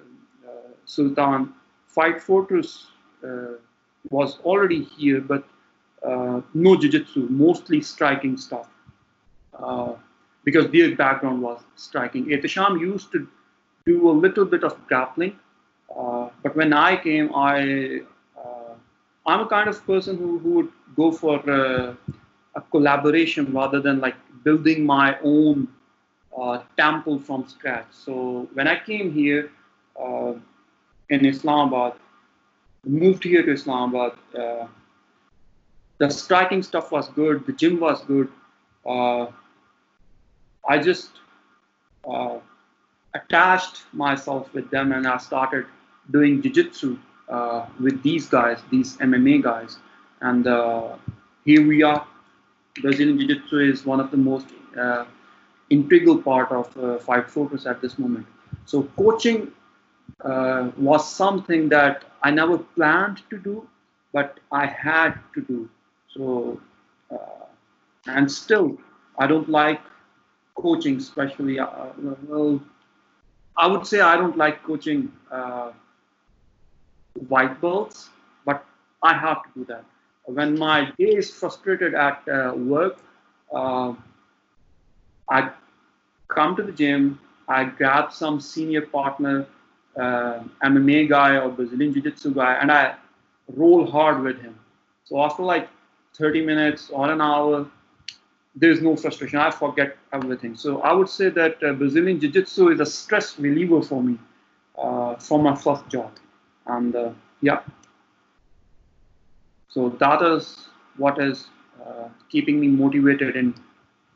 Sultan 0.86 1.54
Fight 1.88 2.22
Fortress 2.22 2.88
uh, 3.24 3.56
was 4.10 4.40
already 4.40 4.84
here, 4.84 5.22
but 5.22 5.44
uh, 6.04 6.42
no 6.54 6.76
Jiu-Jitsu, 6.76 7.28
mostly 7.30 7.82
striking 7.82 8.38
stuff. 8.38 8.68
Uh, 9.54 9.94
because 10.46 10.72
their 10.72 10.96
background 10.96 11.42
was 11.42 11.62
striking. 11.76 12.26
Ehtesham 12.28 12.80
used 12.80 13.12
to 13.12 13.28
do 13.86 14.10
a 14.10 14.16
little 14.26 14.46
bit 14.46 14.64
of 14.64 14.76
grappling, 14.88 15.38
but 16.44 16.56
when 16.56 16.72
I 16.72 16.96
came, 16.96 17.36
I 17.36 18.02
I'm 19.30 19.42
a 19.42 19.48
kind 19.48 19.70
of 19.70 19.86
person 19.86 20.18
who, 20.18 20.40
who 20.40 20.52
would 20.54 20.70
go 20.96 21.12
for 21.12 21.38
uh, 21.50 21.94
a 22.56 22.62
collaboration 22.72 23.54
rather 23.54 23.80
than 23.80 24.00
like 24.00 24.16
building 24.44 24.86
my 24.86 25.18
own 25.24 25.68
uh, 26.36 26.64
temple 26.78 27.20
from 27.20 27.48
scratch. 27.48 27.86
So 27.92 28.48
when 28.54 28.68
I 28.68 28.80
came 28.80 29.12
here 29.12 29.52
uh, 30.02 30.34
in 31.10 31.26
Islamabad, 31.26 31.94
moved 32.86 33.24
here 33.24 33.44
to 33.44 33.52
Islamabad, 33.52 34.14
uh, 34.38 34.68
the 35.98 36.10
striking 36.10 36.64
stuff 36.64 36.92
was 36.92 37.10
good, 37.10 37.46
the 37.46 37.54
gym 37.54 37.80
was 37.80 38.02
good. 38.06 38.30
Uh, 38.86 39.28
I 40.68 40.78
just 40.80 41.10
uh, 42.10 42.38
attached 43.14 43.84
myself 43.92 44.54
with 44.54 44.70
them 44.70 44.92
and 44.92 45.08
I 45.08 45.18
started 45.18 45.66
doing 46.12 46.42
jiu-jitsu 46.42 46.98
uh, 47.28 47.66
with 47.80 48.02
these 48.02 48.28
guys, 48.28 48.60
these 48.72 48.98
MMA 48.98 49.44
guys. 49.44 49.78
And 50.22 50.48
uh, 50.48 50.96
here 51.46 51.66
we 51.66 51.84
are. 51.84 52.06
Brazilian 52.82 53.20
Jiu 53.20 53.28
Jitsu 53.28 53.60
is 53.60 53.86
one 53.86 54.00
of 54.00 54.10
the 54.12 54.18
most 54.18 54.48
uh, 54.80 55.06
integral 55.70 56.22
part 56.22 56.52
of 56.52 57.02
Fight 57.04 57.30
Fortress 57.30 57.66
at 57.66 57.82
this 57.82 58.00
moment. 58.00 58.26
So, 58.66 58.84
coaching 58.98 59.52
uh, 60.24 60.72
was 60.78 61.10
something 61.12 61.70
that 61.70 62.04
I 62.24 62.32
never 62.32 62.58
planned 62.58 63.22
to 63.30 63.38
do, 63.38 63.68
but 64.14 64.40
I 64.52 64.66
had 64.66 65.14
to 65.36 65.42
do. 65.42 65.70
So, 66.14 66.60
uh, 67.12 67.46
and 68.08 68.32
still, 68.32 68.78
I 69.18 69.28
don't 69.28 69.50
like 69.50 69.82
coaching, 70.56 70.98
especially. 70.98 71.58
well, 71.60 72.62
I 73.58 73.68
would 73.68 73.86
say 73.86 74.00
I 74.02 74.16
don't 74.18 74.38
like 74.38 74.64
coaching 74.64 75.12
white 77.28 77.60
belts, 77.62 78.10
but 78.46 78.64
I 79.04 79.14
have 79.14 79.44
to 79.44 79.50
do 79.56 79.66
that. 79.66 79.84
When 80.26 80.58
my 80.58 80.92
day 80.98 81.16
is 81.22 81.30
frustrated 81.32 81.94
at 81.96 82.22
uh, 82.28 82.54
work, 82.56 82.98
uh, 83.54 83.94
I 85.30 85.52
come 86.28 86.56
to 86.56 86.64
the 86.64 86.72
gym, 86.72 87.20
I 87.48 87.66
grab 87.66 88.12
some 88.12 88.40
senior 88.40 88.82
partner, 88.82 89.46
uh, 90.00 90.44
MMA 90.64 91.10
guy 91.10 91.38
or 91.38 91.50
Brazilian 91.50 91.94
Jiu 91.94 92.02
Jitsu 92.02 92.34
guy, 92.34 92.54
and 92.56 92.72
I 92.72 92.96
roll 93.56 93.86
hard 93.90 94.24
with 94.24 94.40
him. 94.42 94.58
So 95.06 95.22
after 95.22 95.44
like 95.44 95.70
30 96.16 96.46
minutes 96.46 96.90
or 96.92 97.12
an 97.12 97.22
hour, 97.22 97.68
there's 98.56 98.82
no 98.82 98.96
frustration. 98.96 99.40
I 99.40 99.52
forget 99.52 99.98
everything. 100.14 100.56
So 100.56 100.82
I 100.82 100.94
would 100.94 101.10
say 101.10 101.30
that 101.30 101.64
uh, 101.64 101.74
Brazilian 101.74 102.20
Jiu 102.20 102.30
Jitsu 102.32 102.70
is 102.70 102.80
a 102.80 102.86
stress 102.86 103.38
reliever 103.40 103.82
for 103.82 104.02
me 104.04 104.18
uh, 104.78 105.16
from 105.16 105.44
my 105.44 105.56
first 105.56 105.88
job 105.90 106.12
and 106.68 106.96
uh, 106.96 107.12
yeah 107.42 107.60
so 109.70 109.90
that 110.00 110.22
is 110.22 110.68
what 110.98 111.22
is 111.22 111.48
uh, 111.86 112.08
keeping 112.30 112.60
me 112.60 112.68
motivated 112.68 113.36
in 113.36 113.54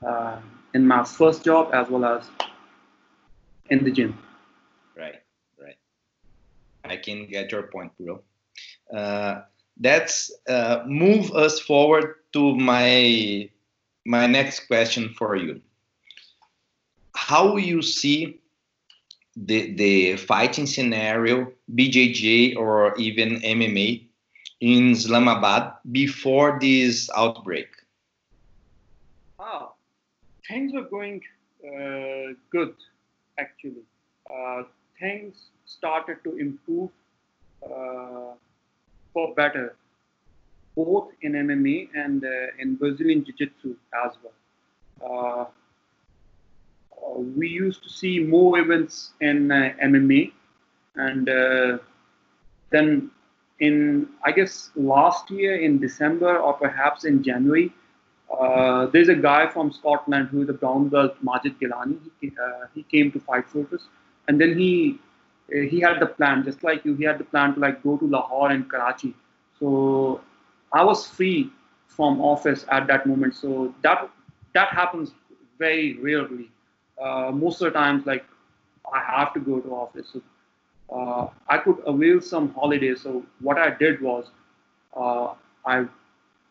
uh, 0.07 0.39
in 0.73 0.87
my 0.87 1.03
first 1.03 1.43
job 1.43 1.73
as 1.73 1.89
well 1.89 2.05
as 2.05 2.23
in 3.69 3.83
the 3.83 3.91
gym 3.91 4.17
i 6.83 6.95
can 6.95 7.27
get 7.27 7.51
your 7.51 7.63
point 7.63 7.91
bro 7.99 8.21
uh, 8.95 9.41
that's 9.79 10.31
uh, 10.47 10.83
move 10.85 11.31
us 11.31 11.59
forward 11.59 12.15
to 12.31 12.55
my 12.55 13.49
my 14.05 14.27
next 14.27 14.67
question 14.67 15.13
for 15.17 15.35
you 15.35 15.61
how 17.15 17.57
you 17.57 17.81
see 17.81 18.39
the 19.35 19.73
the 19.73 20.17
fighting 20.17 20.65
scenario, 20.65 21.51
BJJ 21.73 22.55
or 22.55 22.95
even 22.97 23.41
MMA 23.41 24.07
in 24.61 24.91
Islamabad 24.91 25.73
before 25.91 26.57
this 26.59 27.09
outbreak? 27.15 27.69
Wow, 29.39 29.73
things 30.47 30.73
were 30.73 30.83
going 30.83 31.21
uh, 31.65 32.33
good, 32.51 32.75
actually. 33.37 33.85
Uh, 34.29 34.63
things 34.99 35.35
started 35.65 36.17
to 36.23 36.37
improve 36.37 36.89
uh, 37.63 38.33
for 39.13 39.33
better, 39.35 39.75
both 40.75 41.09
in 41.21 41.33
MMA 41.33 41.89
and 41.95 42.23
uh, 42.23 42.27
in 42.59 42.75
Brazilian 42.75 43.23
Jiu 43.23 43.33
Jitsu 43.33 43.75
as 44.05 44.11
well. 44.23 44.33
Uh, 45.01 45.45
uh, 47.05 47.19
we 47.19 47.47
used 47.47 47.83
to 47.83 47.89
see 47.89 48.19
more 48.19 48.59
events 48.59 49.11
in 49.21 49.47
MMA, 49.49 50.31
and 50.95 51.27
then 52.69 53.11
in 53.59 54.07
I 54.23 54.31
guess 54.31 54.71
last 54.75 55.29
year 55.29 55.55
in 55.55 55.79
December 55.79 56.37
or 56.37 56.53
perhaps 56.53 57.05
in 57.05 57.23
January, 57.23 57.71
uh, 58.39 58.87
there's 58.87 59.09
a 59.09 59.15
guy 59.15 59.47
from 59.47 59.71
Scotland 59.71 60.29
who 60.29 60.41
is 60.41 60.49
a 60.49 60.53
brown 60.53 60.89
belt, 60.89 61.15
Majid 61.21 61.59
Gilani. 61.59 61.99
He, 62.19 62.29
uh, 62.29 62.65
he 62.73 62.83
came 62.83 63.11
to 63.11 63.19
Fight 63.19 63.47
Fortress, 63.47 63.83
and 64.27 64.41
then 64.41 64.57
he 64.57 64.99
uh, 64.99 65.12
he 65.51 65.79
had 65.79 65.99
the 65.99 66.05
plan, 66.05 66.43
just 66.43 66.63
like 66.63 66.83
you. 66.85 66.95
He 66.95 67.03
had 67.03 67.17
the 67.17 67.23
plan 67.23 67.53
to 67.55 67.59
like 67.59 67.83
go 67.83 67.97
to 67.97 68.05
Lahore 68.07 68.51
and 68.51 68.69
Karachi. 68.69 69.13
So 69.59 70.21
I 70.71 70.83
was 70.83 71.05
free 71.07 71.51
from 71.87 72.21
office 72.21 72.65
at 72.69 72.87
that 72.87 73.05
moment. 73.05 73.35
So 73.35 73.73
that 73.83 74.09
that 74.53 74.69
happens 74.69 75.11
very 75.59 75.97
rarely. 75.97 76.49
Uh, 77.01 77.31
most 77.33 77.61
of 77.61 77.71
the 77.73 77.79
times, 77.79 78.05
like 78.05 78.25
I 78.93 78.99
have 79.03 79.33
to 79.33 79.39
go 79.39 79.59
to 79.59 79.69
office. 79.75 80.09
So 80.13 80.21
uh, 80.93 81.27
I 81.47 81.57
could 81.57 81.77
avail 81.85 82.21
some 82.21 82.53
holidays. 82.53 83.01
So 83.01 83.23
what 83.39 83.57
I 83.57 83.71
did 83.71 84.01
was 84.01 84.25
uh, 84.95 85.33
I 85.65 85.85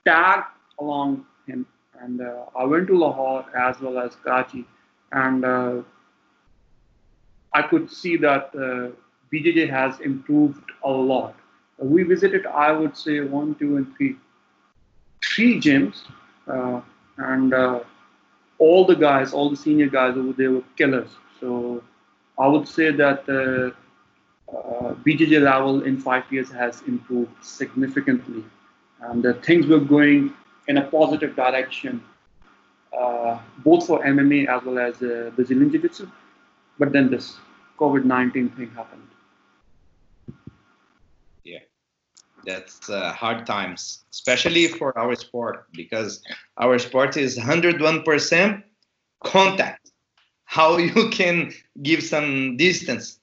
tagged 0.07 0.47
along 0.79 1.25
him, 1.47 1.67
and 2.01 2.21
uh, 2.21 2.45
I 2.57 2.65
went 2.65 2.87
to 2.89 2.99
Lahore 2.99 3.45
as 3.57 3.81
well 3.81 3.99
as 3.99 4.15
Karachi, 4.17 4.67
and 5.13 5.45
uh, 5.45 5.83
I 7.55 7.63
could 7.63 7.91
see 7.91 8.17
that 8.19 8.51
uh, 8.55 8.91
BJJ 9.33 9.69
has 9.71 10.01
improved 10.01 10.71
a 10.85 10.91
lot. 10.91 11.35
We 11.79 12.03
visited, 12.03 12.47
I 12.47 12.73
would 12.73 12.97
say, 12.97 13.21
one, 13.21 13.55
two, 13.57 13.77
and 13.77 13.97
three, 13.97 14.17
three 15.23 15.61
gyms, 15.61 16.03
uh, 16.47 16.81
and 17.19 17.53
all 18.59 18.85
the 18.85 18.95
guys, 18.95 19.33
all 19.33 19.51
the 19.51 19.57
senior 19.57 19.89
guys 19.89 20.17
over 20.17 20.33
there 20.33 20.53
were 20.53 20.63
killers. 20.77 21.11
So 21.41 21.83
I 22.39 22.47
would 22.47 22.69
say 22.69 22.93
that 22.93 23.29
uh, 23.29 24.95
BJJ 25.05 25.43
level 25.43 25.83
in 25.83 25.99
five 25.99 26.25
years 26.31 26.51
has 26.51 26.83
improved 26.83 27.33
significantly. 27.43 28.45
And 29.01 29.25
uh, 29.27 29.33
things 29.49 29.67
were 29.67 29.81
going 29.81 30.33
in 30.69 30.79
a 30.79 30.83
positive 30.83 31.35
direction, 31.35 32.03
uh, 32.97 33.39
both 33.65 33.87
for 33.87 34.05
MMA 34.05 34.47
as 34.49 34.63
well 34.65 34.79
as 34.79 35.03
uh, 35.03 35.31
Brazilian 35.35 35.71
Jiu 35.73 35.81
Jitsu. 35.81 36.07
But 36.83 36.91
then 36.93 37.11
this 37.11 37.37
COVID 37.79 38.05
19 38.05 38.49
thing 38.57 38.73
happened. 38.75 39.07
Yeah, 41.45 41.61
that's 42.45 42.91
uh, 42.91 43.13
hard 43.13 43.47
times, 43.47 44.03
especially 44.11 44.67
for 44.67 44.99
our 44.99 45.15
sport, 45.15 45.69
because 45.73 46.25
our 46.59 46.81
sport 46.81 47.17
is 47.17 47.39
101% 47.39 48.65
contact. 49.23 49.93
How 50.45 50.79
you 50.79 51.09
can 51.13 51.53
give 51.85 52.03
some 52.03 52.57
distance 52.57 53.21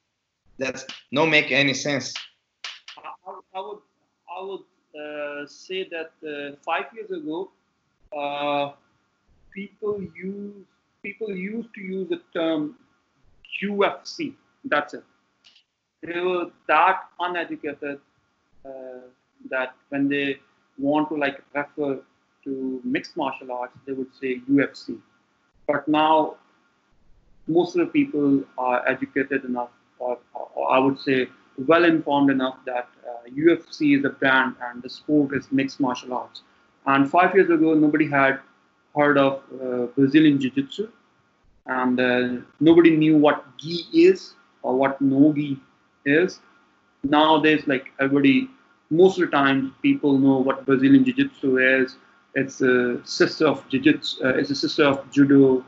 that's 0.57 0.85
no 1.11 1.25
make 1.25 1.51
any 1.51 1.73
sense. 1.73 2.13
I, 2.97 3.11
I 3.55 3.59
would 3.59 3.81
I 4.37 4.41
would 4.41 4.67
uh, 4.97 5.47
say 5.47 5.85
that 5.89 6.11
uh, 6.23 6.55
five 6.63 6.85
years 6.95 7.11
ago, 7.11 7.51
uh, 8.17 8.71
people 9.53 10.01
use 10.15 10.65
people 11.03 11.35
used 11.35 11.73
to 11.73 11.81
use 11.81 12.07
the 12.07 12.21
term 12.33 12.77
UFC. 13.63 14.33
That's 14.65 14.93
it. 14.93 15.03
They 16.01 16.19
were 16.19 16.47
that 16.67 17.01
uneducated 17.19 17.99
uh, 18.65 18.69
that 19.49 19.73
when 19.89 20.07
they 20.07 20.39
want 20.77 21.09
to 21.09 21.15
like 21.15 21.41
refer 21.53 21.99
to 22.45 22.81
mixed 22.83 23.17
martial 23.17 23.51
arts, 23.51 23.77
they 23.85 23.93
would 23.93 24.13
say 24.19 24.41
UFC. 24.49 24.97
But 25.67 25.87
now, 25.87 26.37
most 27.47 27.75
of 27.75 27.85
the 27.85 27.91
people 27.91 28.43
are 28.57 28.87
educated 28.87 29.43
enough 29.43 29.69
or, 29.99 30.17
or 30.33 30.71
I 30.71 30.79
would 30.79 30.99
say 30.99 31.27
well 31.67 31.83
informed 31.83 32.31
enough 32.31 32.57
that 32.65 32.87
uh, 33.07 33.29
UFC 33.29 33.97
is 33.97 34.05
a 34.05 34.09
brand 34.09 34.55
and 34.63 34.81
the 34.81 34.89
sport 34.89 35.35
is 35.35 35.51
mixed 35.51 35.79
martial 35.79 36.13
arts. 36.13 36.41
And 36.85 37.09
five 37.09 37.35
years 37.35 37.49
ago, 37.49 37.73
nobody 37.73 38.07
had 38.07 38.39
heard 38.95 39.17
of 39.17 39.43
uh, 39.61 39.85
Brazilian 39.87 40.39
Jiu 40.39 40.51
Jitsu, 40.51 40.89
and 41.69 41.99
uh, 41.99 42.29
nobody 42.59 42.95
knew 42.97 43.17
what 43.17 43.45
gi 43.57 43.85
is 43.93 44.33
or 44.63 44.75
what 44.75 45.01
no 45.01 45.33
gi 45.33 45.59
is. 46.05 46.39
Nowadays, 47.03 47.63
like 47.67 47.91
everybody, 47.99 48.49
most 48.89 49.19
of 49.19 49.25
the 49.25 49.31
time, 49.31 49.75
people 49.81 50.17
know 50.17 50.37
what 50.39 50.65
Brazilian 50.65 51.05
Jiu 51.05 51.13
Jitsu 51.13 51.57
is. 51.59 51.97
It's 52.35 52.61
a 52.61 53.01
sister 53.05 53.47
of 53.47 53.67
Jiu 53.69 53.79
Jitsu, 53.81 54.23
uh, 54.25 54.29
it's 54.35 54.51
a 54.51 54.55
sister 54.55 54.85
of 54.85 55.09
Judo. 55.11 55.65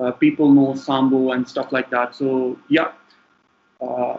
Uh, 0.00 0.12
people 0.12 0.50
know 0.52 0.74
Sambo 0.74 1.32
and 1.32 1.48
stuff 1.48 1.72
like 1.72 1.90
that. 1.90 2.14
So, 2.14 2.58
yeah, 2.68 2.92
uh, 3.80 4.18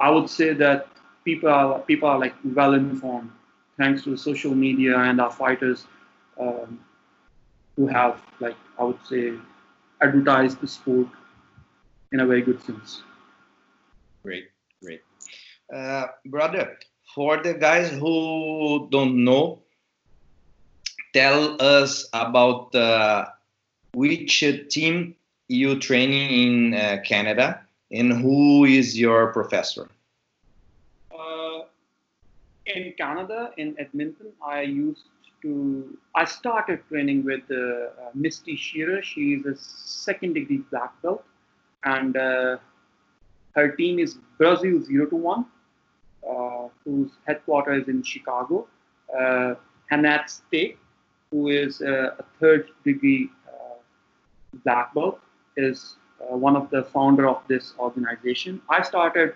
I 0.00 0.10
would 0.10 0.30
say 0.30 0.52
that 0.54 0.88
people 1.24 1.48
are 1.50 1.80
people 1.80 2.08
are 2.08 2.18
like 2.18 2.34
well 2.44 2.74
informed 2.74 3.30
thanks 3.78 4.04
to 4.04 4.16
social 4.16 4.54
media 4.54 4.96
and 4.98 5.20
our 5.20 5.30
fighters 5.30 5.86
um, 6.40 6.80
who 7.76 7.86
have 7.86 8.20
like 8.40 8.56
I 8.78 8.84
would 8.84 8.98
say 9.06 9.34
advertised 10.00 10.60
the 10.60 10.68
sport 10.68 11.08
in 12.12 12.20
a 12.20 12.26
very 12.26 12.42
good 12.42 12.62
sense. 12.62 13.02
Great, 14.22 14.48
great, 14.82 15.02
uh, 15.74 16.06
brother. 16.26 16.78
For 17.14 17.42
the 17.42 17.54
guys 17.54 17.90
who 17.90 18.88
don't 18.90 19.24
know, 19.24 19.62
tell 21.14 21.56
us 21.62 22.08
about 22.12 22.74
uh, 22.74 23.26
which 23.94 24.40
team 24.68 25.14
you 25.48 25.78
training 25.78 26.30
in 26.30 26.74
uh, 26.74 26.98
Canada 27.04 27.60
and 27.90 28.12
who 28.12 28.64
is 28.64 28.98
your 28.98 29.32
professor? 29.32 29.88
Uh, 31.10 31.60
in 32.66 32.92
Canada, 32.98 33.52
in 33.56 33.76
Edmonton, 33.78 34.32
I 34.44 34.62
used 34.62 35.04
to. 35.46 35.98
I 36.14 36.24
started 36.24 36.80
training 36.88 37.24
with 37.24 37.44
uh, 37.50 37.56
uh 37.56 38.10
Misty 38.14 38.56
Shearer. 38.56 39.02
She 39.02 39.34
is 39.34 39.46
a 39.46 39.56
second 39.56 40.34
degree 40.38 40.62
black 40.70 40.92
belt, 41.02 41.24
and 41.84 42.16
uh, 42.16 42.56
her 43.58 43.68
team 43.80 43.98
is 43.98 44.18
Brazil 44.38 44.82
Zero 44.88 45.06
to 45.06 45.16
One, 45.16 45.46
uh, 46.28 46.68
whose 46.84 47.10
headquarters 47.26 47.82
is 47.82 47.88
in 47.88 48.02
Chicago. 48.02 48.66
Uh, 49.16 49.54
Hanat 49.90 50.28
Stake, 50.28 50.78
who 51.30 51.48
is 51.48 51.80
a 51.80 52.24
third 52.40 52.68
degree 52.84 53.30
black 54.64 54.94
belt, 54.94 55.20
is 55.56 55.96
uh, 56.20 56.36
one 56.36 56.56
of 56.56 56.70
the 56.70 56.82
founder 56.84 57.28
of 57.28 57.42
this 57.48 57.74
organization. 57.78 58.60
I 58.68 58.82
started 58.82 59.34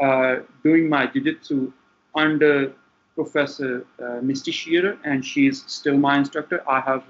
uh, 0.00 0.36
doing 0.64 0.88
my 0.88 1.06
jiu-jitsu 1.06 1.72
under 2.14 2.72
Professor 3.14 3.86
uh, 4.02 4.20
Misty 4.22 4.50
Shearer, 4.50 4.98
and 5.04 5.24
she's 5.24 5.64
still 5.66 5.96
my 5.96 6.18
instructor. 6.18 6.62
I 6.68 6.80
have, 6.80 7.04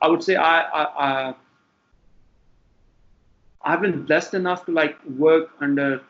I 0.00 0.08
would 0.08 0.22
say, 0.22 0.36
I, 0.36 0.60
I, 0.60 0.84
I 0.84 1.34
I've 3.64 3.80
been 3.80 4.04
blessed 4.04 4.34
enough 4.34 4.66
to 4.66 4.72
like 4.72 4.96
work 5.06 5.50
under 5.60 6.02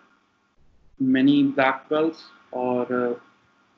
many 0.99 1.45
black 1.45 1.89
belts 1.89 2.25
or 2.51 2.93
uh, 2.93 3.15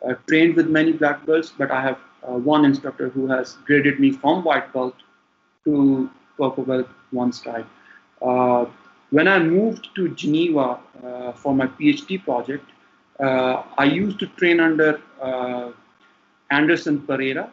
uh, 0.06 0.14
trained 0.26 0.56
with 0.56 0.68
many 0.68 0.92
black 0.92 1.26
belts, 1.26 1.52
but 1.56 1.70
I 1.70 1.82
have 1.82 1.98
uh, 2.22 2.32
one 2.32 2.64
instructor 2.64 3.10
who 3.10 3.26
has 3.28 3.54
graded 3.66 4.00
me 4.00 4.12
from 4.12 4.44
white 4.44 4.72
belt 4.72 4.94
to 5.64 6.10
purple 6.38 6.64
belt 6.64 6.88
one 7.10 7.32
stripe. 7.32 7.66
Uh, 8.22 8.66
when 9.10 9.28
I 9.28 9.38
moved 9.38 9.88
to 9.94 10.08
Geneva 10.08 10.78
uh, 11.04 11.32
for 11.32 11.54
my 11.54 11.66
PhD 11.66 12.22
project, 12.22 12.64
uh, 12.70 12.75
I 13.20 13.84
used 13.84 14.18
to 14.20 14.26
train 14.26 14.60
under 14.60 15.00
Anderson 16.50 17.02
Pereira 17.02 17.50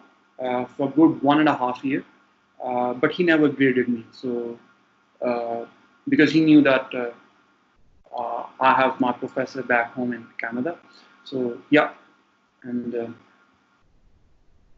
for 0.75 0.91
good 0.91 1.21
one 1.21 1.39
and 1.39 1.49
a 1.49 1.55
half 1.55 1.83
year, 1.83 2.03
but 2.59 3.11
he 3.11 3.23
never 3.23 3.47
graded 3.49 3.87
me. 3.87 4.05
So 4.11 4.59
because 6.09 6.31
he 6.31 6.41
knew 6.41 6.61
that 6.61 6.93
uh, 8.15 8.43
I 8.59 8.73
have 8.73 8.99
my 8.99 9.11
professor 9.11 9.63
back 9.63 9.93
home 9.93 10.13
in 10.13 10.25
Canada. 10.37 10.77
So 11.23 11.59
yeah, 11.69 11.91
and 12.63 12.95
uh, 12.95 13.07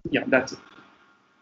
yeah, 0.09 0.23
that's 0.27 0.53
it. 0.53 0.59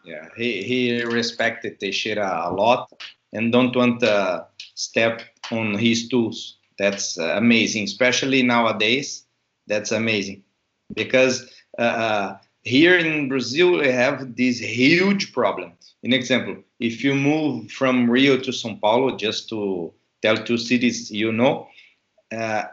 Yeah, 0.04 0.28
he 0.36 0.62
he 0.62 1.02
respected 1.04 1.82
Shearer 1.94 2.22
a 2.22 2.52
lot, 2.52 2.92
and 3.32 3.52
don't 3.52 3.74
want 3.76 4.00
to 4.00 4.46
step 4.74 5.22
on 5.50 5.78
his 5.78 6.08
tools. 6.08 6.56
That's 6.78 7.18
uh, 7.18 7.34
amazing, 7.36 7.84
especially 7.84 8.42
nowadays. 8.42 9.26
That's 9.66 9.92
amazing 9.92 10.42
because 10.94 11.50
uh, 11.78 11.82
uh 11.82 12.38
here 12.64 12.96
in 12.98 13.28
Brazil, 13.28 13.78
we 13.78 13.88
have 13.88 14.36
this 14.36 14.58
huge 14.58 15.32
problem. 15.32 15.72
An 16.02 16.12
example, 16.12 16.56
if 16.80 17.04
you 17.04 17.14
move 17.14 17.70
from 17.70 18.10
Rio 18.10 18.38
to 18.38 18.50
São 18.50 18.80
Paulo, 18.80 19.16
just 19.16 19.48
to 19.50 19.92
tell 20.22 20.36
two 20.36 20.56
cities 20.56 21.10
you 21.10 21.30
know, 21.30 21.68
uh, 22.32 22.64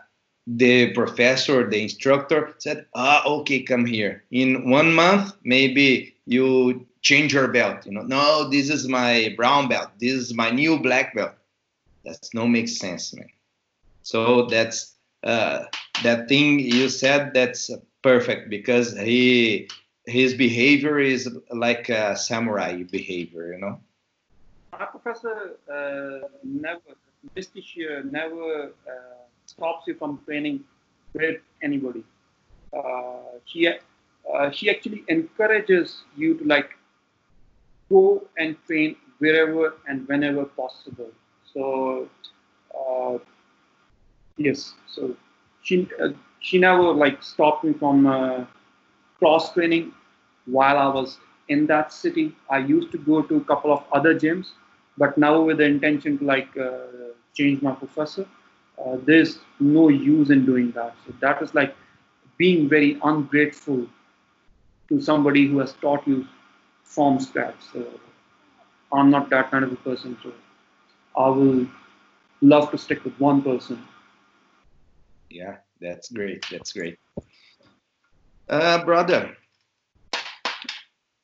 the 0.47 0.91
professor, 0.93 1.69
the 1.69 1.82
instructor 1.84 2.56
said, 2.58 2.86
ah, 2.95 3.23
okay, 3.25 3.62
come 3.62 3.86
here. 3.86 4.23
In 4.32 4.69
one 4.69 4.93
month, 4.93 5.34
maybe 5.43 6.15
you 6.25 6.88
change 7.01 7.34
your 7.34 7.49
belt. 7.49 7.86
You 7.86 7.91
know, 7.91 8.01
no, 8.01 8.49
this 8.49 8.69
is 8.69 8.88
my 8.88 9.34
brown 9.38 9.67
belt. 9.67 9.91
This 9.99 10.13
is 10.13 10.34
my 10.34 10.49
new 10.49 10.80
black 10.80 11.13
belt. 11.13 11.34
That's 12.06 12.34
no 12.34 12.47
make 12.47 12.69
sense, 12.69 13.13
man. 13.13 13.30
So 14.04 14.45
that's 14.47 14.95
uh, 15.23 15.65
that 16.04 16.28
thing 16.28 16.60
you 16.60 16.90
said. 16.90 17.34
That's 17.34 17.70
perfect 18.02 18.50
because 18.50 18.98
he 18.98 19.70
his 20.06 20.34
behavior 20.34 21.00
is 21.00 21.30
like 21.52 21.90
a 21.90 22.16
samurai 22.16 22.84
behavior. 22.84 23.54
You 23.54 23.60
know. 23.60 23.80
Our 24.74 24.88
professor 24.88 25.58
uh, 25.72 26.28
never, 26.44 26.96
this 27.36 27.48
teacher 27.48 28.04
never 28.04 28.72
uh, 28.88 29.22
stops 29.46 29.88
you 29.88 29.96
from 29.96 30.20
training 30.26 30.64
with 31.14 31.42
anybody. 31.62 32.04
Uh, 32.76 33.38
she 33.46 33.68
uh, 33.68 34.52
she 34.52 34.70
actually 34.70 35.04
encourages 35.08 36.04
you 36.16 36.38
to 36.38 36.46
like 36.46 36.78
go 37.90 38.24
and 38.38 38.56
train 38.66 38.96
wherever 39.20 39.76
and 39.88 40.08
whenever 40.08 40.46
possible. 40.46 41.12
So 41.54 42.10
uh, 42.74 43.18
yes, 44.38 44.74
so 44.88 45.16
she 45.62 45.88
uh, 46.04 46.10
she 46.39 46.58
never 46.60 46.84
like 47.04 47.21
stopped 47.24 47.63
me 47.63 47.74
from 47.74 48.06
uh, 48.08 48.45
cross 49.19 49.54
training 49.54 49.91
while 50.45 50.78
I 50.78 50.88
was 50.88 51.17
in 51.50 51.65
that 51.67 51.93
city. 51.93 52.36
I 52.50 52.60
used 52.60 52.91
to 52.91 52.97
go 52.97 53.21
to 53.21 53.38
a 53.38 53.43
couple 53.45 53.71
of 53.74 53.84
other 53.91 54.13
gyms, 54.17 54.52
but 54.97 55.17
now 55.17 55.41
with 55.41 55.58
the 55.58 55.65
intention 55.65 56.17
to 56.19 56.26
like 56.26 56.50
uh, 56.58 56.80
change 57.36 57.62
my 57.62 57.71
professor, 57.74 58.26
uh, 58.84 58.97
there's 59.06 59.39
no 59.60 59.89
use 59.89 60.30
in 60.32 60.45
doing 60.45 60.71
that. 60.71 60.95
So 61.06 61.13
that 61.21 61.41
is 61.41 61.54
like 61.56 61.76
being 62.38 62.67
very 62.69 63.00
ungrateful 63.04 63.88
to 64.89 65.02
somebody 65.02 65.47
who 65.47 65.60
has 65.60 65.74
taught 65.74 66.08
you 66.08 66.26
from 66.84 67.19
scratch. 67.19 67.56
So 67.74 67.86
I'm 68.93 69.10
not 69.10 69.30
that 69.30 69.52
kind 69.52 69.63
of 69.63 69.71
a 69.71 69.76
person. 69.78 70.17
So 70.24 70.32
I 71.17 71.30
will 71.30 71.67
love 72.41 72.71
to 72.71 72.78
stick 72.78 73.04
with 73.04 73.19
one 73.19 73.41
person. 73.41 73.80
Yeah, 75.32 75.58
that's 75.80 76.12
great. 76.12 76.46
That's 76.52 76.74
great. 76.74 76.98
Uh, 78.50 78.84
brother, 78.84 79.36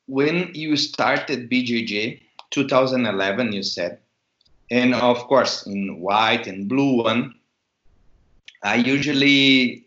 when 0.07 0.51
you 0.53 0.77
started 0.77 1.49
BJJ, 1.49 2.21
2011, 2.51 3.51
you 3.51 3.63
said, 3.63 3.99
and 4.71 4.95
of 4.95 5.17
course 5.27 5.67
in 5.67 5.99
white 5.99 6.47
and 6.47 6.69
blue 6.69 7.03
one, 7.03 7.35
I 8.63 8.75
usually 8.75 9.85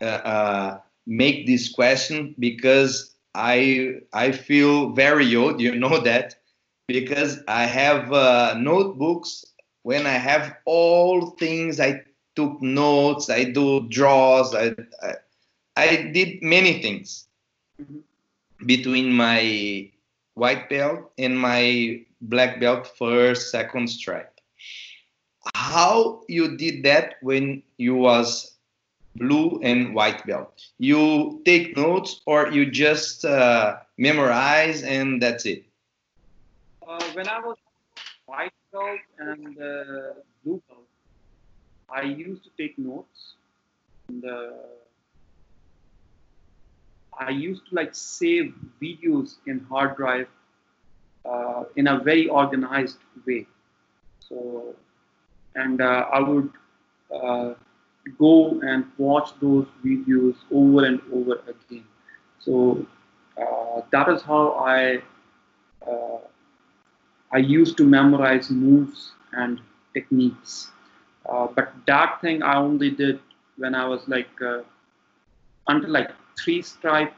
uh, 0.00 0.04
uh, 0.04 0.80
make 1.06 1.46
this 1.46 1.68
question 1.68 2.34
because 2.38 3.14
I 3.34 4.00
I 4.12 4.32
feel 4.32 4.90
very 4.90 5.34
old. 5.34 5.60
You 5.60 5.74
know 5.74 5.98
that 6.00 6.36
because 6.86 7.42
I 7.48 7.64
have 7.64 8.12
uh, 8.12 8.54
notebooks 8.56 9.44
when 9.82 10.06
I 10.06 10.18
have 10.18 10.56
all 10.64 11.30
things 11.38 11.80
I 11.80 12.02
took 12.38 12.62
notes. 12.62 13.28
I 13.28 13.50
do 13.50 13.88
draws. 13.88 14.54
I 14.54 14.74
I, 15.02 15.14
I 15.76 15.88
did 16.14 16.40
many 16.42 16.80
things 16.80 17.26
mm-hmm. 17.80 17.98
between 18.64 19.10
my 19.10 19.90
white 20.34 20.70
belt 20.70 21.10
and 21.18 21.34
my 21.38 22.00
black 22.20 22.60
belt 22.60 22.86
first 22.98 23.50
second 23.50 23.88
stripe 23.88 24.38
how 25.54 26.22
you 26.28 26.56
did 26.56 26.82
that 26.82 27.14
when 27.22 27.62
you 27.76 27.94
was 27.94 28.58
blue 29.14 29.60
and 29.62 29.94
white 29.94 30.24
belt 30.26 30.66
you 30.78 31.40
take 31.44 31.76
notes 31.76 32.20
or 32.26 32.50
you 32.50 32.70
just 32.70 33.24
uh, 33.24 33.78
memorize 33.96 34.82
and 34.82 35.22
that's 35.22 35.46
it 35.46 35.64
uh, 36.86 37.02
when 37.14 37.28
i 37.28 37.38
was 37.40 37.56
white 38.26 38.52
belt 38.72 39.00
and 39.18 39.58
uh, 39.58 40.18
blue 40.44 40.62
belt 40.68 40.87
i 41.90 42.02
used 42.02 42.42
to 42.44 42.50
take 42.56 42.78
notes 42.78 43.34
and 44.08 44.24
uh, 44.24 44.50
i 47.18 47.30
used 47.30 47.68
to 47.68 47.74
like 47.74 47.94
save 47.94 48.54
videos 48.82 49.36
in 49.46 49.60
hard 49.70 49.96
drive 49.96 50.28
uh, 51.24 51.64
in 51.76 51.88
a 51.88 51.98
very 51.98 52.28
organized 52.28 52.98
way 53.26 53.46
so 54.28 54.74
and 55.58 55.80
uh, 55.80 56.06
I 56.12 56.20
would 56.20 56.50
uh, 57.14 57.54
go 58.18 58.60
and 58.60 58.84
watch 58.96 59.30
those 59.40 59.66
videos 59.84 60.36
over 60.52 60.84
and 60.84 61.00
over 61.12 61.40
again. 61.52 61.84
So 62.38 62.86
uh, 63.36 63.82
that 63.90 64.08
is 64.08 64.22
how 64.22 64.52
I 64.52 65.02
I 67.30 67.38
used 67.38 67.76
to 67.76 67.84
memorize 67.84 68.50
moves 68.50 69.12
and 69.32 69.60
techniques. 69.92 70.70
Uh, 71.28 71.46
but 71.54 71.72
that 71.86 72.20
thing 72.20 72.42
I 72.42 72.56
only 72.56 72.90
did 72.90 73.20
when 73.56 73.74
I 73.74 73.86
was 73.86 74.06
like 74.08 74.30
uh, 74.40 74.62
until 75.66 75.90
like 75.90 76.10
three 76.42 76.62
stripe 76.62 77.12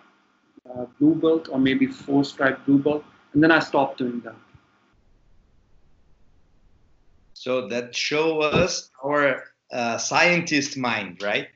uh, 0.68 0.86
blue 0.98 1.14
belt 1.14 1.48
or 1.50 1.58
maybe 1.58 1.86
four 1.86 2.24
stripe 2.24 2.64
blue 2.66 2.78
belt, 2.78 3.04
and 3.34 3.42
then 3.42 3.52
I 3.52 3.60
stopped 3.60 3.98
doing 3.98 4.20
that. 4.20 4.34
So 7.34 7.68
that 7.68 7.94
show 7.94 8.40
us 8.40 8.90
our 9.02 9.44
uh, 9.72 9.98
scientist 9.98 10.76
mind, 10.76 11.22
right? 11.22 11.48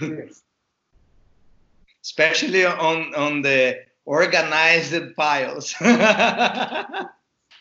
Yes. 0.00 0.42
Especially 2.04 2.64
on 2.64 3.14
on 3.14 3.42
the 3.42 3.80
organized 4.06 5.14
piles. 5.16 5.74
oh, 5.80 5.86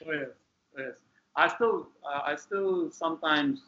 yes, 0.08 0.30
yes. 0.78 0.96
I 1.36 1.48
still 1.50 1.88
uh, 2.06 2.22
I 2.26 2.36
still 2.36 2.90
sometimes 2.92 3.62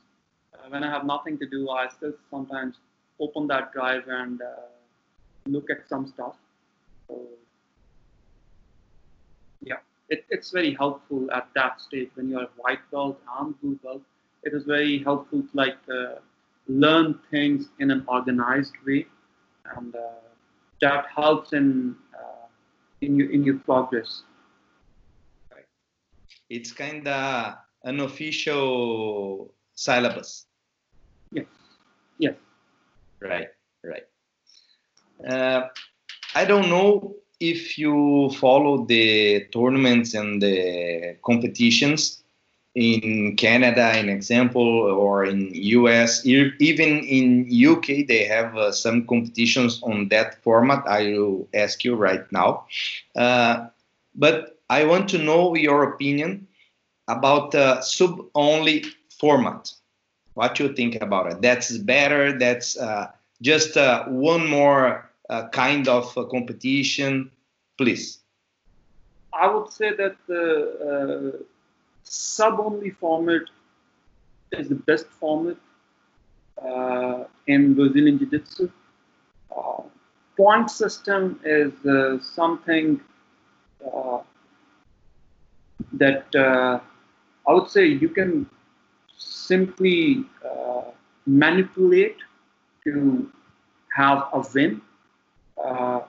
when 0.70 0.84
I 0.84 0.90
have 0.90 1.06
nothing 1.06 1.38
to 1.40 1.46
do, 1.48 1.70
I 1.70 1.88
still 1.88 2.14
sometimes 2.30 2.76
open 3.20 3.48
that 3.48 3.74
drive 3.74 4.04
and 4.08 4.42
uh, 4.42 4.46
look 5.46 5.70
at 5.70 5.88
some 5.88 6.08
stuff. 6.08 6.36
So, 7.08 7.20
yeah 9.62 9.78
it, 10.12 10.26
it's 10.30 10.52
very 10.52 10.74
helpful 10.76 11.32
at 11.32 11.48
that 11.56 11.82
stage 11.82 12.10
when 12.16 12.30
you're 12.30 12.48
white 12.58 12.84
belt 12.92 13.20
and 13.40 13.60
blue 13.62 13.80
belt. 13.82 14.02
It 14.44 14.54
is 14.54 14.66
very 14.66 15.02
helpful 15.02 15.42
to 15.42 15.50
like 15.54 15.78
uh, 15.90 16.16
learn 16.68 17.20
things 17.32 17.70
in 17.80 17.90
an 17.92 18.04
organized 18.08 18.74
way, 18.86 19.06
and 19.78 19.96
uh, 19.96 20.00
that 20.82 21.06
helps 21.16 21.54
in 21.54 21.96
in 23.02 23.16
your 23.16 23.32
in 23.32 23.44
your 23.44 23.60
progress. 23.60 24.24
It's 26.50 26.74
kind 26.74 27.08
of 27.08 27.56
an 27.86 28.02
official 28.02 29.54
syllabus. 29.74 30.48
Yes. 32.22 32.36
Right. 33.22 33.50
Right. 33.84 34.06
Uh, 35.28 35.68
I 36.36 36.46
don't 36.46 36.70
know 36.70 37.16
if 37.40 37.78
you 37.78 38.32
follow 38.40 38.86
the 38.86 39.46
tournaments 39.54 40.14
and 40.14 40.42
the 40.42 41.18
competitions 41.26 42.24
in 42.76 43.36
Canada, 43.38 43.84
an 43.84 44.10
example, 44.10 44.64
or 44.68 45.26
in 45.26 45.52
US, 45.54 46.26
even 46.26 47.00
in 47.00 47.48
UK, 47.50 48.06
they 48.08 48.26
have 48.26 48.56
uh, 48.58 48.72
some 48.72 49.08
competitions 49.08 49.82
on 49.84 50.10
that 50.10 50.42
format. 50.44 50.88
I 50.88 51.04
will 51.14 51.50
ask 51.54 51.84
you 51.84 51.96
right 51.96 52.32
now. 52.32 52.66
Uh, 53.16 53.68
but 54.16 54.60
I 54.70 54.86
want 54.86 55.10
to 55.10 55.20
know 55.20 55.56
your 55.56 55.84
opinion 55.94 56.48
about 57.08 57.52
the 57.52 57.82
sub-only 57.82 58.86
format. 59.20 59.74
What 60.34 60.60
you 60.60 60.74
think 60.74 61.02
about 61.02 61.32
it? 61.32 61.42
That's 61.42 61.78
better. 61.78 62.38
That's 62.38 62.78
uh, 62.78 63.12
just 63.42 63.76
uh, 63.78 64.06
one 64.06 64.48
more 64.48 65.10
uh, 65.30 65.48
kind 65.50 65.88
of 65.88 66.18
uh, 66.18 66.24
competition, 66.26 67.32
please? 67.78 68.20
I 69.34 69.48
would 69.48 69.72
say 69.72 69.94
that 69.96 70.16
the 70.28 71.34
uh, 71.38 71.44
sub-only 72.04 72.92
format 72.92 73.44
is 74.52 74.68
the 74.70 74.76
best 74.76 75.06
format 75.08 75.58
uh, 76.62 77.24
in 77.48 77.74
Brazilian 77.74 78.20
Jiu-Jitsu. 78.20 78.70
Uh, 79.56 79.84
point 80.38 80.70
system 80.70 81.40
is 81.44 81.74
uh, 81.86 82.20
something 82.20 83.00
that 85.94 86.26
I 86.36 87.54
would 87.54 87.70
say 87.70 87.86
you 87.86 88.10
can 88.10 88.50
simply 89.22 90.26
manipulate 91.26 92.18
to 92.84 93.30
have 93.96 94.28
a 94.34 94.44
win 94.54 94.82
uh, 95.64 96.02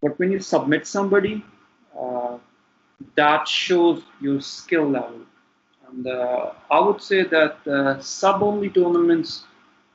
but 0.00 0.18
when 0.18 0.30
you 0.32 0.40
submit 0.40 0.86
somebody, 0.86 1.44
uh, 1.98 2.38
that 3.16 3.48
shows 3.48 4.02
your 4.20 4.40
skill 4.40 4.88
level. 4.88 5.20
And 5.88 6.06
uh, 6.06 6.52
I 6.70 6.80
would 6.80 7.02
say 7.02 7.24
that 7.24 7.66
uh, 7.66 8.00
sub-only 8.00 8.70
tournaments 8.70 9.44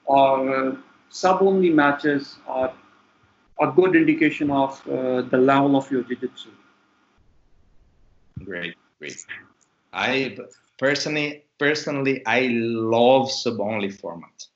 or 0.06 0.56
uh, 0.56 0.76
sub-only 1.10 1.70
matches 1.70 2.38
are 2.48 2.74
a 3.62 3.68
good 3.68 3.96
indication 3.96 4.52
of 4.52 4.86
uh, 4.88 5.22
the 5.22 5.38
level 5.38 5.78
of 5.78 5.90
your 5.92 6.04
jiu-jitsu. 6.04 6.50
Great, 8.44 8.76
great. 9.00 9.26
I 9.94 10.36
personally, 10.78 11.43
personally, 11.58 12.26
I 12.26 12.48
love 12.52 13.32
sub-only 13.32 13.90
format, 13.90 14.48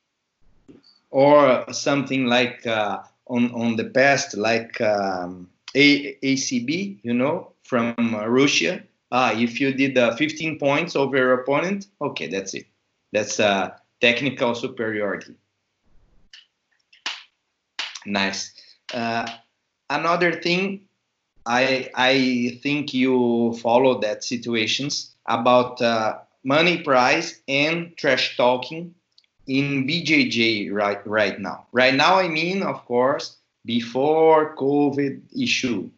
or 1.12 1.66
something 1.74 2.26
like 2.26 2.66
uh, 2.68 3.04
on 3.28 3.52
on 3.54 3.76
the 3.76 3.86
past, 3.86 4.36
like 4.38 4.80
um, 4.82 5.50
A- 5.76 6.16
ACB, 6.24 7.00
you 7.04 7.14
know, 7.14 7.54
from 7.64 7.94
Russia. 8.28 8.84
Ah, 9.12 9.32
if 9.34 9.62
you 9.62 9.74
did 9.74 9.98
uh, 9.98 10.16
15 10.16 10.60
points 10.60 10.96
over 10.96 11.16
your 11.18 11.34
opponent, 11.42 11.88
okay, 12.02 12.28
that's 12.28 12.54
it. 12.54 12.68
That's 13.14 13.40
uh, 13.40 13.72
technical 14.02 14.54
superiority. 14.56 15.36
Nice. 18.06 18.54
Uh, 18.94 19.28
another 19.90 20.42
thing, 20.42 20.88
I 21.46 21.90
I 21.96 22.60
think 22.64 22.94
you 22.94 23.54
follow 23.62 24.00
that 24.02 24.24
situations 24.24 25.16
about 25.26 25.82
uh, 25.82 26.20
money 26.48 26.82
price 26.82 27.42
and 27.50 27.92
trash 27.98 28.38
talking 28.38 28.96
in 29.48 29.86
BJJ 29.86 30.72
right 30.72 31.06
right 31.06 31.38
now. 31.40 31.68
Right 31.74 31.94
now, 31.94 32.16
I 32.16 32.30
mean, 32.30 32.64
of 32.64 32.86
course, 32.86 33.36
before 33.66 34.56
COVID 34.56 35.22
issue. 35.38 35.90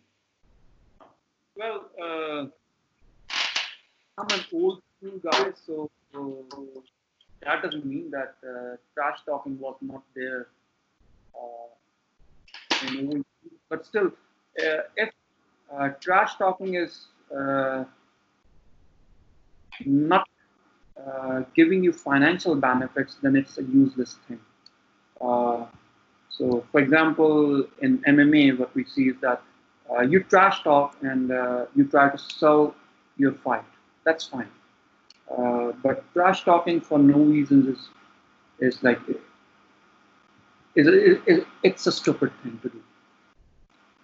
Well, 1.55 1.85
uh, 2.01 2.45
I'm 4.17 4.29
an 4.31 4.43
old 4.51 4.81
school 4.97 5.19
guy, 5.21 5.51
so, 5.67 5.91
so 6.11 6.45
that 7.43 7.61
doesn't 7.61 7.85
mean 7.85 8.09
that 8.09 8.33
uh, 8.41 8.77
trash 8.95 9.19
talking 9.27 9.59
was 9.59 9.77
not 9.81 10.01
there. 10.15 10.47
Uh, 11.35 12.87
in 12.87 13.23
but 13.69 13.85
still, 13.85 14.07
uh, 14.07 14.81
if 14.97 15.09
uh, 15.71 15.89
trash 16.01 16.37
talking 16.37 16.73
is 16.73 17.05
uh, 17.29 17.83
not 19.85 20.27
uh, 21.07 21.43
giving 21.55 21.83
you 21.83 21.91
financial 21.93 22.55
benefits, 22.55 23.17
then 23.21 23.35
it's 23.35 23.57
a 23.57 23.63
useless 23.63 24.17
thing. 24.27 24.39
Uh, 25.21 25.65
so, 26.29 26.63
for 26.71 26.79
example, 26.79 27.65
in 27.81 27.99
MMA, 27.99 28.57
what 28.57 28.73
we 28.75 28.83
see 28.85 29.09
is 29.09 29.15
that 29.21 29.41
uh, 29.91 30.01
you 30.01 30.23
trash 30.23 30.63
talk 30.63 30.95
and 31.01 31.31
uh, 31.31 31.65
you 31.75 31.85
try 31.85 32.09
to 32.09 32.17
sell 32.17 32.75
your 33.17 33.33
fight. 33.33 33.65
That's 34.05 34.25
fine. 34.25 34.47
Uh, 35.29 35.73
but 35.83 36.03
trash 36.13 36.43
talking 36.43 36.81
for 36.81 36.97
no 36.97 37.19
reasons 37.19 37.77
is 37.77 37.89
is 38.59 38.83
like 38.83 38.99
it's 40.75 41.87
a 41.87 41.91
stupid 41.91 42.31
thing 42.43 42.59
to 42.61 42.69
do. 42.69 42.81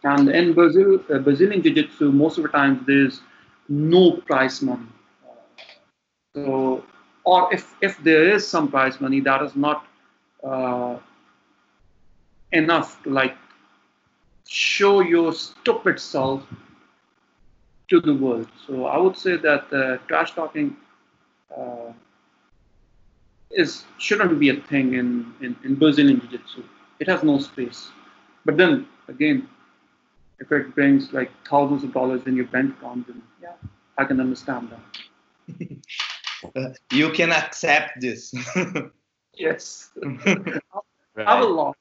And 0.04 0.30
in 0.30 0.54
Brazil, 0.54 1.00
Brazilian 1.00 1.62
Jiu-Jitsu, 1.64 2.12
most 2.12 2.38
of 2.38 2.44
the 2.44 2.50
times 2.50 2.86
there's 2.86 3.22
no 3.68 4.12
prize 4.28 4.62
money. 4.62 4.88
So, 6.36 6.84
or 7.24 7.52
if, 7.54 7.74
if 7.82 7.98
there 8.04 8.30
is 8.30 8.46
some 8.46 8.70
prize 8.70 9.00
money, 9.00 9.22
that 9.22 9.42
is 9.42 9.56
not 9.56 9.88
uh, 10.44 10.98
enough 12.52 13.02
to 13.04 13.10
like 13.10 13.36
show 14.48 15.00
your 15.00 15.34
stupid 15.34 16.00
self 16.00 16.44
to 17.90 18.02
the 18.02 18.14
world. 18.14 18.48
So 18.68 18.86
I 18.86 18.98
would 18.98 19.18
say 19.18 19.38
that 19.38 19.72
uh, 19.74 19.98
trash 20.08 20.34
talking 20.36 20.76
uh, 21.56 21.94
is 23.52 23.86
shouldn't 23.98 24.38
be 24.40 24.50
a 24.50 24.56
thing 24.56 24.96
in, 24.96 25.34
in, 25.42 25.56
in 25.64 25.76
Brazilian 25.76 26.20
Jiu-Jitsu. 26.20 26.64
It 27.00 27.08
has 27.08 27.24
no 27.24 27.40
space. 27.40 27.90
But 28.44 28.58
then 28.58 28.88
again, 29.08 29.48
if 30.40 30.52
it 30.52 30.76
brings 30.76 31.14
like 31.14 31.32
thousands 31.48 31.84
of 31.86 31.94
dollars 31.94 32.24
in 32.26 32.36
your 32.36 32.46
bank 32.48 32.76
account, 32.78 33.08
then 33.08 33.22
yeah, 33.42 33.54
I 33.98 34.04
can 34.04 34.20
understand 34.20 34.70
that. 34.70 35.78
you 36.92 37.12
can 37.12 37.32
accept 37.32 38.02
this. 38.02 38.34
yes. 39.34 39.90
right. 39.96 40.62
I 41.18 41.40
will 41.40 41.54
laugh. 41.54 41.76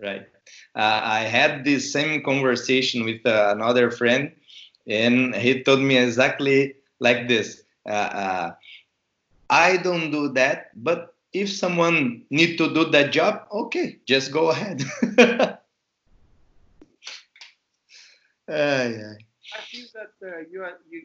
Right. 0.00 0.26
Uh, 0.74 1.00
I 1.02 1.20
had 1.20 1.64
this 1.64 1.92
same 1.92 2.22
conversation 2.22 3.04
with 3.04 3.24
uh, 3.26 3.52
another 3.54 3.90
friend, 3.90 4.32
and 4.86 5.34
he 5.34 5.62
told 5.62 5.80
me 5.80 5.98
exactly 5.98 6.74
like 7.00 7.28
this. 7.28 7.62
Uh, 7.86 7.92
uh 7.92 8.50
I 9.50 9.78
don't 9.78 10.12
do 10.12 10.28
that, 10.34 10.70
but 10.76 11.14
if 11.32 11.52
someone 11.52 12.22
need 12.30 12.56
to 12.58 12.72
do 12.72 12.84
that 12.90 13.12
job, 13.12 13.46
okay, 13.52 13.98
just 14.06 14.32
go 14.32 14.50
ahead. 14.50 14.82
uh, 15.18 15.56
yeah. 18.48 19.14
I 19.52 19.60
feel 19.66 19.86
that 19.94 20.14
uh, 20.22 20.46
you 20.50 20.62
are 20.62 20.78
you 20.88 21.02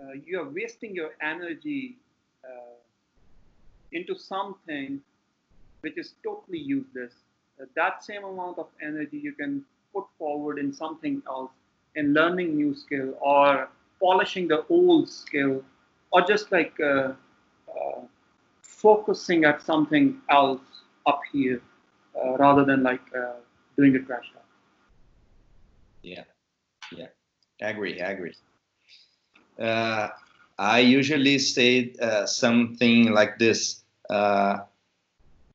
uh, 0.00 0.12
you 0.26 0.40
are 0.40 0.48
wasting 0.48 0.94
your 0.94 1.10
energy 1.22 1.96
uh, 2.44 2.74
into 3.92 4.14
something 4.16 5.00
which 5.80 5.96
is 5.98 6.14
totally 6.24 6.58
useless. 6.58 7.12
Uh, 7.60 7.64
that 7.76 8.02
same 8.04 8.24
amount 8.24 8.58
of 8.58 8.66
energy 8.82 9.18
you 9.18 9.32
can 9.32 9.64
put 9.94 10.04
forward 10.18 10.58
in 10.58 10.72
something 10.72 11.22
else, 11.28 11.50
in 11.94 12.12
learning 12.14 12.56
new 12.56 12.74
skill 12.74 13.14
or 13.20 13.68
polishing 14.00 14.48
the 14.48 14.64
old 14.68 15.08
skill, 15.08 15.62
or 16.12 16.22
just 16.22 16.50
like 16.52 16.72
uh, 16.80 17.12
uh, 17.68 18.00
focusing 18.60 19.44
at 19.44 19.62
something 19.62 20.16
else 20.30 20.60
up 21.06 21.20
here 21.32 21.60
uh, 22.16 22.36
rather 22.38 22.64
than 22.64 22.82
like 22.82 23.00
doing 23.76 23.94
a 23.96 24.00
crash 24.00 24.30
talk. 24.32 24.44
Yeah, 26.02 26.24
yeah, 26.92 27.08
agree, 27.60 28.00
I 28.00 28.10
agree 28.12 28.34
uh, 29.58 30.08
I 30.58 30.80
usually 30.80 31.38
say 31.38 31.92
uh, 32.00 32.26
something 32.26 33.12
like 33.12 33.38
this 33.38 33.82
uh, 34.10 34.58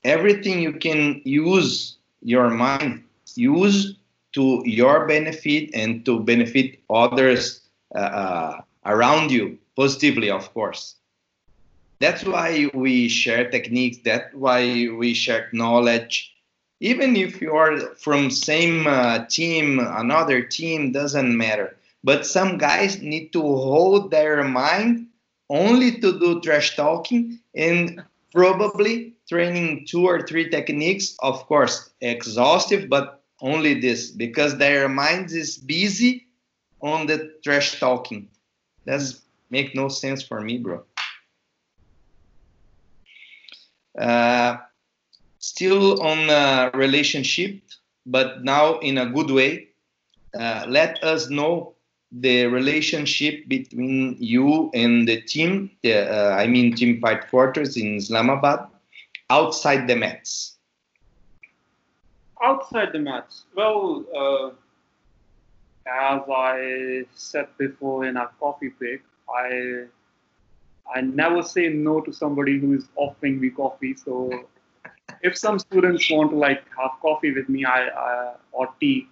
everything 0.03 0.61
you 0.61 0.73
can 0.73 1.21
use 1.23 1.97
your 2.21 2.49
mind, 2.49 3.03
use 3.35 3.95
to 4.33 4.63
your 4.65 5.07
benefit 5.07 5.69
and 5.73 6.05
to 6.05 6.19
benefit 6.19 6.79
others 6.89 7.61
uh, 7.95 7.99
uh, 7.99 8.61
around 8.85 9.31
you 9.31 9.57
positively, 9.75 10.29
of 10.29 10.53
course. 10.53 10.95
That's 11.99 12.23
why 12.25 12.69
we 12.73 13.07
share 13.07 13.49
techniques, 13.49 13.97
that's 14.03 14.33
why 14.33 14.89
we 14.89 15.13
share 15.13 15.49
knowledge. 15.53 16.33
Even 16.79 17.15
if 17.15 17.41
you 17.41 17.53
are 17.53 17.79
from 17.95 18.29
same 18.29 18.87
uh, 18.87 19.25
team, 19.27 19.79
another 19.79 20.41
team, 20.41 20.91
doesn't 20.91 21.37
matter 21.37 21.77
but 22.03 22.25
some 22.25 22.57
guys 22.57 23.01
need 23.01 23.31
to 23.33 23.41
hold 23.41 24.11
their 24.11 24.43
mind 24.43 25.07
only 25.49 25.99
to 25.99 26.19
do 26.19 26.41
trash 26.41 26.75
talking 26.75 27.39
and 27.55 28.03
probably 28.31 29.13
training 29.29 29.85
two 29.87 30.05
or 30.05 30.21
three 30.21 30.49
techniques 30.49 31.15
of 31.19 31.45
course 31.47 31.91
exhaustive 32.01 32.89
but 32.89 33.23
only 33.43 33.79
this 33.79 34.09
because 34.09 34.57
their 34.57 34.87
mind 34.89 35.29
is 35.31 35.57
busy 35.57 36.25
on 36.81 37.05
the 37.05 37.33
trash 37.43 37.79
talking. 37.79 38.27
That's 38.85 39.21
make 39.49 39.75
no 39.75 39.89
sense 39.89 40.23
for 40.23 40.41
me 40.41 40.57
bro. 40.57 40.83
Uh, 43.97 44.57
still 45.39 46.01
on 46.01 46.29
a 46.29 46.71
relationship 46.73 47.61
but 48.05 48.43
now 48.43 48.79
in 48.79 48.97
a 48.97 49.05
good 49.05 49.29
way. 49.29 49.69
Uh, 50.37 50.65
let 50.67 51.03
us 51.03 51.29
know 51.29 51.75
the 52.13 52.45
relationship 52.45 53.47
between 53.47 54.15
you 54.19 54.69
and 54.73 55.07
the 55.07 55.21
team, 55.21 55.71
uh, 55.85 56.35
I 56.37 56.47
mean 56.47 56.75
Team 56.75 57.01
Fight 57.01 57.29
Fortress 57.29 57.75
in 57.75 57.95
Islamabad, 57.95 58.67
outside 59.29 59.87
the 59.87 59.95
mats? 59.95 60.57
Outside 62.41 62.93
the 62.93 62.99
mats. 62.99 63.45
Well, 63.55 64.05
uh, 64.15 64.49
as 65.89 66.21
I 66.29 67.05
said 67.15 67.47
before 67.57 68.05
in 68.05 68.17
our 68.17 68.31
coffee 68.39 68.69
break, 68.69 69.01
I 69.27 69.85
I 70.93 71.01
never 71.01 71.41
say 71.41 71.69
no 71.69 72.01
to 72.01 72.11
somebody 72.13 72.59
who 72.59 72.73
is 72.73 72.87
offering 72.95 73.39
me 73.39 73.49
coffee. 73.49 73.95
So 73.95 74.47
if 75.21 75.37
some 75.37 75.57
students 75.57 76.09
want 76.11 76.31
to 76.31 76.37
like 76.37 76.63
have 76.77 76.91
coffee 77.01 77.33
with 77.33 77.49
me, 77.49 77.65
I, 77.65 77.87
I 77.87 78.33
or 78.51 78.69
tea, 78.79 79.07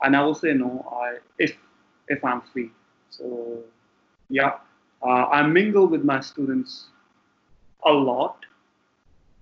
I 0.00 0.08
never 0.08 0.34
say 0.34 0.54
no. 0.54 0.86
I 0.90 1.18
if 1.38 1.56
if 2.08 2.24
I'm 2.24 2.40
free. 2.52 2.70
So 3.10 3.62
yeah, 4.28 4.58
uh, 5.02 5.26
I 5.26 5.42
mingle 5.46 5.86
with 5.86 6.04
my 6.04 6.20
students 6.20 6.86
a 7.84 7.92
lot. 7.92 8.38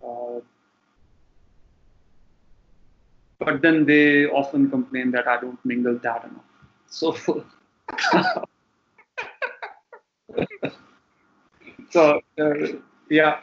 Uh, 0.06 0.40
but 3.38 3.62
then 3.62 3.84
they 3.84 4.26
often 4.26 4.70
complain 4.70 5.10
that 5.12 5.26
I 5.26 5.40
don't 5.40 5.58
mingle 5.64 5.98
that 6.02 6.24
enough. 6.24 6.44
So, 6.86 7.16
so 11.90 12.20
uh, 12.38 12.54
yeah, 13.10 13.40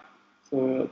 so 0.49 0.89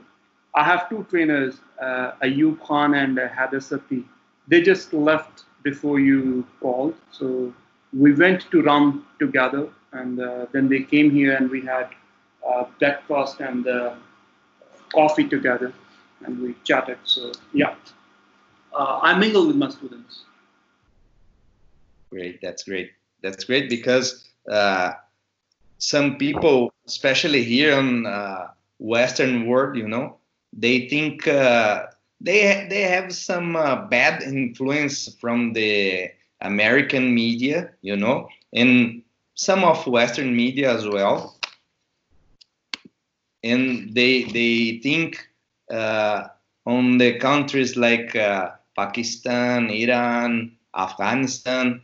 I 0.54 0.64
have 0.64 0.88
two 0.88 1.06
trainers, 1.08 1.60
uh, 1.80 2.12
Ayub 2.22 2.60
Khan 2.60 2.94
and 2.94 3.18
uh, 3.18 3.28
Haider 3.28 3.62
Sati. 3.62 4.04
They 4.48 4.62
just 4.62 4.92
left 4.92 5.44
before 5.62 6.00
you 6.00 6.44
called, 6.60 6.94
so 7.12 7.52
we 7.92 8.14
went 8.14 8.50
to 8.50 8.62
run 8.62 9.04
together, 9.18 9.68
and 9.92 10.20
uh, 10.20 10.46
then 10.52 10.68
they 10.68 10.82
came 10.82 11.10
here 11.10 11.36
and 11.36 11.50
we 11.50 11.60
had 11.62 11.88
uh, 12.48 12.64
breakfast 12.78 13.40
and 13.40 13.66
uh, 13.66 13.94
coffee 14.92 15.26
together, 15.26 15.72
and 16.24 16.40
we 16.40 16.54
chatted. 16.64 16.98
So 17.04 17.32
yeah, 17.52 17.74
uh, 18.72 19.00
I 19.02 19.18
mingle 19.18 19.46
with 19.46 19.56
my 19.56 19.68
students. 19.70 20.24
Great, 22.10 22.40
that's 22.40 22.64
great. 22.64 22.92
That's 23.22 23.44
great 23.44 23.68
because 23.68 24.28
uh, 24.50 24.92
some 25.78 26.16
people, 26.16 26.72
especially 26.86 27.44
here 27.44 27.78
in 27.78 28.06
uh, 28.06 28.48
Western 28.78 29.46
world, 29.46 29.76
you 29.76 29.86
know, 29.88 30.16
they 30.52 30.88
think 30.88 31.24
they 31.24 32.66
they 32.70 32.82
have 32.82 33.14
some 33.14 33.52
bad 33.90 34.22
influence 34.22 35.14
from 35.20 35.52
the 35.52 36.10
American 36.42 37.14
media, 37.14 37.70
you 37.82 37.96
know, 37.96 38.28
and 38.52 39.02
some 39.34 39.64
of 39.64 39.86
Western 39.86 40.34
media 40.34 40.72
as 40.72 40.86
well, 40.86 41.36
and 43.42 43.94
they 43.94 44.24
they 44.24 44.80
think 44.82 45.28
uh, 45.70 46.28
on 46.66 46.98
the 46.98 47.18
countries 47.18 47.76
like 47.76 48.14
uh, 48.16 48.50
Pakistan, 48.76 49.70
Iran, 49.70 50.52
Afghanistan, 50.76 51.82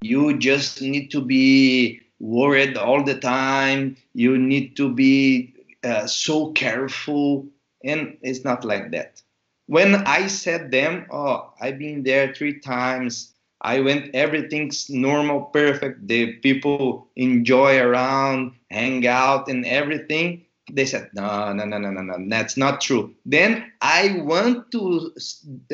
you 0.00 0.38
just 0.38 0.80
need 0.82 1.10
to 1.10 1.20
be 1.20 2.00
worried 2.20 2.76
all 2.76 3.02
the 3.02 3.18
time. 3.18 3.96
You 4.14 4.38
need 4.38 4.76
to 4.76 4.92
be 4.92 5.54
uh, 5.84 6.06
so 6.06 6.52
careful, 6.52 7.46
and 7.84 8.16
it's 8.22 8.44
not 8.44 8.64
like 8.64 8.90
that. 8.92 9.22
When 9.66 9.94
I 10.06 10.26
said 10.26 10.70
them, 10.70 11.06
oh, 11.10 11.52
I've 11.60 11.78
been 11.78 12.02
there 12.02 12.34
three 12.34 12.60
times. 12.60 13.32
I 13.62 13.80
went, 13.80 14.14
everything's 14.14 14.90
normal, 14.90 15.42
perfect. 15.42 16.08
The 16.08 16.34
people 16.34 17.08
enjoy 17.14 17.78
around, 17.78 18.54
hang 18.70 19.06
out, 19.06 19.48
and 19.48 19.64
everything. 19.64 20.44
They 20.70 20.84
said, 20.84 21.10
no, 21.14 21.52
no, 21.52 21.64
no, 21.64 21.78
no, 21.78 21.90
no, 21.90 22.02
no, 22.02 22.16
that's 22.28 22.56
not 22.56 22.80
true. 22.80 23.14
Then 23.24 23.70
I 23.80 24.20
want 24.24 24.72
to 24.72 25.12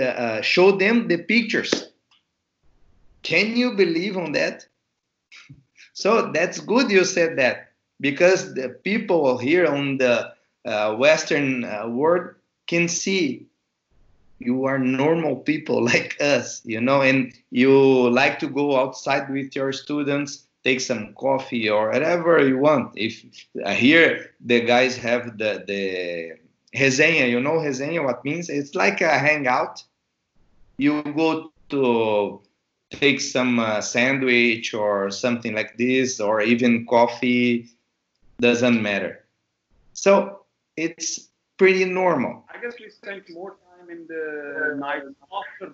uh, 0.00 0.42
show 0.42 0.72
them 0.72 1.08
the 1.08 1.18
pictures. 1.18 1.88
Can 3.22 3.56
you 3.56 3.74
believe 3.74 4.16
on 4.16 4.32
that? 4.32 4.66
So 5.94 6.30
that's 6.30 6.60
good 6.60 6.92
you 6.92 7.04
said 7.04 7.38
that 7.38 7.72
because 8.00 8.54
the 8.54 8.68
people 8.68 9.36
here 9.36 9.66
on 9.66 9.98
the 9.98 10.32
uh, 10.64 10.94
Western 10.94 11.64
uh, 11.64 11.88
world 11.88 12.36
can 12.68 12.86
see 12.86 13.47
you 14.38 14.64
are 14.64 14.78
normal 14.78 15.36
people 15.36 15.82
like 15.92 16.16
us, 16.20 16.62
you 16.64 16.80
know, 16.80 17.02
and 17.02 17.32
you 17.50 18.10
like 18.10 18.38
to 18.40 18.48
go 18.48 18.78
outside 18.78 19.30
with 19.30 19.54
your 19.54 19.72
students, 19.72 20.46
take 20.64 20.80
some 20.80 21.14
coffee 21.14 21.68
or 21.68 21.90
whatever 21.90 22.46
you 22.46 22.58
want. 22.58 22.92
If 22.96 23.24
uh, 23.64 23.72
here 23.72 24.34
the 24.44 24.60
guys 24.60 24.96
have 24.96 25.38
the 25.38 25.64
the 25.66 26.38
resenha, 26.76 27.30
you 27.30 27.40
know 27.40 27.58
resenha 27.58 28.04
what 28.04 28.24
means? 28.24 28.48
It's 28.48 28.74
like 28.74 29.00
a 29.00 29.18
hangout. 29.18 29.82
You 30.78 31.02
go 31.02 31.52
to 31.70 32.40
take 32.90 33.20
some 33.20 33.58
uh, 33.58 33.80
sandwich 33.80 34.72
or 34.72 35.10
something 35.10 35.54
like 35.54 35.76
this, 35.76 36.20
or 36.20 36.40
even 36.40 36.86
coffee, 36.86 37.68
doesn't 38.40 38.80
matter. 38.80 39.24
So 39.92 40.44
it's 40.76 41.28
pretty 41.56 41.84
normal. 41.84 42.44
I 42.48 42.60
guess 42.62 42.74
we 42.78 42.88
spent 42.88 43.28
more 43.30 43.56
in 43.90 44.06
the 44.06 44.76
night 44.78 45.02
after 45.02 45.72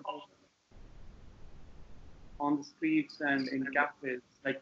on 2.39 2.57
the 2.57 2.63
streets 2.63 3.21
and 3.21 3.47
in 3.49 3.65
cafes. 3.73 4.21
Like 4.43 4.61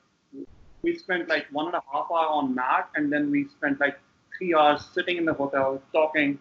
we 0.82 0.98
spent 0.98 1.28
like 1.30 1.48
one 1.52 1.68
and 1.68 1.76
a 1.76 1.84
half 1.92 2.08
hour 2.12 2.28
on 2.28 2.56
mat, 2.56 2.90
and 2.96 3.12
then 3.12 3.32
we 3.32 3.48
spent 3.58 3.80
like 3.80 3.98
three 4.38 4.54
hours 4.54 4.86
sitting 4.94 5.18
in 5.18 5.26
the 5.26 5.34
hotel 5.34 5.82
talking 5.92 6.40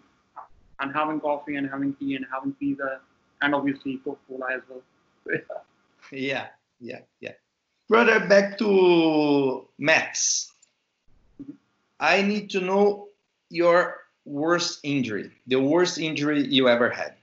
and 0.79 0.93
having 0.93 1.19
coffee 1.19 1.55
and 1.55 1.69
having 1.69 1.93
tea 1.95 2.15
and 2.15 2.25
having 2.31 2.53
pizza 2.53 2.99
and 3.41 3.53
obviously 3.53 3.97
Coca-Cola 4.03 4.55
as 4.55 4.61
well. 4.69 4.81
yeah, 6.11 6.47
yeah, 6.79 6.99
yeah. 7.19 7.33
Brother, 7.89 8.25
back 8.27 8.57
to 8.59 9.67
Max. 9.77 10.51
Mm-hmm. 11.41 11.51
I 11.99 12.21
need 12.21 12.49
to 12.51 12.61
know 12.61 13.09
your 13.49 14.02
worst 14.25 14.79
injury, 14.83 15.31
the 15.47 15.59
worst 15.59 15.97
injury 15.97 16.45
you 16.47 16.67
ever 16.69 16.89
had 16.89 17.15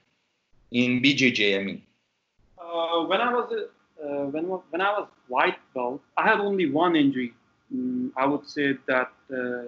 in 0.71 1.01
BJJ. 1.01 1.59
I 1.59 1.63
mean, 1.63 1.81
uh, 2.57 3.05
when 3.05 3.21
I 3.21 3.33
was 3.33 3.51
uh, 3.51 4.25
when 4.33 4.45
when 4.45 4.81
I 4.81 4.91
was 4.99 5.07
white 5.27 5.59
belt, 5.73 6.01
I 6.17 6.27
had 6.27 6.39
only 6.39 6.69
one 6.69 6.95
injury. 6.95 7.33
Mm, 7.73 8.11
I 8.17 8.25
would 8.25 8.47
say 8.47 8.77
that 8.87 9.11
uh, 9.33 9.63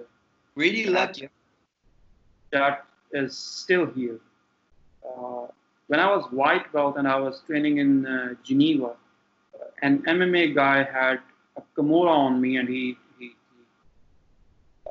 really 0.54 0.86
lucky. 0.86 1.28
That 2.50 2.86
is 3.12 3.36
still 3.36 3.86
here. 3.86 4.20
Uh, 5.04 5.46
when 5.88 6.00
I 6.00 6.06
was 6.06 6.24
white 6.30 6.72
belt 6.72 6.96
and 6.96 7.06
I 7.06 7.16
was 7.16 7.42
training 7.46 7.78
in 7.78 8.06
uh, 8.06 8.34
Geneva, 8.42 8.92
an 9.82 10.02
MMA 10.02 10.54
guy 10.54 10.82
had 10.82 11.20
a 11.56 11.62
Kimura 11.76 12.10
on 12.10 12.40
me 12.40 12.56
and 12.56 12.68
he, 12.68 12.96
uh, 14.86 14.90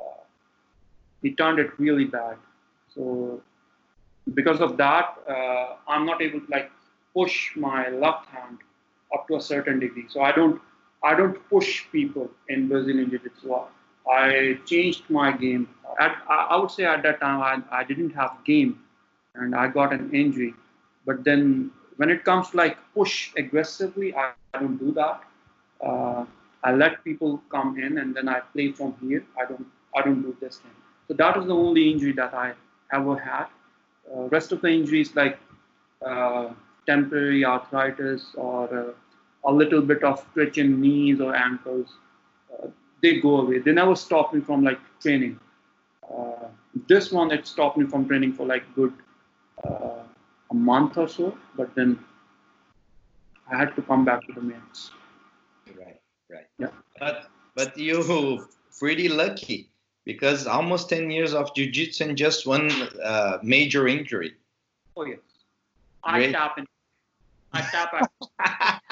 he 1.24 1.34
turned 1.34 1.58
it 1.58 1.70
really 1.78 2.04
bad. 2.04 2.36
So 2.94 3.42
because 4.34 4.60
of 4.60 4.76
that, 4.76 5.18
uh, 5.28 5.76
I'm 5.88 6.06
not 6.06 6.22
able 6.22 6.40
to 6.40 6.50
like 6.50 6.70
push 7.14 7.56
my 7.56 7.88
left 7.88 8.28
hand 8.28 8.58
up 9.12 9.26
to 9.28 9.36
a 9.36 9.40
certain 9.40 9.80
degree. 9.80 10.06
So 10.08 10.20
I 10.20 10.32
don't 10.32 10.60
I 11.02 11.14
don't 11.14 11.38
push 11.48 11.70
people 11.92 12.30
in 12.48 12.68
Brazilian 12.68 13.10
Jiu-Jitsu. 13.10 13.54
I 14.10 14.58
changed 14.66 15.08
my 15.08 15.32
game. 15.32 15.68
At, 16.00 16.16
I 16.28 16.56
would 16.56 16.70
say 16.70 16.84
at 16.84 17.02
that 17.02 17.20
time 17.20 17.40
I, 17.50 17.80
I 17.80 17.84
didn't 17.84 18.10
have 18.10 18.38
game 18.44 18.78
and 19.34 19.54
I 19.54 19.68
got 19.68 19.92
an 19.92 20.14
injury. 20.14 20.54
But 21.06 21.24
then 21.24 21.70
when 21.96 22.10
it 22.10 22.24
comes 22.24 22.50
to 22.50 22.56
like 22.56 22.78
push 22.94 23.32
aggressively, 23.36 24.14
I, 24.14 24.32
I 24.54 24.60
don't 24.60 24.78
do 24.78 24.92
that. 24.92 25.22
Uh, 25.86 26.24
I 26.62 26.72
let 26.72 27.04
people 27.04 27.42
come 27.50 27.78
in 27.78 27.98
and 27.98 28.14
then 28.14 28.28
I 28.28 28.40
play 28.40 28.72
from 28.72 28.94
here. 29.00 29.24
I 29.40 29.44
don't 29.50 29.66
I 29.96 30.02
don't 30.02 30.22
do 30.22 30.36
this 30.40 30.58
thing. 30.58 30.83
So 31.08 31.14
that 31.14 31.36
was 31.36 31.46
the 31.46 31.54
only 31.54 31.90
injury 31.90 32.12
that 32.12 32.34
I 32.34 32.54
ever 32.92 33.16
had. 33.16 33.46
Uh, 34.12 34.22
rest 34.28 34.52
of 34.52 34.60
the 34.60 34.68
injuries 34.68 35.14
like 35.14 35.38
uh, 36.04 36.50
temporary 36.86 37.44
arthritis 37.44 38.32
or 38.36 38.78
uh, 38.78 39.50
a 39.50 39.52
little 39.52 39.80
bit 39.82 40.02
of 40.02 40.24
twitch 40.32 40.58
in 40.58 40.80
knees 40.80 41.20
or 41.20 41.34
ankles, 41.34 41.94
uh, 42.52 42.68
they 43.02 43.20
go 43.20 43.40
away. 43.40 43.58
They 43.58 43.72
never 43.72 43.94
stop 43.94 44.32
me 44.34 44.40
from 44.40 44.64
like 44.64 44.80
training. 45.00 45.38
Uh, 46.10 46.48
this 46.88 47.12
one 47.12 47.30
it 47.30 47.46
stopped 47.46 47.78
me 47.78 47.86
from 47.86 48.06
training 48.08 48.32
for 48.32 48.46
like 48.46 48.64
good 48.74 48.92
a 50.54 50.54
month 50.54 50.96
or 50.96 51.08
so, 51.08 51.36
but 51.56 51.74
then 51.74 51.98
I 53.50 53.56
had 53.58 53.74
to 53.76 53.82
come 53.82 54.04
back 54.04 54.26
to 54.26 54.32
the 54.32 54.40
mains. 54.40 54.90
Right, 55.78 56.00
right. 56.30 56.46
Yeah. 56.58 56.68
But 56.98 57.30
but 57.54 57.76
you 57.76 58.46
pretty 58.78 59.08
lucky 59.08 59.70
because 60.04 60.46
almost 60.46 60.88
10 60.88 61.10
years 61.10 61.34
of 61.34 61.54
jiu-jitsu 61.54 62.04
and 62.04 62.16
just 62.16 62.46
one 62.46 62.70
uh, 63.02 63.38
major 63.42 63.88
injury. 63.88 64.34
Oh 64.96 65.04
yes. 65.04 65.18
I 66.02 66.18
Great. 66.18 66.32
tap 66.32 66.58
in. 66.58 66.66
I 67.52 67.60
tap 67.62 68.10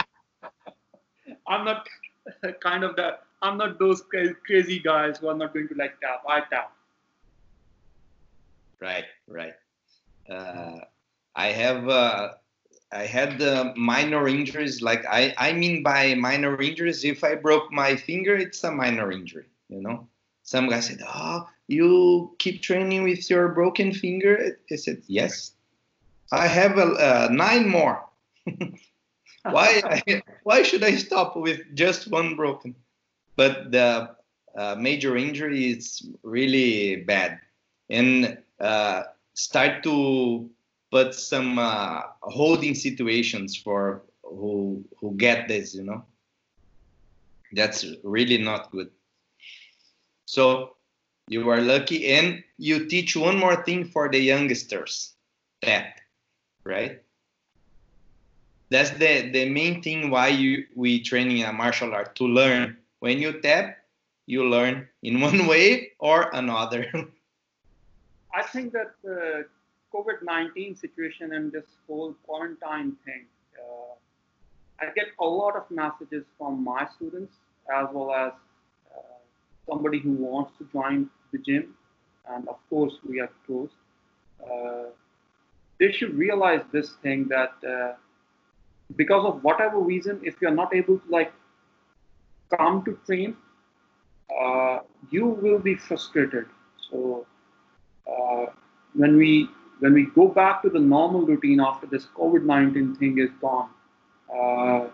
I'm 1.47 1.65
not 1.65 1.87
kind 2.61 2.85
of 2.85 2.97
the 2.97 3.19
I'm 3.43 3.59
not 3.59 3.79
those 3.79 4.03
crazy 4.47 4.79
guys 4.79 5.19
who 5.19 5.29
are 5.29 5.37
not 5.37 5.53
going 5.53 5.69
to 5.69 5.75
like 5.75 6.01
tap. 6.01 6.23
I 6.29 6.41
tap. 6.49 6.73
Right, 8.81 9.05
right. 9.29 9.55
Uh, 10.29 10.79
I 11.35 11.47
have 11.49 11.89
uh, 11.89 12.35
I 12.93 13.07
had 13.07 13.43
uh, 13.43 13.73
minor 13.77 14.29
injuries. 14.29 14.81
Like 14.83 15.05
I 15.07 15.35
I 15.39 15.53
mean 15.53 15.83
by 15.83 16.15
minor 16.15 16.61
injuries, 16.61 17.05
if 17.05 17.25
I 17.25 17.35
broke 17.35 17.73
my 17.73 17.97
finger, 17.97 18.37
it's 18.37 18.63
a 18.65 18.71
minor 18.71 19.11
injury. 19.11 19.47
You 19.69 19.83
know, 19.83 20.09
some 20.43 20.69
guy 20.69 20.81
said, 20.81 21.01
"Oh, 21.07 21.49
you 21.69 22.35
keep 22.39 22.63
training 22.63 23.05
with 23.05 23.29
your 23.31 23.49
broken 23.49 23.93
finger." 23.93 24.59
I 24.71 24.77
said, 24.77 25.03
"Yes, 25.07 25.53
I 26.31 26.47
have 26.47 26.79
a, 26.79 26.87
uh, 26.93 27.29
nine 27.31 27.69
more." 27.69 28.05
why 29.43 30.03
why 30.43 30.63
should 30.63 30.83
I 30.83 30.97
stop 30.97 31.37
with 31.37 31.61
just 31.75 32.11
one 32.11 32.37
broken? 32.37 32.75
But 33.37 33.73
the 33.73 34.15
uh, 34.57 34.77
major 34.79 35.17
injury 35.17 35.71
is 35.71 36.07
really 36.23 36.97
bad, 36.97 37.41
and 37.89 38.39
uh, 38.61 39.05
start 39.35 39.83
to 39.85 40.51
put 40.91 41.15
some 41.15 41.59
uh, 41.59 42.03
holding 42.21 42.75
situations 42.75 43.57
for 43.57 44.03
who 44.23 44.85
who 45.01 45.15
get 45.17 45.49
this, 45.49 45.75
you 45.75 45.83
know. 45.83 46.05
That's 47.53 47.85
really 48.03 48.39
not 48.39 48.71
good. 48.71 48.91
So 50.27 50.77
you 51.29 51.49
are 51.51 51.61
lucky, 51.61 52.09
and 52.09 52.43
you 52.59 52.87
teach 52.87 53.17
one 53.17 53.39
more 53.39 53.63
thing 53.65 53.85
for 53.85 54.09
the 54.09 54.19
youngsters, 54.19 55.15
that, 55.63 56.01
right? 56.65 57.03
That's 58.71 58.91
the 58.91 59.31
the 59.31 59.49
main 59.51 59.83
thing 59.83 60.11
why 60.11 60.29
you 60.29 60.67
we 60.75 61.03
training 61.03 61.45
a 61.45 61.53
martial 61.53 61.95
art 61.95 62.15
to 62.17 62.25
learn. 62.25 62.77
When 63.01 63.19
you 63.19 63.41
tap, 63.41 63.79
you 64.27 64.49
learn 64.49 64.89
in 65.03 65.21
one 65.29 65.47
way 65.47 65.93
or 65.99 66.31
another. 66.33 66.87
I 68.35 68.43
think 68.43 68.73
that 68.73 68.95
the 69.05 69.45
COVID-19 69.93 70.81
situation 70.81 71.35
and 71.35 71.53
this 71.53 71.67
whole 71.87 72.15
quarantine 72.25 72.97
thing, 73.05 73.27
uh, 73.61 73.93
I 74.81 74.87
get 74.95 75.09
a 75.21 75.25
lot 75.25 75.55
of 75.55 75.71
messages 75.71 76.25
from 76.39 76.65
my 76.65 76.89
students 76.97 77.35
as 77.71 77.89
well 77.93 78.11
as 78.13 78.33
somebody 79.69 79.99
who 79.99 80.13
wants 80.13 80.53
to 80.59 80.69
join 80.73 81.09
the 81.33 81.39
gym. 81.39 81.75
And 82.29 82.49
of 82.49 82.57
course, 82.71 82.95
we 83.09 83.21
are 83.21 83.31
closed. 83.47 83.73
Uh, 84.43 84.91
they 85.79 85.93
should 85.93 86.15
realize 86.15 86.63
this 86.73 86.91
thing 87.03 87.29
that 87.29 87.53
uh, 87.67 87.95
because 88.97 89.25
of 89.27 89.43
whatever 89.43 89.79
reason, 89.79 90.21
if 90.23 90.41
you're 90.41 90.55
not 90.55 90.75
able 90.75 90.99
to 90.99 91.11
like 91.11 91.33
come 92.57 92.85
to 92.85 92.99
train, 93.07 93.37
uh, 94.41 94.81
you 95.11 95.27
will 95.27 95.59
be 95.59 95.75
frustrated. 95.75 96.47
So 96.91 97.27
uh, 98.07 98.47
when 98.95 99.17
we 99.17 99.49
when 99.81 99.95
we 99.95 100.05
go 100.15 100.29
back 100.29 100.63
to 100.63 100.71
the 100.71 100.79
normal 100.79 101.23
routine 101.27 101.61
after 101.61 101.87
this 101.87 102.07
COVID-19 102.17 102.99
thing 102.99 103.19
is 103.19 103.31
gone, 103.41 103.71
uh, 104.33 104.87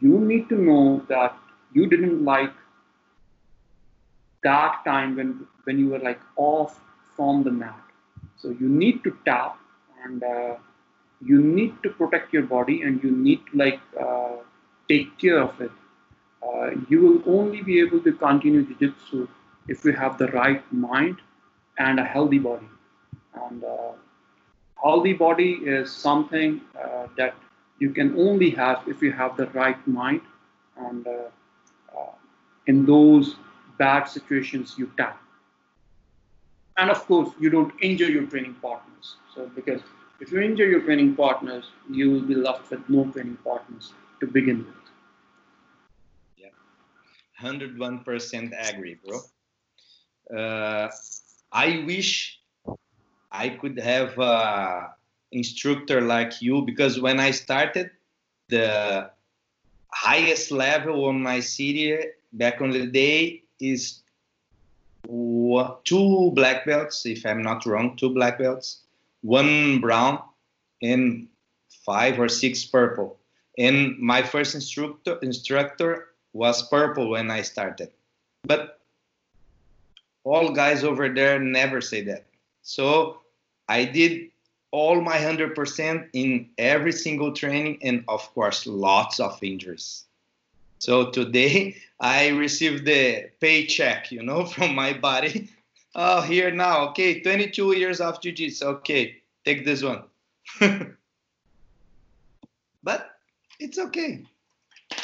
you 0.00 0.18
need 0.18 0.48
to 0.48 0.56
know 0.56 1.04
that 1.08 1.36
you 1.74 1.86
didn't 1.86 2.24
like 2.24 2.52
that 4.42 4.82
time 4.84 5.16
when 5.16 5.46
when 5.64 5.78
you 5.78 5.88
were 5.88 5.98
like 5.98 6.20
off 6.36 6.80
from 7.16 7.42
the 7.42 7.50
mat. 7.50 7.80
So 8.36 8.50
you 8.50 8.68
need 8.68 9.02
to 9.04 9.16
tap 9.24 9.58
and 10.04 10.22
uh, 10.22 10.54
you 11.24 11.42
need 11.42 11.82
to 11.82 11.90
protect 11.90 12.32
your 12.32 12.44
body 12.44 12.82
and 12.82 13.02
you 13.02 13.10
need 13.10 13.40
to 13.50 13.58
like 13.58 13.80
uh, 14.00 14.36
take 14.88 15.18
care 15.18 15.40
of 15.40 15.60
it. 15.60 15.72
Uh, 16.42 16.70
you 16.88 17.00
will 17.00 17.38
only 17.38 17.62
be 17.62 17.80
able 17.80 18.00
to 18.00 18.12
continue 18.12 18.62
jiu-jitsu 18.64 19.26
if 19.66 19.84
you 19.84 19.92
have 19.92 20.16
the 20.18 20.28
right 20.28 20.62
mind 20.72 21.16
and 21.78 21.98
a 21.98 22.04
healthy 22.04 22.38
body. 22.38 22.68
And 23.34 23.64
uh, 23.64 23.92
healthy 24.82 25.12
body 25.12 25.52
is 25.64 25.90
something 25.92 26.60
uh, 26.80 27.08
that 27.16 27.34
you 27.80 27.90
can 27.90 28.16
only 28.18 28.50
have 28.50 28.82
if 28.86 29.02
you 29.02 29.12
have 29.12 29.36
the 29.36 29.46
right 29.48 29.86
mind 29.86 30.20
and 30.76 31.06
uh, 31.06 31.28
in 32.66 32.86
those 32.86 33.36
bad 33.78 34.04
situations 34.04 34.74
you 34.78 34.90
tap. 34.96 35.20
And 36.76 36.90
of 36.90 37.04
course, 37.06 37.30
you 37.40 37.50
don't 37.50 37.72
injure 37.80 38.10
your 38.10 38.26
training 38.26 38.54
partners. 38.62 39.16
So 39.34 39.50
because 39.54 39.80
if 40.20 40.32
you 40.32 40.40
injure 40.40 40.68
your 40.68 40.80
training 40.82 41.16
partners, 41.16 41.70
you 41.90 42.10
will 42.10 42.22
be 42.22 42.34
left 42.34 42.70
with 42.70 42.88
no 42.88 43.10
training 43.10 43.38
partners 43.44 43.92
to 44.20 44.26
begin 44.26 44.58
with. 44.58 44.74
Yeah, 46.36 46.48
101% 47.40 48.52
agree, 48.58 48.96
bro. 49.04 49.20
Uh, 50.36 50.90
I 51.52 51.84
wish 51.86 52.40
I 53.32 53.48
could 53.48 53.78
have 53.78 54.18
a 54.18 54.90
instructor 55.32 56.00
like 56.00 56.40
you 56.40 56.62
because 56.62 57.00
when 57.00 57.20
I 57.20 57.30
started, 57.30 57.90
the 58.48 59.10
highest 59.92 60.50
level 60.50 61.06
on 61.06 61.22
my 61.22 61.40
city 61.40 61.98
back 62.32 62.60
on 62.60 62.70
the 62.70 62.86
day 62.86 63.42
is 63.60 64.00
two 65.84 66.32
black 66.34 66.66
belts, 66.66 67.06
if 67.06 67.24
I'm 67.24 67.42
not 67.42 67.66
wrong, 67.66 67.96
two 67.96 68.10
black 68.10 68.38
belts 68.38 68.82
one 69.22 69.80
brown 69.80 70.22
and 70.82 71.26
five 71.84 72.18
or 72.18 72.28
six 72.28 72.64
purple. 72.64 73.18
And 73.56 73.98
my 73.98 74.22
first 74.22 74.54
instructor 74.54 75.18
instructor 75.22 76.08
was 76.32 76.68
purple 76.68 77.10
when 77.10 77.30
I 77.30 77.42
started. 77.42 77.90
But 78.44 78.78
all 80.24 80.52
guys 80.52 80.84
over 80.84 81.08
there 81.08 81.38
never 81.38 81.80
say 81.80 82.02
that. 82.02 82.26
So 82.62 83.20
I 83.68 83.84
did 83.84 84.30
all 84.70 85.00
my 85.00 85.16
100% 85.16 86.08
in 86.12 86.50
every 86.58 86.92
single 86.92 87.32
training 87.32 87.78
and 87.82 88.04
of 88.06 88.22
course 88.34 88.66
lots 88.66 89.18
of 89.18 89.42
injuries. 89.42 90.04
So 90.78 91.10
today 91.10 91.76
I 92.00 92.28
received 92.28 92.84
the 92.86 93.30
paycheck, 93.40 94.12
you 94.12 94.22
know, 94.22 94.44
from 94.54 94.74
my 94.74 94.92
body 94.92 95.50
Oh, 96.00 96.20
here 96.20 96.50
now. 96.52 96.90
Okay, 96.90 97.20
22 97.22 97.76
years 97.76 98.00
of 98.00 98.20
jiu-jitsu. 98.20 98.64
Okay, 98.66 99.16
take 99.44 99.64
this 99.64 99.82
one. 99.82 100.04
but 102.84 103.10
it's 103.58 103.78
okay. 103.78 104.24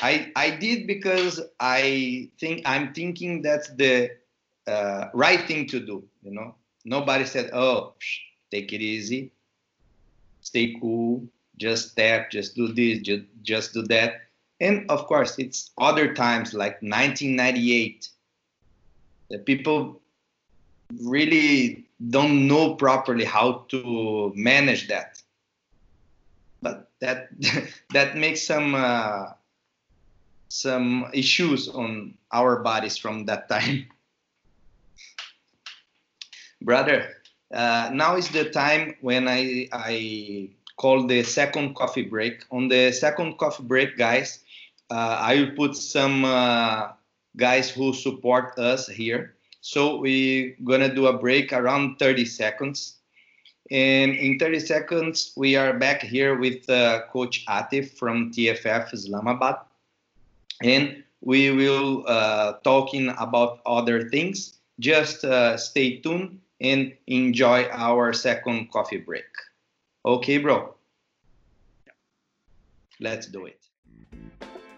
I 0.03 0.31
I 0.37 0.51
did 0.51 0.87
because 0.87 1.41
I 1.59 2.31
think 2.39 2.63
I'm 2.65 2.95
thinking 2.95 3.43
that's 3.43 3.69
the 3.71 4.11
uh, 4.67 5.07
right 5.13 5.45
thing 5.47 5.67
to 5.69 5.81
do. 5.81 6.05
You 6.23 6.31
know, 6.31 6.55
nobody 6.85 7.25
said, 7.25 7.51
"Oh, 7.53 7.95
take 8.51 8.73
it 8.73 8.81
easy, 8.81 9.33
stay 10.41 10.77
cool, 10.81 11.27
just 11.59 11.97
tap, 11.97 12.31
just 12.31 12.55
do 12.55 12.73
this, 12.73 13.01
just 13.01 13.25
just 13.43 13.75
do 13.75 13.83
that." 13.89 14.24
And 14.61 14.89
of 14.91 15.07
course, 15.07 15.39
it's 15.39 15.71
other 15.79 16.15
times 16.15 16.55
like 16.55 16.81
1998. 16.81 18.09
The 19.31 19.39
people 19.39 20.01
really 21.03 21.87
don't 22.11 22.47
know 22.47 22.75
properly 22.75 23.25
how 23.25 23.65
to 23.69 24.33
manage 24.37 24.89
that. 24.89 25.21
But 26.63 26.91
that 27.01 27.29
that 27.93 28.17
makes 28.17 28.43
some 28.43 28.75
uh, 28.75 29.33
some 30.49 31.11
issues 31.13 31.69
on 31.69 32.15
our 32.33 32.63
bodies 32.63 32.97
from 32.97 33.27
that 33.27 33.49
time. 33.49 33.87
Brother, 36.63 37.11
uh, 37.53 37.91
now 37.93 38.17
is 38.17 38.29
the 38.29 38.51
time 38.51 38.97
when 39.01 39.29
I 39.29 39.69
I 39.73 40.51
call 40.77 41.07
the 41.07 41.23
second 41.23 41.75
coffee 41.75 42.05
break. 42.05 42.45
On 42.51 42.69
the 42.69 42.93
second 42.93 43.39
coffee 43.39 43.65
break, 43.65 43.99
guys, 43.99 44.44
I 44.91 45.37
will 45.37 45.53
put 45.57 45.77
some 45.77 46.25
uh, 46.25 46.93
guys 47.37 47.71
who 47.71 47.93
support 47.93 48.59
us 48.59 48.87
here 48.87 49.35
so 49.65 49.97
we're 49.97 50.55
gonna 50.63 50.95
do 50.95 51.07
a 51.07 51.17
break 51.17 51.51
around 51.51 51.97
30 51.99 52.27
seconds. 52.27 52.99
And 53.71 54.15
in 54.15 54.39
30 54.39 54.61
seconds, 54.61 55.33
we 55.39 55.57
are 55.57 55.73
back 55.73 56.03
here 56.03 56.37
with 56.39 56.69
uh, 56.69 57.07
Coach 57.11 57.47
Atif 57.47 57.97
from 57.97 58.31
TFF 58.31 58.93
Islamabad. 58.93 59.57
And 60.63 61.03
we 61.23 61.51
will 61.51 62.05
uh, 62.07 62.59
talking 62.63 63.09
about 63.17 63.61
other 63.65 64.11
things. 64.11 64.59
Just 64.81 65.25
uh, 65.25 65.57
stay 65.57 65.97
tuned 65.97 66.41
and 66.61 66.93
enjoy 67.07 67.65
our 67.73 68.13
second 68.13 68.71
coffee 68.71 68.99
break. 68.99 69.25
Okay, 70.05 70.37
bro? 70.37 70.75
Let's 73.01 73.29
do 73.29 73.47
it. 73.47 73.65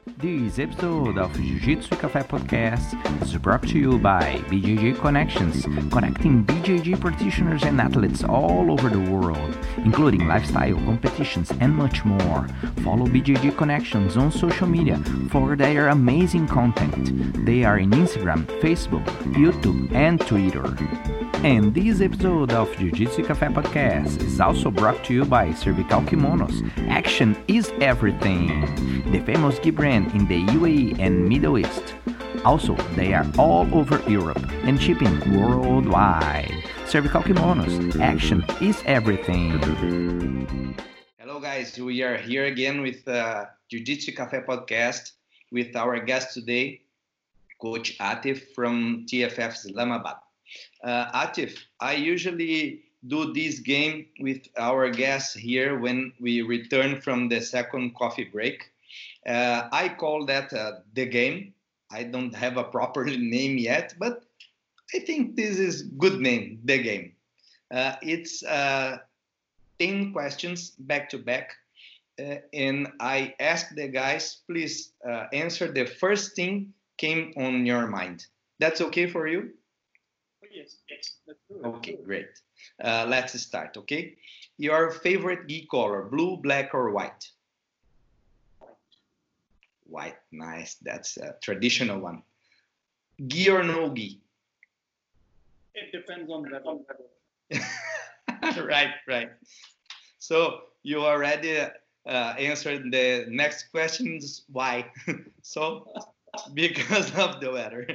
This 0.06 0.60
episode 0.60 1.18
of 1.18 1.34
Jiu-Jitsu 1.34 1.96
Café 1.96 2.24
Podcast 2.24 2.94
is 3.20 3.34
brought 3.38 3.64
to 3.64 3.76
you 3.76 3.98
by 3.98 4.40
BJJ 4.46 5.00
Connections, 5.00 5.64
connecting 5.90 6.44
BJJ 6.44 7.00
practitioners 7.00 7.64
and 7.64 7.80
athletes 7.80 8.22
all 8.22 8.70
over 8.70 8.88
the 8.88 9.10
world, 9.10 9.58
including 9.78 10.28
lifestyle 10.28 10.76
competitions 10.76 11.50
and 11.60 11.74
much 11.74 12.04
more. 12.04 12.46
Follow 12.84 13.06
BJJ 13.06 13.56
Connections 13.58 14.16
on 14.16 14.30
social 14.30 14.68
media 14.68 14.96
for 15.28 15.56
their 15.56 15.88
amazing 15.88 16.46
content. 16.46 17.44
They 17.44 17.64
are 17.64 17.80
in 17.80 17.90
Instagram, 17.90 18.46
Facebook, 18.60 19.04
YouTube, 19.34 19.92
and 19.92 20.20
Twitter. 20.20 20.72
And 21.44 21.74
this 21.74 22.00
episode 22.00 22.52
of 22.52 22.74
Jiu-Jitsu 22.76 23.24
Café 23.24 23.52
Podcast 23.52 24.22
is 24.22 24.40
also 24.40 24.70
brought 24.70 25.04
to 25.04 25.12
you 25.12 25.24
by 25.24 25.52
Cervical 25.52 26.00
Kimonos. 26.02 26.62
Action 26.88 27.36
is 27.46 27.72
everything. 27.80 28.64
The 29.12 29.20
famous 29.20 29.58
gi 29.60 29.70
brand 29.70 29.95
in 30.04 30.26
the 30.28 30.44
UAE 30.52 30.98
and 30.98 31.26
Middle 31.26 31.56
East. 31.58 31.94
Also, 32.44 32.74
they 32.94 33.14
are 33.14 33.26
all 33.38 33.66
over 33.74 34.02
Europe 34.08 34.44
and 34.64 34.80
shipping 34.80 35.18
worldwide. 35.34 36.62
Cervical 36.86 37.22
Kimonos. 37.22 37.98
Action 38.00 38.44
is 38.60 38.82
everything. 38.84 39.58
Hello, 41.18 41.40
guys. 41.40 41.78
We 41.78 42.02
are 42.02 42.16
here 42.16 42.44
again 42.44 42.82
with 42.82 43.08
uh, 43.08 43.46
Jiu-Jitsu 43.70 44.12
Café 44.12 44.44
Podcast 44.44 45.12
with 45.50 45.74
our 45.74 45.98
guest 45.98 46.34
today, 46.34 46.82
Coach 47.60 47.98
Atif 47.98 48.54
from 48.54 49.06
TFF 49.08 49.52
Islamabad. 49.66 50.16
Uh, 50.84 51.26
Atif, 51.26 51.58
I 51.80 51.94
usually 51.94 52.82
do 53.06 53.32
this 53.32 53.60
game 53.60 54.06
with 54.20 54.46
our 54.58 54.90
guests 54.90 55.34
here 55.34 55.78
when 55.78 56.12
we 56.20 56.42
return 56.42 57.00
from 57.00 57.28
the 57.28 57.40
second 57.40 57.94
coffee 57.94 58.24
break. 58.24 58.70
Uh, 59.26 59.68
I 59.72 59.88
call 59.88 60.24
that 60.26 60.52
uh, 60.52 60.80
the 60.94 61.06
game. 61.06 61.52
I 61.90 62.04
don't 62.04 62.34
have 62.34 62.56
a 62.56 62.64
proper 62.64 63.04
name 63.34 63.58
yet, 63.58 63.94
but 63.98 64.24
I 64.94 65.00
think 65.00 65.36
this 65.36 65.58
is 65.58 65.82
good 65.82 66.20
name, 66.20 66.60
the 66.64 66.78
game. 66.78 67.12
Uh, 67.70 67.96
it's 68.02 68.44
uh, 68.44 68.98
10 69.78 70.12
questions 70.12 70.70
back 70.78 71.10
to 71.10 71.18
back. 71.18 71.52
Uh, 72.18 72.36
and 72.52 72.88
I 73.00 73.34
ask 73.40 73.74
the 73.74 73.88
guys, 73.88 74.38
please 74.46 74.92
uh, 75.06 75.26
answer 75.32 75.70
the 75.70 75.84
first 75.84 76.34
thing 76.34 76.72
came 76.96 77.34
on 77.36 77.66
your 77.66 77.86
mind. 77.88 78.26
That's 78.58 78.80
okay 78.80 79.06
for 79.06 79.26
you? 79.26 79.50
Oh, 80.42 80.48
yes, 80.50 80.76
yes. 80.88 81.18
Okay, 81.64 81.98
great. 82.04 82.28
Uh, 82.82 83.06
let's 83.08 83.38
start, 83.40 83.76
okay? 83.76 84.16
Your 84.56 84.90
favorite 84.90 85.46
gi 85.46 85.66
color, 85.70 86.04
blue, 86.04 86.38
black, 86.38 86.72
or? 86.72 86.90
White. 86.90 87.30
White, 89.88 90.16
nice. 90.32 90.76
That's 90.82 91.16
a 91.16 91.36
traditional 91.42 92.00
one. 92.00 92.22
Gi 93.26 93.50
or 93.50 93.62
no 93.62 93.94
gi? 93.94 94.20
It 95.74 95.92
depends 95.92 96.30
on 96.30 96.42
the 96.42 96.60
weather. 96.64 98.62
right, 98.66 98.94
right. 99.06 99.30
So 100.18 100.60
you 100.82 101.00
already 101.04 101.58
uh, 101.58 102.34
answered 102.38 102.90
the 102.90 103.26
next 103.28 103.70
questions. 103.70 104.44
Why? 104.50 104.90
so 105.42 105.92
because 106.54 107.14
of 107.16 107.40
the 107.40 107.52
weather. 107.52 107.86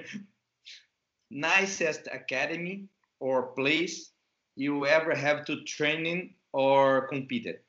Nicest 1.30 2.08
academy 2.12 2.86
or 3.20 3.54
place 3.54 4.12
you 4.56 4.86
ever 4.86 5.16
have 5.16 5.46
to 5.46 5.64
train 5.64 6.06
in 6.06 6.30
or 6.54 7.08
competed? 7.08 7.60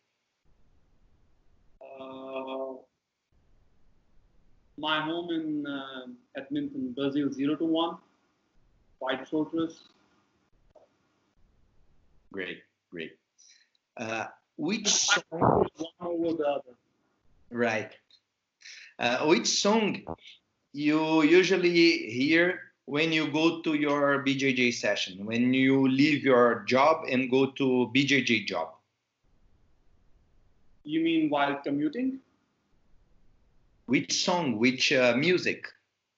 My 4.78 5.00
home 5.02 5.30
in 5.30 5.66
uh, 5.66 6.06
Edmonton, 6.36 6.92
Brazil, 6.92 7.32
0 7.32 7.56
to 7.56 7.64
1. 7.64 7.96
Fight 9.00 9.28
Fortress. 9.28 9.80
Great, 12.32 12.62
great. 12.90 13.12
Uh, 13.96 14.26
which 14.56 14.88
song? 14.88 15.22
One 15.30 15.66
over 16.00 16.36
the 16.36 16.44
other. 16.44 16.74
Right. 17.50 17.92
Uh, 18.98 19.26
which 19.26 19.46
song 19.46 20.02
you 20.72 21.22
usually 21.22 22.10
hear 22.10 22.60
when 22.86 23.12
you 23.12 23.30
go 23.30 23.60
to 23.60 23.74
your 23.74 24.24
BJJ 24.24 24.74
session, 24.74 25.24
when 25.26 25.52
you 25.52 25.88
leave 25.88 26.24
your 26.24 26.64
job 26.66 27.04
and 27.10 27.30
go 27.30 27.46
to 27.46 27.90
BJJ 27.94 28.46
job? 28.46 28.68
You 30.84 31.00
mean 31.02 31.28
while 31.28 31.56
commuting? 31.62 32.20
Which 33.86 34.24
song, 34.24 34.58
which 34.58 34.92
uh, 34.92 35.14
music 35.16 35.66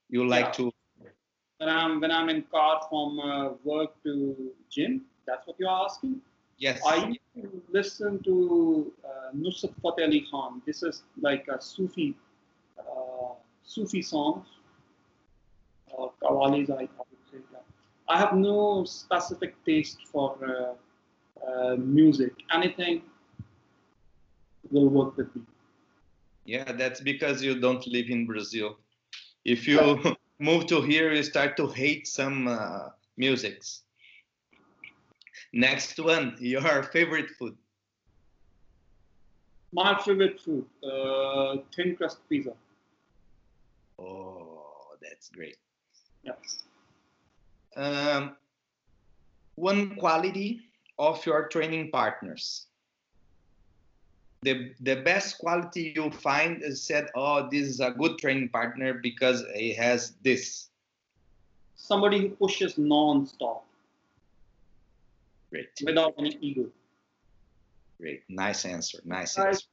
you 0.08 0.26
like 0.28 0.46
Yeah. 0.46 0.52
to? 0.52 0.72
When 1.58 1.68
I'm 1.68 2.00
when 2.00 2.10
I'm 2.10 2.28
in 2.28 2.42
car 2.42 2.80
from 2.88 3.18
uh, 3.20 3.50
work 3.64 3.90
to 4.04 4.52
gym. 4.70 5.02
That's 5.26 5.46
what 5.46 5.56
you're 5.58 5.70
asking. 5.70 6.20
Yes. 6.58 6.80
I 6.86 7.16
listen 7.70 8.22
to 8.24 8.92
uh, 9.04 9.32
Nusrat 9.34 9.72
Fateh 9.82 10.04
Ali 10.04 10.26
Khan. 10.30 10.60
This 10.66 10.82
is 10.82 11.02
like 11.20 11.48
a 11.48 11.60
Sufi, 11.60 12.14
uh, 12.78 13.32
Sufi 13.62 14.02
songs, 14.02 14.46
or 15.86 16.12
qawwalis, 16.22 16.70
I, 16.70 16.74
I 16.74 17.04
would 17.10 17.24
say. 17.30 17.38
Yeah. 17.52 17.58
I 18.08 18.18
have 18.18 18.34
no 18.34 18.84
specific 18.84 19.56
taste 19.64 19.98
for 20.12 20.36
uh, 20.44 20.74
uh, 21.46 21.76
music. 21.76 22.32
Anything 22.52 23.02
will 24.70 24.88
work 24.88 25.16
with 25.16 25.34
me. 25.34 25.42
Yeah, 26.44 26.72
that's 26.72 27.00
because 27.00 27.42
you 27.42 27.60
don't 27.60 27.86
live 27.86 28.10
in 28.10 28.26
Brazil. 28.26 28.78
If 29.44 29.66
you 29.66 30.16
move 30.38 30.66
to 30.66 30.82
here, 30.82 31.12
you 31.12 31.22
start 31.22 31.56
to 31.56 31.66
hate 31.68 32.06
some 32.06 32.48
uh, 32.48 32.88
musics. 33.16 33.82
Next 35.52 35.98
one, 35.98 36.36
your 36.40 36.82
favorite 36.82 37.30
food. 37.38 37.56
My 39.72 40.00
favorite 40.00 40.40
food, 40.40 40.66
uh, 40.84 41.56
thin 41.74 41.96
crust 41.96 42.18
pizza. 42.28 42.52
Oh, 43.98 44.94
that's 45.02 45.30
great. 45.30 45.56
Yes. 46.22 46.62
Um, 47.76 48.36
one 49.56 49.96
quality 49.96 50.60
of 50.98 51.24
your 51.26 51.48
training 51.48 51.90
partners. 51.90 52.66
The, 54.44 54.72
the 54.80 54.96
best 54.96 55.38
quality 55.38 55.92
you 55.96 56.10
find 56.10 56.62
is 56.62 56.82
said, 56.82 57.08
oh, 57.14 57.48
this 57.50 57.66
is 57.66 57.80
a 57.80 57.90
good 57.90 58.18
training 58.18 58.50
partner 58.50 58.94
because 58.94 59.42
he 59.54 59.72
has 59.74 60.12
this. 60.22 60.68
Somebody 61.76 62.20
who 62.20 62.28
pushes 62.30 62.76
non-stop 62.78 63.64
Great, 65.50 65.68
without 65.84 66.14
any 66.18 66.36
ego. 66.40 66.66
great. 68.00 68.22
Nice 68.28 68.64
answer. 68.64 68.98
Nice 69.04 69.36
Guys, 69.36 69.46
answer. 69.46 69.66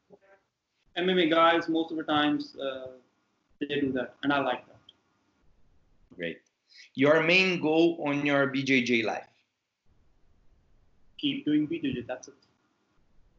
MMA 0.98 1.30
guys, 1.30 1.68
most 1.70 1.92
of 1.92 1.98
the 1.98 2.04
times, 2.04 2.56
uh, 2.58 2.88
they 3.60 3.80
do 3.80 3.92
that, 3.94 4.16
and 4.24 4.32
I 4.34 4.40
like 4.42 4.66
that. 4.68 4.80
Great. 6.16 6.40
Your 6.96 7.24
main 7.24 7.62
goal 7.62 8.04
on 8.06 8.26
your 8.26 8.48
BJJ 8.48 9.04
life. 9.06 9.28
Keep 11.18 11.46
doing 11.46 11.68
BJJ. 11.68 12.08
That's 12.08 12.28
it. 12.28 12.41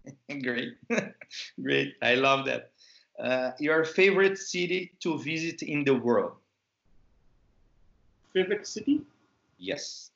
Great. 0.42 0.74
Great. 1.62 1.94
I 2.02 2.14
love 2.14 2.46
that. 2.46 2.70
Uh, 3.18 3.52
your 3.58 3.84
favorite 3.84 4.38
city 4.38 4.92
to 5.00 5.18
visit 5.18 5.62
in 5.62 5.84
the 5.84 5.94
world? 5.94 6.32
Favorite 8.32 8.66
city? 8.66 9.02
Yes. 9.58 10.10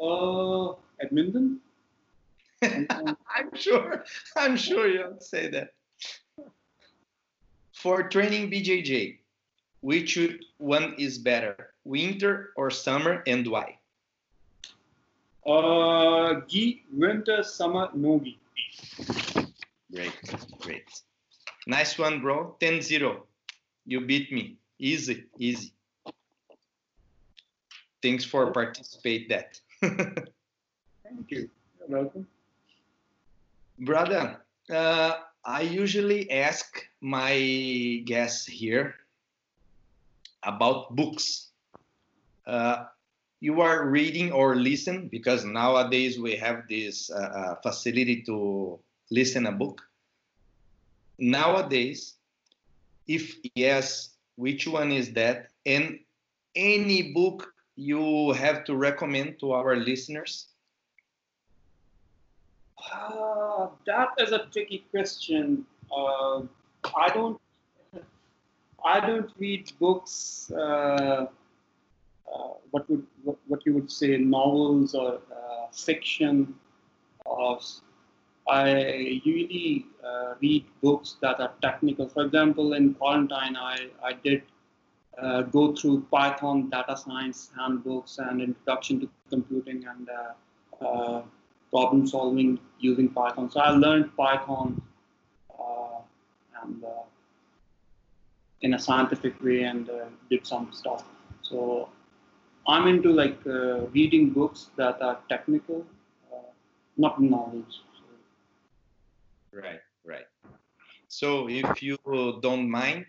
Uh, 0.00 0.72
Edmonton. 1.00 1.60
I'm 2.62 3.54
sure. 3.54 4.04
I'm 4.36 4.56
sure 4.56 4.88
you'll 4.88 5.20
say 5.20 5.48
that. 5.50 5.74
For 7.72 8.08
training 8.08 8.50
BJJ, 8.50 9.18
which 9.80 10.18
one 10.58 10.94
is 10.98 11.18
better, 11.18 11.74
winter 11.84 12.52
or 12.56 12.70
summer, 12.70 13.22
and 13.26 13.46
why? 13.46 13.78
uh, 15.46 16.40
gi, 16.48 16.82
winter, 16.92 17.42
summer, 17.42 17.88
no 17.94 18.18
gi. 18.18 18.38
Great, 19.92 20.12
great. 20.60 20.88
Nice 21.66 21.98
one, 21.98 22.20
bro. 22.20 22.56
10-0. 22.60 23.20
You 23.86 24.00
beat 24.00 24.32
me. 24.32 24.56
Easy, 24.78 25.24
easy. 25.38 25.72
Thanks 28.02 28.24
for 28.24 28.52
participate 28.52 29.28
that. 29.28 29.60
Thank 29.80 31.30
you. 31.30 31.48
You're 31.78 31.88
welcome. 31.88 32.26
Brother, 33.78 34.40
uh, 34.70 35.12
I 35.44 35.60
usually 35.62 36.30
ask 36.30 36.86
my 37.00 38.02
guests 38.04 38.46
here 38.46 38.94
about 40.42 40.94
books. 40.94 41.48
Uh, 42.46 42.86
you 43.40 43.60
are 43.60 43.86
reading 43.86 44.32
or 44.32 44.56
listen 44.56 45.08
because 45.08 45.44
nowadays 45.44 46.18
we 46.18 46.36
have 46.36 46.64
this 46.68 47.10
uh, 47.10 47.16
uh, 47.16 47.54
facility 47.62 48.22
to 48.22 48.78
listen 49.10 49.46
a 49.46 49.52
book. 49.52 49.82
Nowadays, 51.18 52.14
if 53.06 53.36
yes, 53.54 54.10
which 54.36 54.66
one 54.66 54.92
is 54.92 55.12
that? 55.12 55.48
And 55.64 56.00
any 56.54 57.12
book 57.12 57.52
you 57.76 58.32
have 58.32 58.64
to 58.64 58.76
recommend 58.76 59.38
to 59.40 59.52
our 59.52 59.76
listeners? 59.76 60.48
Uh, 62.92 63.68
that 63.86 64.08
is 64.18 64.32
a 64.32 64.46
tricky 64.52 64.84
question. 64.90 65.66
Uh, 65.94 66.42
I 66.96 67.08
don't. 67.12 67.40
I 68.84 69.00
don't 69.00 69.30
read 69.38 69.72
books. 69.80 70.52
Uh, 72.32 72.54
what 72.70 72.88
would 72.90 73.06
what, 73.24 73.64
you 73.64 73.74
would 73.74 73.90
say 73.90 74.16
novels 74.18 74.94
or 74.94 75.20
uh, 75.30 75.66
fiction. 75.72 76.54
Or 77.24 77.58
I 78.48 79.20
usually 79.24 79.86
uh, 80.04 80.34
read 80.40 80.64
books 80.82 81.16
that 81.20 81.40
are 81.40 81.52
technical. 81.62 82.08
For 82.08 82.24
example, 82.24 82.74
in 82.74 82.94
quarantine, 82.94 83.56
I 83.56 83.88
I 84.02 84.12
did 84.12 84.42
uh, 85.18 85.42
go 85.42 85.74
through 85.74 86.06
Python 86.10 86.68
data 86.70 86.96
science 86.96 87.50
handbooks 87.58 88.18
and 88.18 88.40
introduction 88.40 89.00
to 89.00 89.08
computing 89.30 89.86
and 89.86 90.08
uh, 90.10 90.84
uh, 90.84 91.22
problem 91.70 92.06
solving 92.06 92.58
using 92.78 93.08
Python. 93.08 93.50
So 93.50 93.60
I 93.60 93.70
learned 93.70 94.14
Python 94.16 94.82
and 96.62 96.84
in 98.62 98.74
a 98.74 98.78
scientific 98.78 99.42
way 99.42 99.62
and 99.62 99.90
did 100.30 100.46
some 100.46 100.72
stuff. 100.72 101.04
So 101.42 101.88
I'm 102.68 102.88
into 102.88 103.12
like 103.12 103.38
uh, 103.46 103.86
reading 103.88 104.30
books 104.30 104.70
that 104.76 105.00
are 105.00 105.18
technical, 105.28 105.84
uh, 106.32 106.50
not 106.96 107.20
knowledge. 107.20 107.82
So. 107.96 108.04
Right, 109.52 109.80
right. 110.04 110.26
So 111.08 111.48
if 111.48 111.82
you 111.82 111.96
don't 112.42 112.68
mind, 112.68 113.06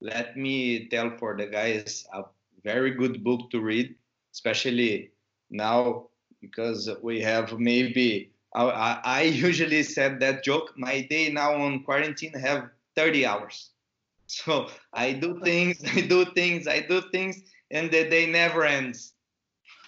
let 0.00 0.36
me 0.36 0.88
tell 0.88 1.10
for 1.18 1.36
the 1.36 1.46
guys 1.46 2.06
a 2.12 2.24
very 2.62 2.92
good 2.92 3.24
book 3.24 3.50
to 3.50 3.60
read, 3.60 3.94
especially 4.32 5.10
now 5.50 6.06
because 6.40 6.88
we 7.02 7.20
have 7.20 7.58
maybe 7.58 8.30
I, 8.54 9.00
I 9.04 9.22
usually 9.22 9.82
said 9.82 10.20
that 10.20 10.44
joke. 10.44 10.74
My 10.76 11.02
day 11.10 11.30
now 11.30 11.54
on 11.54 11.82
quarantine 11.82 12.34
have 12.34 12.70
30 12.96 13.26
hours. 13.26 13.70
So 14.26 14.68
I 14.92 15.12
do 15.12 15.40
things, 15.40 15.82
I 15.96 16.00
do 16.00 16.24
things, 16.24 16.66
I 16.66 16.80
do 16.80 17.02
things, 17.12 17.42
and 17.74 17.90
the 17.90 18.08
day 18.08 18.26
never 18.26 18.64
ends. 18.64 19.12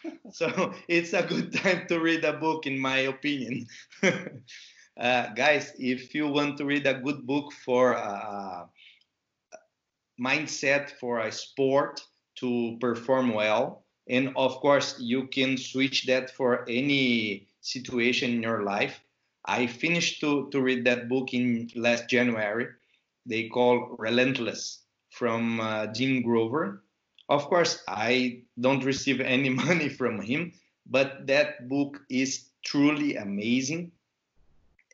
So 0.30 0.74
it's 0.87 1.14
a 1.14 1.22
good 1.22 1.53
time 1.53 1.87
to 1.89 1.99
read 1.99 2.24
a 2.24 2.34
book, 2.34 2.66
in 2.66 2.78
my 2.78 3.11
opinion. 3.11 3.66
uh, 4.03 5.26
guys, 5.34 5.72
if 5.78 6.14
you 6.14 6.28
want 6.28 6.59
to 6.59 6.64
read 6.64 6.87
a 6.87 7.01
good 7.01 7.26
book 7.26 7.53
for 7.64 7.97
uh, 7.97 8.66
mindset 10.20 10.91
for 11.01 11.20
a 11.20 11.32
sport 11.32 12.01
to 12.37 12.76
perform 12.80 13.34
well, 13.34 13.84
and 14.09 14.32
of 14.37 14.61
course 14.61 15.01
you 15.01 15.26
can 15.26 15.57
switch 15.57 16.07
that 16.07 16.30
for 16.30 16.64
any 16.68 17.49
situation 17.61 18.30
in 18.30 18.43
your 18.43 18.62
life. 18.62 19.01
I 19.45 19.66
finished 19.66 20.20
to, 20.20 20.49
to 20.51 20.61
read 20.61 20.84
that 20.87 21.09
book 21.09 21.34
in 21.34 21.70
last 21.74 22.09
January. 22.09 22.66
They 23.26 23.49
call 23.49 23.97
Relentless 23.99 24.82
from 25.11 25.61
uh, 25.61 25.89
Tim 25.89 26.22
Grover. 26.22 26.84
Of 27.29 27.47
course, 27.47 27.83
I 27.89 28.43
don't 28.61 28.85
receive 28.85 29.20
any 29.20 29.49
money 29.66 29.89
from 29.89 30.20
him, 30.20 30.53
but 30.87 31.27
that 31.27 31.68
book 31.68 32.01
is 32.09 32.49
truly 32.64 33.16
amazing. 33.16 33.93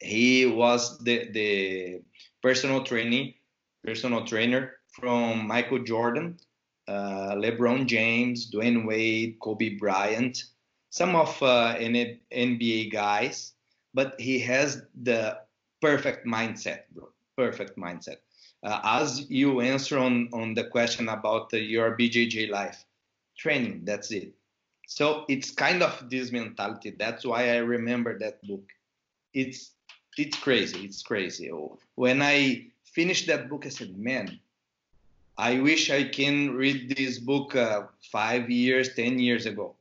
He 0.01 0.47
was 0.47 0.99
the, 0.99 1.29
the 1.31 2.03
personal 2.43 2.83
trainee, 2.83 3.37
personal 3.85 4.25
trainer 4.25 4.75
from 4.89 5.47
Michael 5.47 5.79
Jordan, 5.85 6.39
uh, 6.89 7.35
LeBron 7.37 7.87
James, 7.87 8.51
Dwyane 8.51 8.87
Wade, 8.87 9.39
Kobe 9.41 9.77
Bryant, 9.77 10.45
some 10.91 11.17
of 11.17 11.43
uh, 11.43 11.77
NBA 11.79 12.93
guys, 12.93 13.55
but 13.95 14.21
he 14.21 14.39
has 14.41 14.83
the 15.03 15.39
perfect 15.81 16.27
mindset, 16.27 16.83
bro. 16.93 17.09
Perfect 17.37 17.79
mindset. 17.79 18.17
Uh, 18.63 18.81
as 18.85 19.29
you 19.29 19.61
answer 19.61 19.99
on, 19.99 20.29
on 20.33 20.55
the 20.55 20.65
question 20.65 21.09
about 21.09 21.53
uh, 21.53 21.57
your 21.57 21.97
BJJ 21.97 22.51
life, 22.51 22.85
training, 23.37 23.83
that's 23.85 24.13
it. 24.13 24.33
So 24.87 25.25
it's 25.29 25.51
kind 25.51 25.83
of 25.83 26.09
this 26.09 26.31
mentality. 26.31 26.95
That's 26.97 27.25
why 27.25 27.51
I 27.55 27.57
remember 27.57 28.19
that 28.19 28.47
book. 28.47 28.65
It's 29.35 29.73
it's 30.19 30.37
crazy. 30.37 30.85
It's 30.85 31.03
crazy. 31.03 31.51
When 31.95 32.21
I 32.21 32.67
finished 32.85 33.27
that 33.29 33.49
book, 33.49 33.65
I 33.65 33.71
said, 33.71 33.97
man, 33.97 34.39
I 35.39 35.59
wish 35.61 35.91
I 35.91 36.05
can 36.05 36.55
read 36.55 36.95
this 36.95 37.19
book 37.19 37.57
uh, 37.57 37.85
five 38.11 38.51
years, 38.51 38.95
ten 38.95 39.19
years 39.19 39.47
ago 39.47 39.75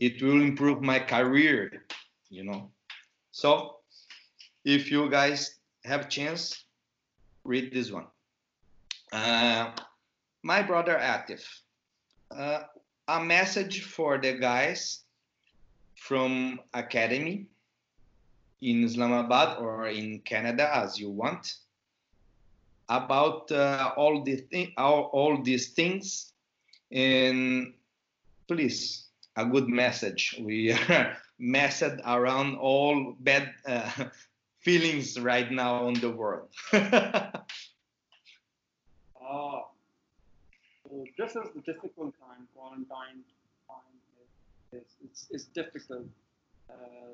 it 0.00 0.22
will 0.22 0.40
improve 0.40 0.82
my 0.82 0.98
career 0.98 1.82
you 2.30 2.44
know 2.44 2.70
so 3.30 3.76
if 4.64 4.90
you 4.90 5.08
guys 5.10 5.58
have 5.84 6.08
chance 6.08 6.64
read 7.48 7.72
this 7.72 7.90
one. 7.90 8.06
Uh, 9.10 9.72
my 10.42 10.62
brother 10.62 10.96
Atif. 11.00 11.42
Uh, 12.30 12.60
a 13.08 13.24
message 13.24 13.84
for 13.84 14.18
the 14.18 14.34
guys 14.34 15.04
from 15.96 16.60
academy 16.74 17.46
in 18.60 18.84
islamabad 18.84 19.56
or 19.58 19.88
in 19.88 20.20
canada 20.20 20.68
as 20.76 20.98
you 20.98 21.08
want 21.10 21.54
about 22.90 23.50
uh, 23.50 23.92
all, 23.96 24.22
the 24.24 24.36
thi- 24.36 24.74
all, 24.76 25.04
all 25.12 25.42
these 25.42 25.68
things. 25.68 26.32
And 26.92 27.72
please 28.46 29.08
a 29.36 29.44
good 29.46 29.68
message. 29.68 30.36
We 30.40 30.72
are 30.72 31.16
messed 31.38 31.96
around 32.04 32.56
all 32.56 33.14
bad 33.20 33.54
uh, 33.66 34.04
feelings 34.68 35.18
right 35.18 35.50
now 35.50 35.86
on 35.86 35.94
the 35.94 36.10
world. 36.10 36.48
ah, 36.74 37.22
so 40.82 41.04
this 41.18 41.30
is 41.40 41.46
the 41.54 41.62
difficult 41.72 42.12
time. 42.24 42.42
Quarantine 42.54 43.20
time 43.70 43.92
is, 44.72 44.88
it's 45.30 45.46
difficult. 45.60 46.06
Uh, 46.68 47.12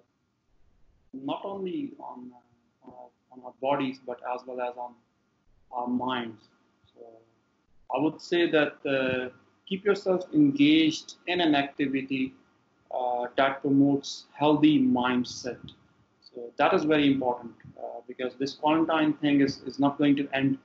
not 1.12 1.42
only 1.44 1.92
on, 2.00 2.32
uh, 2.34 2.90
our, 2.90 3.08
on 3.32 3.38
our 3.46 3.54
bodies, 3.62 4.00
but 4.04 4.18
as 4.34 4.40
well 4.48 4.60
as 4.60 4.74
on 4.76 4.92
our 5.70 5.86
minds. 5.86 6.42
So 6.92 7.02
I 7.94 8.00
would 8.02 8.20
say 8.20 8.50
that 8.50 8.74
uh, 8.84 9.28
keep 9.68 9.84
yourself 9.84 10.22
engaged 10.34 11.14
in 11.28 11.40
an 11.40 11.54
activity 11.54 12.34
uh, 12.90 13.26
that 13.36 13.60
promotes 13.60 14.24
healthy 14.32 14.80
mindset. 14.80 15.60
So 16.34 16.52
that 16.56 16.74
is 16.74 16.84
very 16.84 17.06
important 17.12 17.52
uh, 17.78 18.00
because 18.08 18.34
this 18.34 18.54
quarantine 18.54 19.14
thing 19.14 19.40
is, 19.40 19.62
is 19.62 19.78
not 19.78 19.98
going 19.98 20.16
to 20.16 20.28
end 20.32 20.58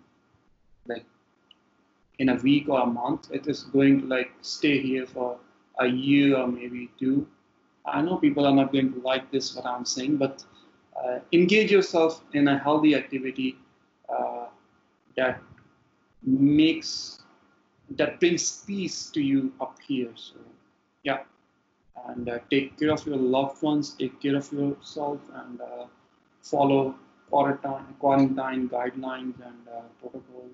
like 0.87 1.05
in 2.17 2.29
a 2.29 2.35
week 2.35 2.67
or 2.69 2.81
a 2.81 2.85
month. 2.85 3.29
It 3.31 3.47
is 3.47 3.63
going 3.63 4.01
to 4.01 4.07
like 4.07 4.31
stay 4.41 4.81
here 4.81 5.05
for 5.05 5.37
a 5.79 5.87
year 5.87 6.37
or 6.37 6.47
maybe 6.47 6.89
two. 6.99 7.27
I 7.85 8.01
know 8.01 8.17
people 8.17 8.45
are 8.45 8.53
not 8.53 8.71
going 8.73 8.93
to 8.93 8.99
like 9.01 9.31
this 9.31 9.55
what 9.55 9.65
I'm 9.65 9.85
saying, 9.85 10.17
but 10.17 10.43
uh, 10.95 11.19
engage 11.31 11.71
yourself 11.71 12.23
in 12.33 12.47
a 12.47 12.57
healthy 12.57 12.95
activity 12.95 13.57
uh, 14.09 14.47
that 15.15 15.41
makes 16.23 17.21
that 17.91 18.19
brings 18.19 18.63
peace 18.67 19.09
to 19.11 19.21
you 19.21 19.51
up 19.59 19.77
here. 19.87 20.11
So, 20.15 20.35
yeah, 21.03 21.19
and 22.07 22.29
uh, 22.29 22.39
take 22.49 22.77
care 22.79 22.91
of 22.91 23.05
your 23.05 23.17
loved 23.17 23.61
ones, 23.61 23.91
take 23.91 24.21
care 24.21 24.35
of 24.35 24.51
yourself, 24.51 25.19
and 25.33 25.61
uh, 25.61 25.85
follow 26.41 26.95
quarantine, 27.29 27.95
quarantine 27.99 28.69
guidelines 28.69 29.35
and 29.45 29.67
uh, 29.67 29.81
protocols. 30.01 30.51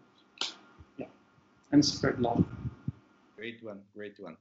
Yeah, 0.97 1.07
and 1.71 1.83
spread 1.83 2.19
love. 2.19 2.43
Great 3.37 3.63
one, 3.63 3.81
great 3.95 4.19
one. 4.19 4.37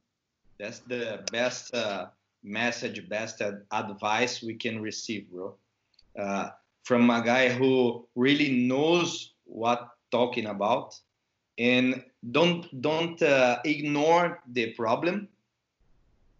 That's 0.59 0.81
the 0.81 1.25
best 1.33 1.75
uh, 1.75 2.07
message, 2.43 3.09
best 3.09 3.43
advice 3.73 4.43
we 4.43 4.55
can 4.55 4.81
receive, 4.81 5.29
bro. 5.31 5.57
Uh, 6.19 6.51
from 6.85 7.11
a 7.11 7.23
guy 7.25 7.49
who 7.49 8.07
really 8.15 8.67
knows 8.69 9.35
what 9.45 9.89
talking 10.11 10.47
about 10.47 10.95
and 11.59 12.05
don't 12.31 12.81
don't 12.83 13.21
uh, 13.23 13.59
ignore 13.65 14.41
the 14.53 14.73
problem 14.73 15.29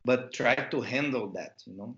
but 0.05 0.33
try 0.33 0.55
to 0.55 0.81
handle 0.81 1.29
that 1.29 1.63
you 1.67 1.75
know 1.75 1.97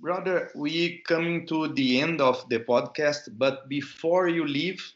brother 0.00 0.50
we 0.54 1.02
coming 1.06 1.46
to 1.46 1.68
the 1.74 2.00
end 2.00 2.20
of 2.20 2.48
the 2.48 2.60
podcast 2.60 3.28
but 3.38 3.68
before 3.68 4.28
you 4.28 4.46
leave 4.46 4.92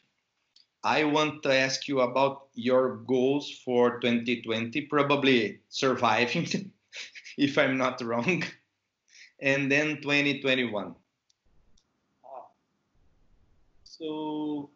i 0.85 1.03
want 1.05 1.43
to 1.43 1.53
ask 1.53 1.89
you 1.89 2.01
about 2.01 2.49
your 2.55 2.97
goals 3.09 3.51
for 3.65 4.01
2020 4.01 4.81
probably 4.83 5.59
surviving 5.69 6.71
if 7.39 7.59
i'm 7.59 7.77
not 7.77 8.01
wrong 8.03 8.43
and 9.41 9.71
then 9.71 10.01
2021 10.03 10.95
ah. 12.25 12.47
so 13.83 14.71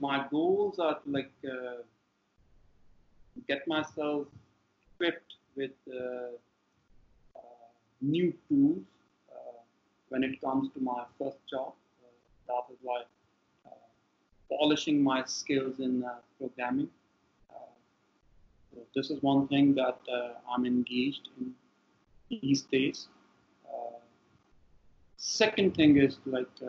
my 0.00 0.26
goals 0.30 0.78
are 0.78 0.98
like 1.06 1.32
uh, 1.44 1.82
get 3.48 3.66
myself 3.66 4.26
equipped 4.94 5.34
with 5.56 5.70
uh, 5.88 6.32
uh, 7.36 7.40
new 8.00 8.32
tools 8.48 8.84
uh, 9.30 9.60
when 10.08 10.24
it 10.24 10.40
comes 10.40 10.68
to 10.74 10.80
my 10.80 11.04
first 11.18 11.38
job. 11.48 11.72
Uh, 12.02 12.08
that 12.48 12.72
is 12.72 12.78
why 12.82 13.02
uh, 13.66 13.70
polishing 14.50 15.02
my 15.02 15.24
skills 15.24 15.80
in 15.80 16.04
programming. 16.38 16.88
So 18.72 18.78
this 18.94 19.10
is 19.10 19.20
one 19.22 19.48
thing 19.48 19.74
that 19.74 19.98
I'm 20.48 20.64
engaged 20.64 21.28
in 21.38 21.52
these 22.30 22.62
days. 22.62 23.08
second 25.16 25.74
thing 25.74 25.96
is 26.02 26.14
like 26.24 26.60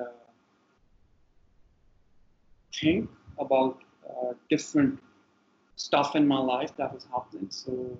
think 2.79 3.09
about 3.39 3.77
uh, 4.09 4.33
different 4.49 4.99
stuff 5.85 6.15
in 6.15 6.27
my 6.27 6.39
life 6.39 6.75
that 6.77 6.93
was 6.93 7.05
happening. 7.13 7.47
So 7.49 7.97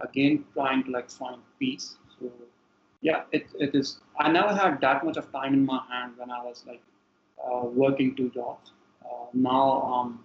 again, 0.00 0.44
trying 0.54 0.84
to 0.84 0.90
like 0.90 1.10
find 1.10 1.40
peace. 1.58 1.96
So 2.18 2.30
yeah, 3.00 3.22
it, 3.32 3.46
it 3.58 3.74
is. 3.74 4.00
I 4.18 4.30
never 4.30 4.54
had 4.54 4.80
that 4.80 5.04
much 5.04 5.16
of 5.16 5.30
time 5.32 5.54
in 5.54 5.64
my 5.64 5.80
hand 5.90 6.12
when 6.16 6.30
I 6.30 6.42
was 6.42 6.64
like 6.66 6.82
uh, 7.44 7.66
working 7.66 8.14
two 8.14 8.30
jobs. 8.30 8.72
Uh, 9.04 9.26
now 9.32 9.64
I'm 9.96 10.20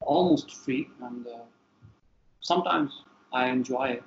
almost 0.00 0.54
free, 0.54 0.88
and 1.02 1.26
uh, 1.26 1.44
sometimes 2.40 3.04
I 3.32 3.48
enjoy 3.48 3.86
it. 3.98 4.04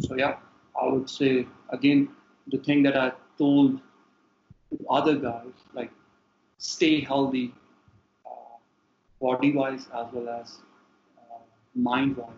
so 0.00 0.16
yeah, 0.16 0.36
I 0.80 0.86
would 0.88 1.08
say 1.10 1.46
again 1.70 2.08
the 2.52 2.58
thing 2.58 2.82
that 2.84 2.96
I 2.96 3.12
told 3.38 3.80
other 4.88 5.16
guys 5.16 5.52
like 5.74 5.90
stay 6.58 7.00
healthy, 7.00 7.52
uh, 7.56 7.59
body 9.20 9.52
wise 9.52 9.86
as 9.94 10.06
well 10.12 10.28
as 10.28 10.58
uh, 11.18 11.38
mind 11.74 12.16
wise. 12.16 12.30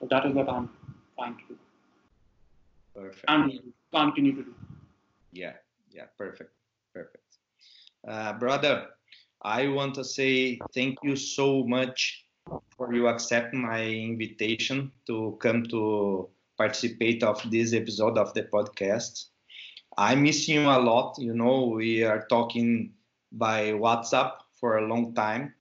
So 0.00 0.06
that 0.10 0.26
is 0.26 0.34
what 0.34 0.48
I'm 0.48 0.70
trying 1.16 1.36
to 1.36 1.42
do. 1.48 1.58
Perfect. 2.94 3.24
And 3.28 3.60
continue 3.92 4.34
to 4.36 4.42
do. 4.42 4.54
Yeah, 5.32 5.54
yeah, 5.90 6.04
perfect, 6.18 6.52
perfect. 6.92 7.38
Uh, 8.06 8.34
brother, 8.34 8.88
I 9.42 9.68
want 9.68 9.94
to 9.96 10.04
say 10.04 10.58
thank 10.74 10.98
you 11.02 11.16
so 11.16 11.64
much 11.64 12.24
for 12.76 12.92
you 12.94 13.08
accepting 13.08 13.62
my 13.62 13.84
invitation 13.84 14.92
to 15.06 15.36
come 15.40 15.64
to 15.64 16.28
participate 16.56 17.22
of 17.22 17.40
this 17.50 17.72
episode 17.72 18.18
of 18.18 18.32
the 18.34 18.44
podcast. 18.44 19.26
I 19.96 20.14
miss 20.14 20.48
you 20.48 20.62
a 20.62 20.78
lot. 20.78 21.16
You 21.18 21.34
know, 21.34 21.66
we 21.66 22.04
are 22.04 22.26
talking 22.28 22.92
by 23.32 23.72
WhatsApp 23.72 24.32
for 24.58 24.78
a 24.78 24.86
long 24.86 25.14
time, 25.14 25.54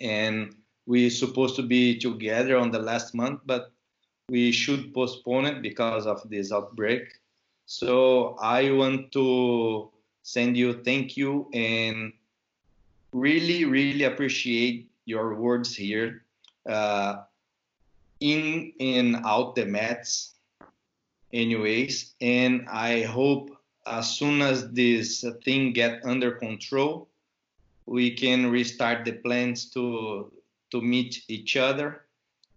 and 0.00 0.54
we 0.86 1.08
supposed 1.10 1.56
to 1.56 1.62
be 1.62 1.98
together 1.98 2.56
on 2.56 2.70
the 2.70 2.78
last 2.78 3.14
month, 3.14 3.40
but 3.46 3.72
we 4.28 4.52
should 4.52 4.92
postpone 4.92 5.46
it 5.46 5.62
because 5.62 6.06
of 6.06 6.22
this 6.28 6.52
outbreak. 6.52 7.20
So 7.66 8.36
I 8.40 8.70
want 8.70 9.12
to 9.12 9.90
send 10.22 10.56
you 10.56 10.82
thank 10.82 11.16
you 11.16 11.48
and 11.52 12.12
really, 13.12 13.64
really 13.64 14.04
appreciate 14.04 14.90
your 15.04 15.34
words 15.34 15.74
here. 15.74 16.24
Uh, 16.68 17.22
in 18.20 18.72
and 18.80 19.16
out 19.24 19.54
the 19.54 19.66
mats, 19.66 20.34
anyways. 21.32 22.14
And 22.20 22.66
I 22.70 23.02
hope 23.02 23.50
as 23.86 24.16
soon 24.16 24.40
as 24.40 24.70
this 24.70 25.24
thing 25.44 25.72
get 25.72 26.00
under 26.04 26.32
control, 26.32 27.08
we 27.86 28.14
can 28.14 28.50
restart 28.50 29.04
the 29.04 29.12
plans 29.12 29.70
to 29.70 30.32
to 30.70 30.80
meet 30.80 31.22
each 31.28 31.56
other 31.56 32.02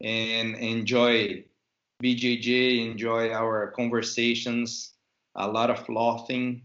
and 0.01 0.55
enjoy 0.55 1.43
BJJ, 2.01 2.89
enjoy 2.91 3.31
our 3.31 3.71
conversations, 3.71 4.93
a 5.35 5.47
lot 5.47 5.69
of 5.69 5.87
laughing, 5.89 6.61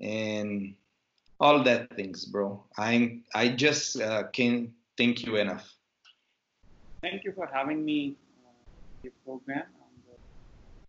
and 0.00 0.74
all 1.40 1.62
that 1.62 1.94
things, 1.96 2.24
bro. 2.24 2.64
I 2.76 3.20
I 3.34 3.48
just 3.48 4.00
uh, 4.00 4.24
can't 4.32 4.70
thank 4.96 5.24
you 5.24 5.36
enough. 5.36 5.74
Thank 7.02 7.24
you 7.24 7.32
for 7.32 7.46
having 7.46 7.84
me 7.84 8.16
uh, 8.44 8.50
your 9.04 9.12
program. 9.24 9.62
And, 9.62 10.02
uh, 10.10 10.18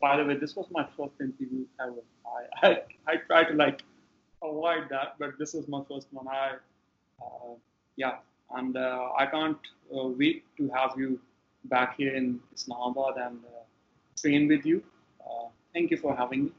by 0.02 0.18
the 0.18 0.26
way, 0.26 0.38
this 0.38 0.56
was 0.56 0.66
my 0.72 0.88
first 0.98 1.14
interview 1.22 1.66
ever. 1.80 2.02
I, 2.26 2.68
I 2.68 2.82
I 3.08 3.16
try 3.28 3.44
to 3.44 3.54
like 3.54 3.84
avoid 4.42 4.90
that, 4.90 5.16
but 5.20 5.38
this 5.38 5.54
is 5.54 5.68
my 5.68 5.84
first 5.88 6.08
one. 6.12 6.28
I 6.28 6.58
yeah, 7.96 8.18
and 8.56 8.76
uh, 8.78 9.10
I 9.18 9.26
can't 9.26 9.58
uh, 9.94 10.08
wait 10.18 10.44
to 10.58 10.70
have 10.70 10.92
you 10.98 11.20
back 11.66 11.96
here 11.98 12.16
in 12.16 12.40
Islamabad 12.54 13.18
and 13.18 13.40
uh, 13.46 13.64
train 14.20 14.48
with 14.48 14.66
you. 14.66 14.84
thank 15.74 15.92
you 15.92 15.98
for 15.98 16.16
having 16.16 16.46
me. 16.46 16.52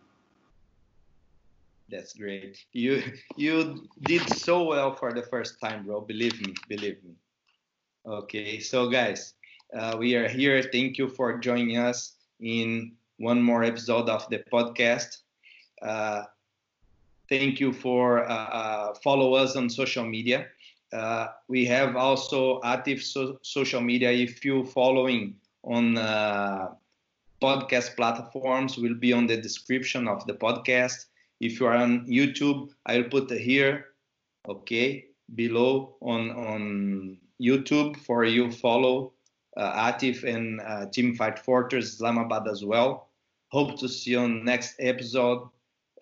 That's 1.91 2.15
great. 2.15 2.59
You 2.73 3.03
you 3.37 3.89
did 4.03 4.23
so 4.39 4.65
well 4.65 4.95
for 4.95 5.13
the 5.13 5.23
first 5.23 5.61
time, 5.61 5.85
bro. 5.85 6.01
Believe 6.01 6.41
me, 6.47 6.55
believe 6.69 7.03
me. 7.05 7.15
Okay, 8.07 8.61
so 8.61 8.89
guys, 8.89 9.35
uh, 9.77 9.97
we 9.99 10.15
are 10.15 10.29
here. 10.29 10.63
Thank 10.63 10.99
you 10.99 11.09
for 11.09 11.39
joining 11.39 11.77
us 11.77 12.17
in 12.41 12.93
one 13.19 13.43
more 13.43 13.63
episode 13.65 14.09
of 14.09 14.29
the 14.31 14.43
podcast. 14.53 15.19
Uh, 15.83 16.25
thank 17.31 17.61
you 17.61 17.72
for 17.72 18.28
uh, 18.28 18.51
uh 18.61 18.95
follow 18.95 19.35
us 19.35 19.57
on 19.57 19.70
social 19.70 20.05
media. 20.05 20.49
Uh, 20.93 21.28
we 21.49 21.64
have 21.64 21.97
also 21.97 22.61
active 22.64 23.01
so 23.03 23.39
social 23.43 23.81
media. 23.81 24.11
If 24.11 24.45
you 24.45 24.64
following 24.64 25.37
on 25.64 25.97
podcast 27.41 27.97
platforms, 27.97 28.76
will 28.76 28.95
be 28.95 29.12
on 29.12 29.26
the 29.26 29.37
description 29.37 30.09
of 30.09 30.26
the 30.26 30.35
podcast. 30.35 31.07
If 31.41 31.59
you 31.59 31.66
are 31.66 31.76
on 31.76 32.07
YouTube, 32.07 32.70
I'll 32.87 33.05
put 33.05 33.31
here, 33.31 33.87
okay, 34.49 35.07
below 35.35 35.97
on 36.03 36.31
on 36.31 37.18
YouTube 37.41 37.97
for 37.97 38.24
you 38.24 38.51
follow 38.51 39.12
uh, 39.57 39.93
Atif 39.93 40.24
and 40.24 40.61
uh, 40.61 40.87
Team 40.87 41.14
Fight 41.14 41.39
Fortress 41.39 41.95
Islamabad 41.95 42.47
as 42.49 42.64
well. 42.64 43.09
Hope 43.49 43.78
to 43.81 43.89
see 43.89 44.12
you 44.12 44.20
on 44.20 44.45
next 44.45 44.74
episode. 44.78 45.49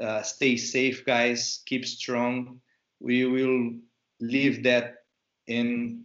Uh, 0.01 0.22
stay 0.22 0.57
safe, 0.57 1.05
guys. 1.05 1.62
Keep 1.66 1.84
strong. 1.86 2.61
We 3.01 3.24
will 3.26 3.72
leave 4.20 4.62
that 4.64 5.05
and 5.49 6.05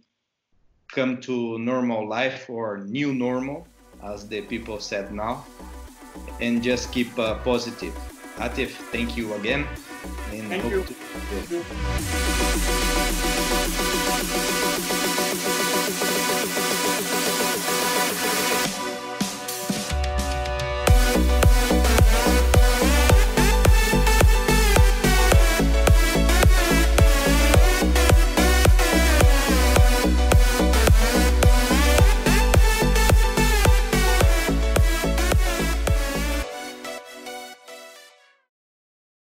come 0.92 1.20
to 1.20 1.58
normal 1.58 2.08
life 2.08 2.48
or 2.48 2.78
new 2.78 3.14
normal, 3.14 3.66
as 4.02 4.28
the 4.28 4.42
people 4.42 4.78
said 4.80 5.12
now, 5.12 5.44
and 6.40 6.62
just 6.62 6.92
keep 6.92 7.18
uh, 7.18 7.38
positive. 7.38 7.94
Atif, 8.36 8.70
thank 8.90 9.16
you 9.16 9.34
again. 9.34 9.66
And 10.32 10.48
thank 10.48 10.64
you. 10.70 10.84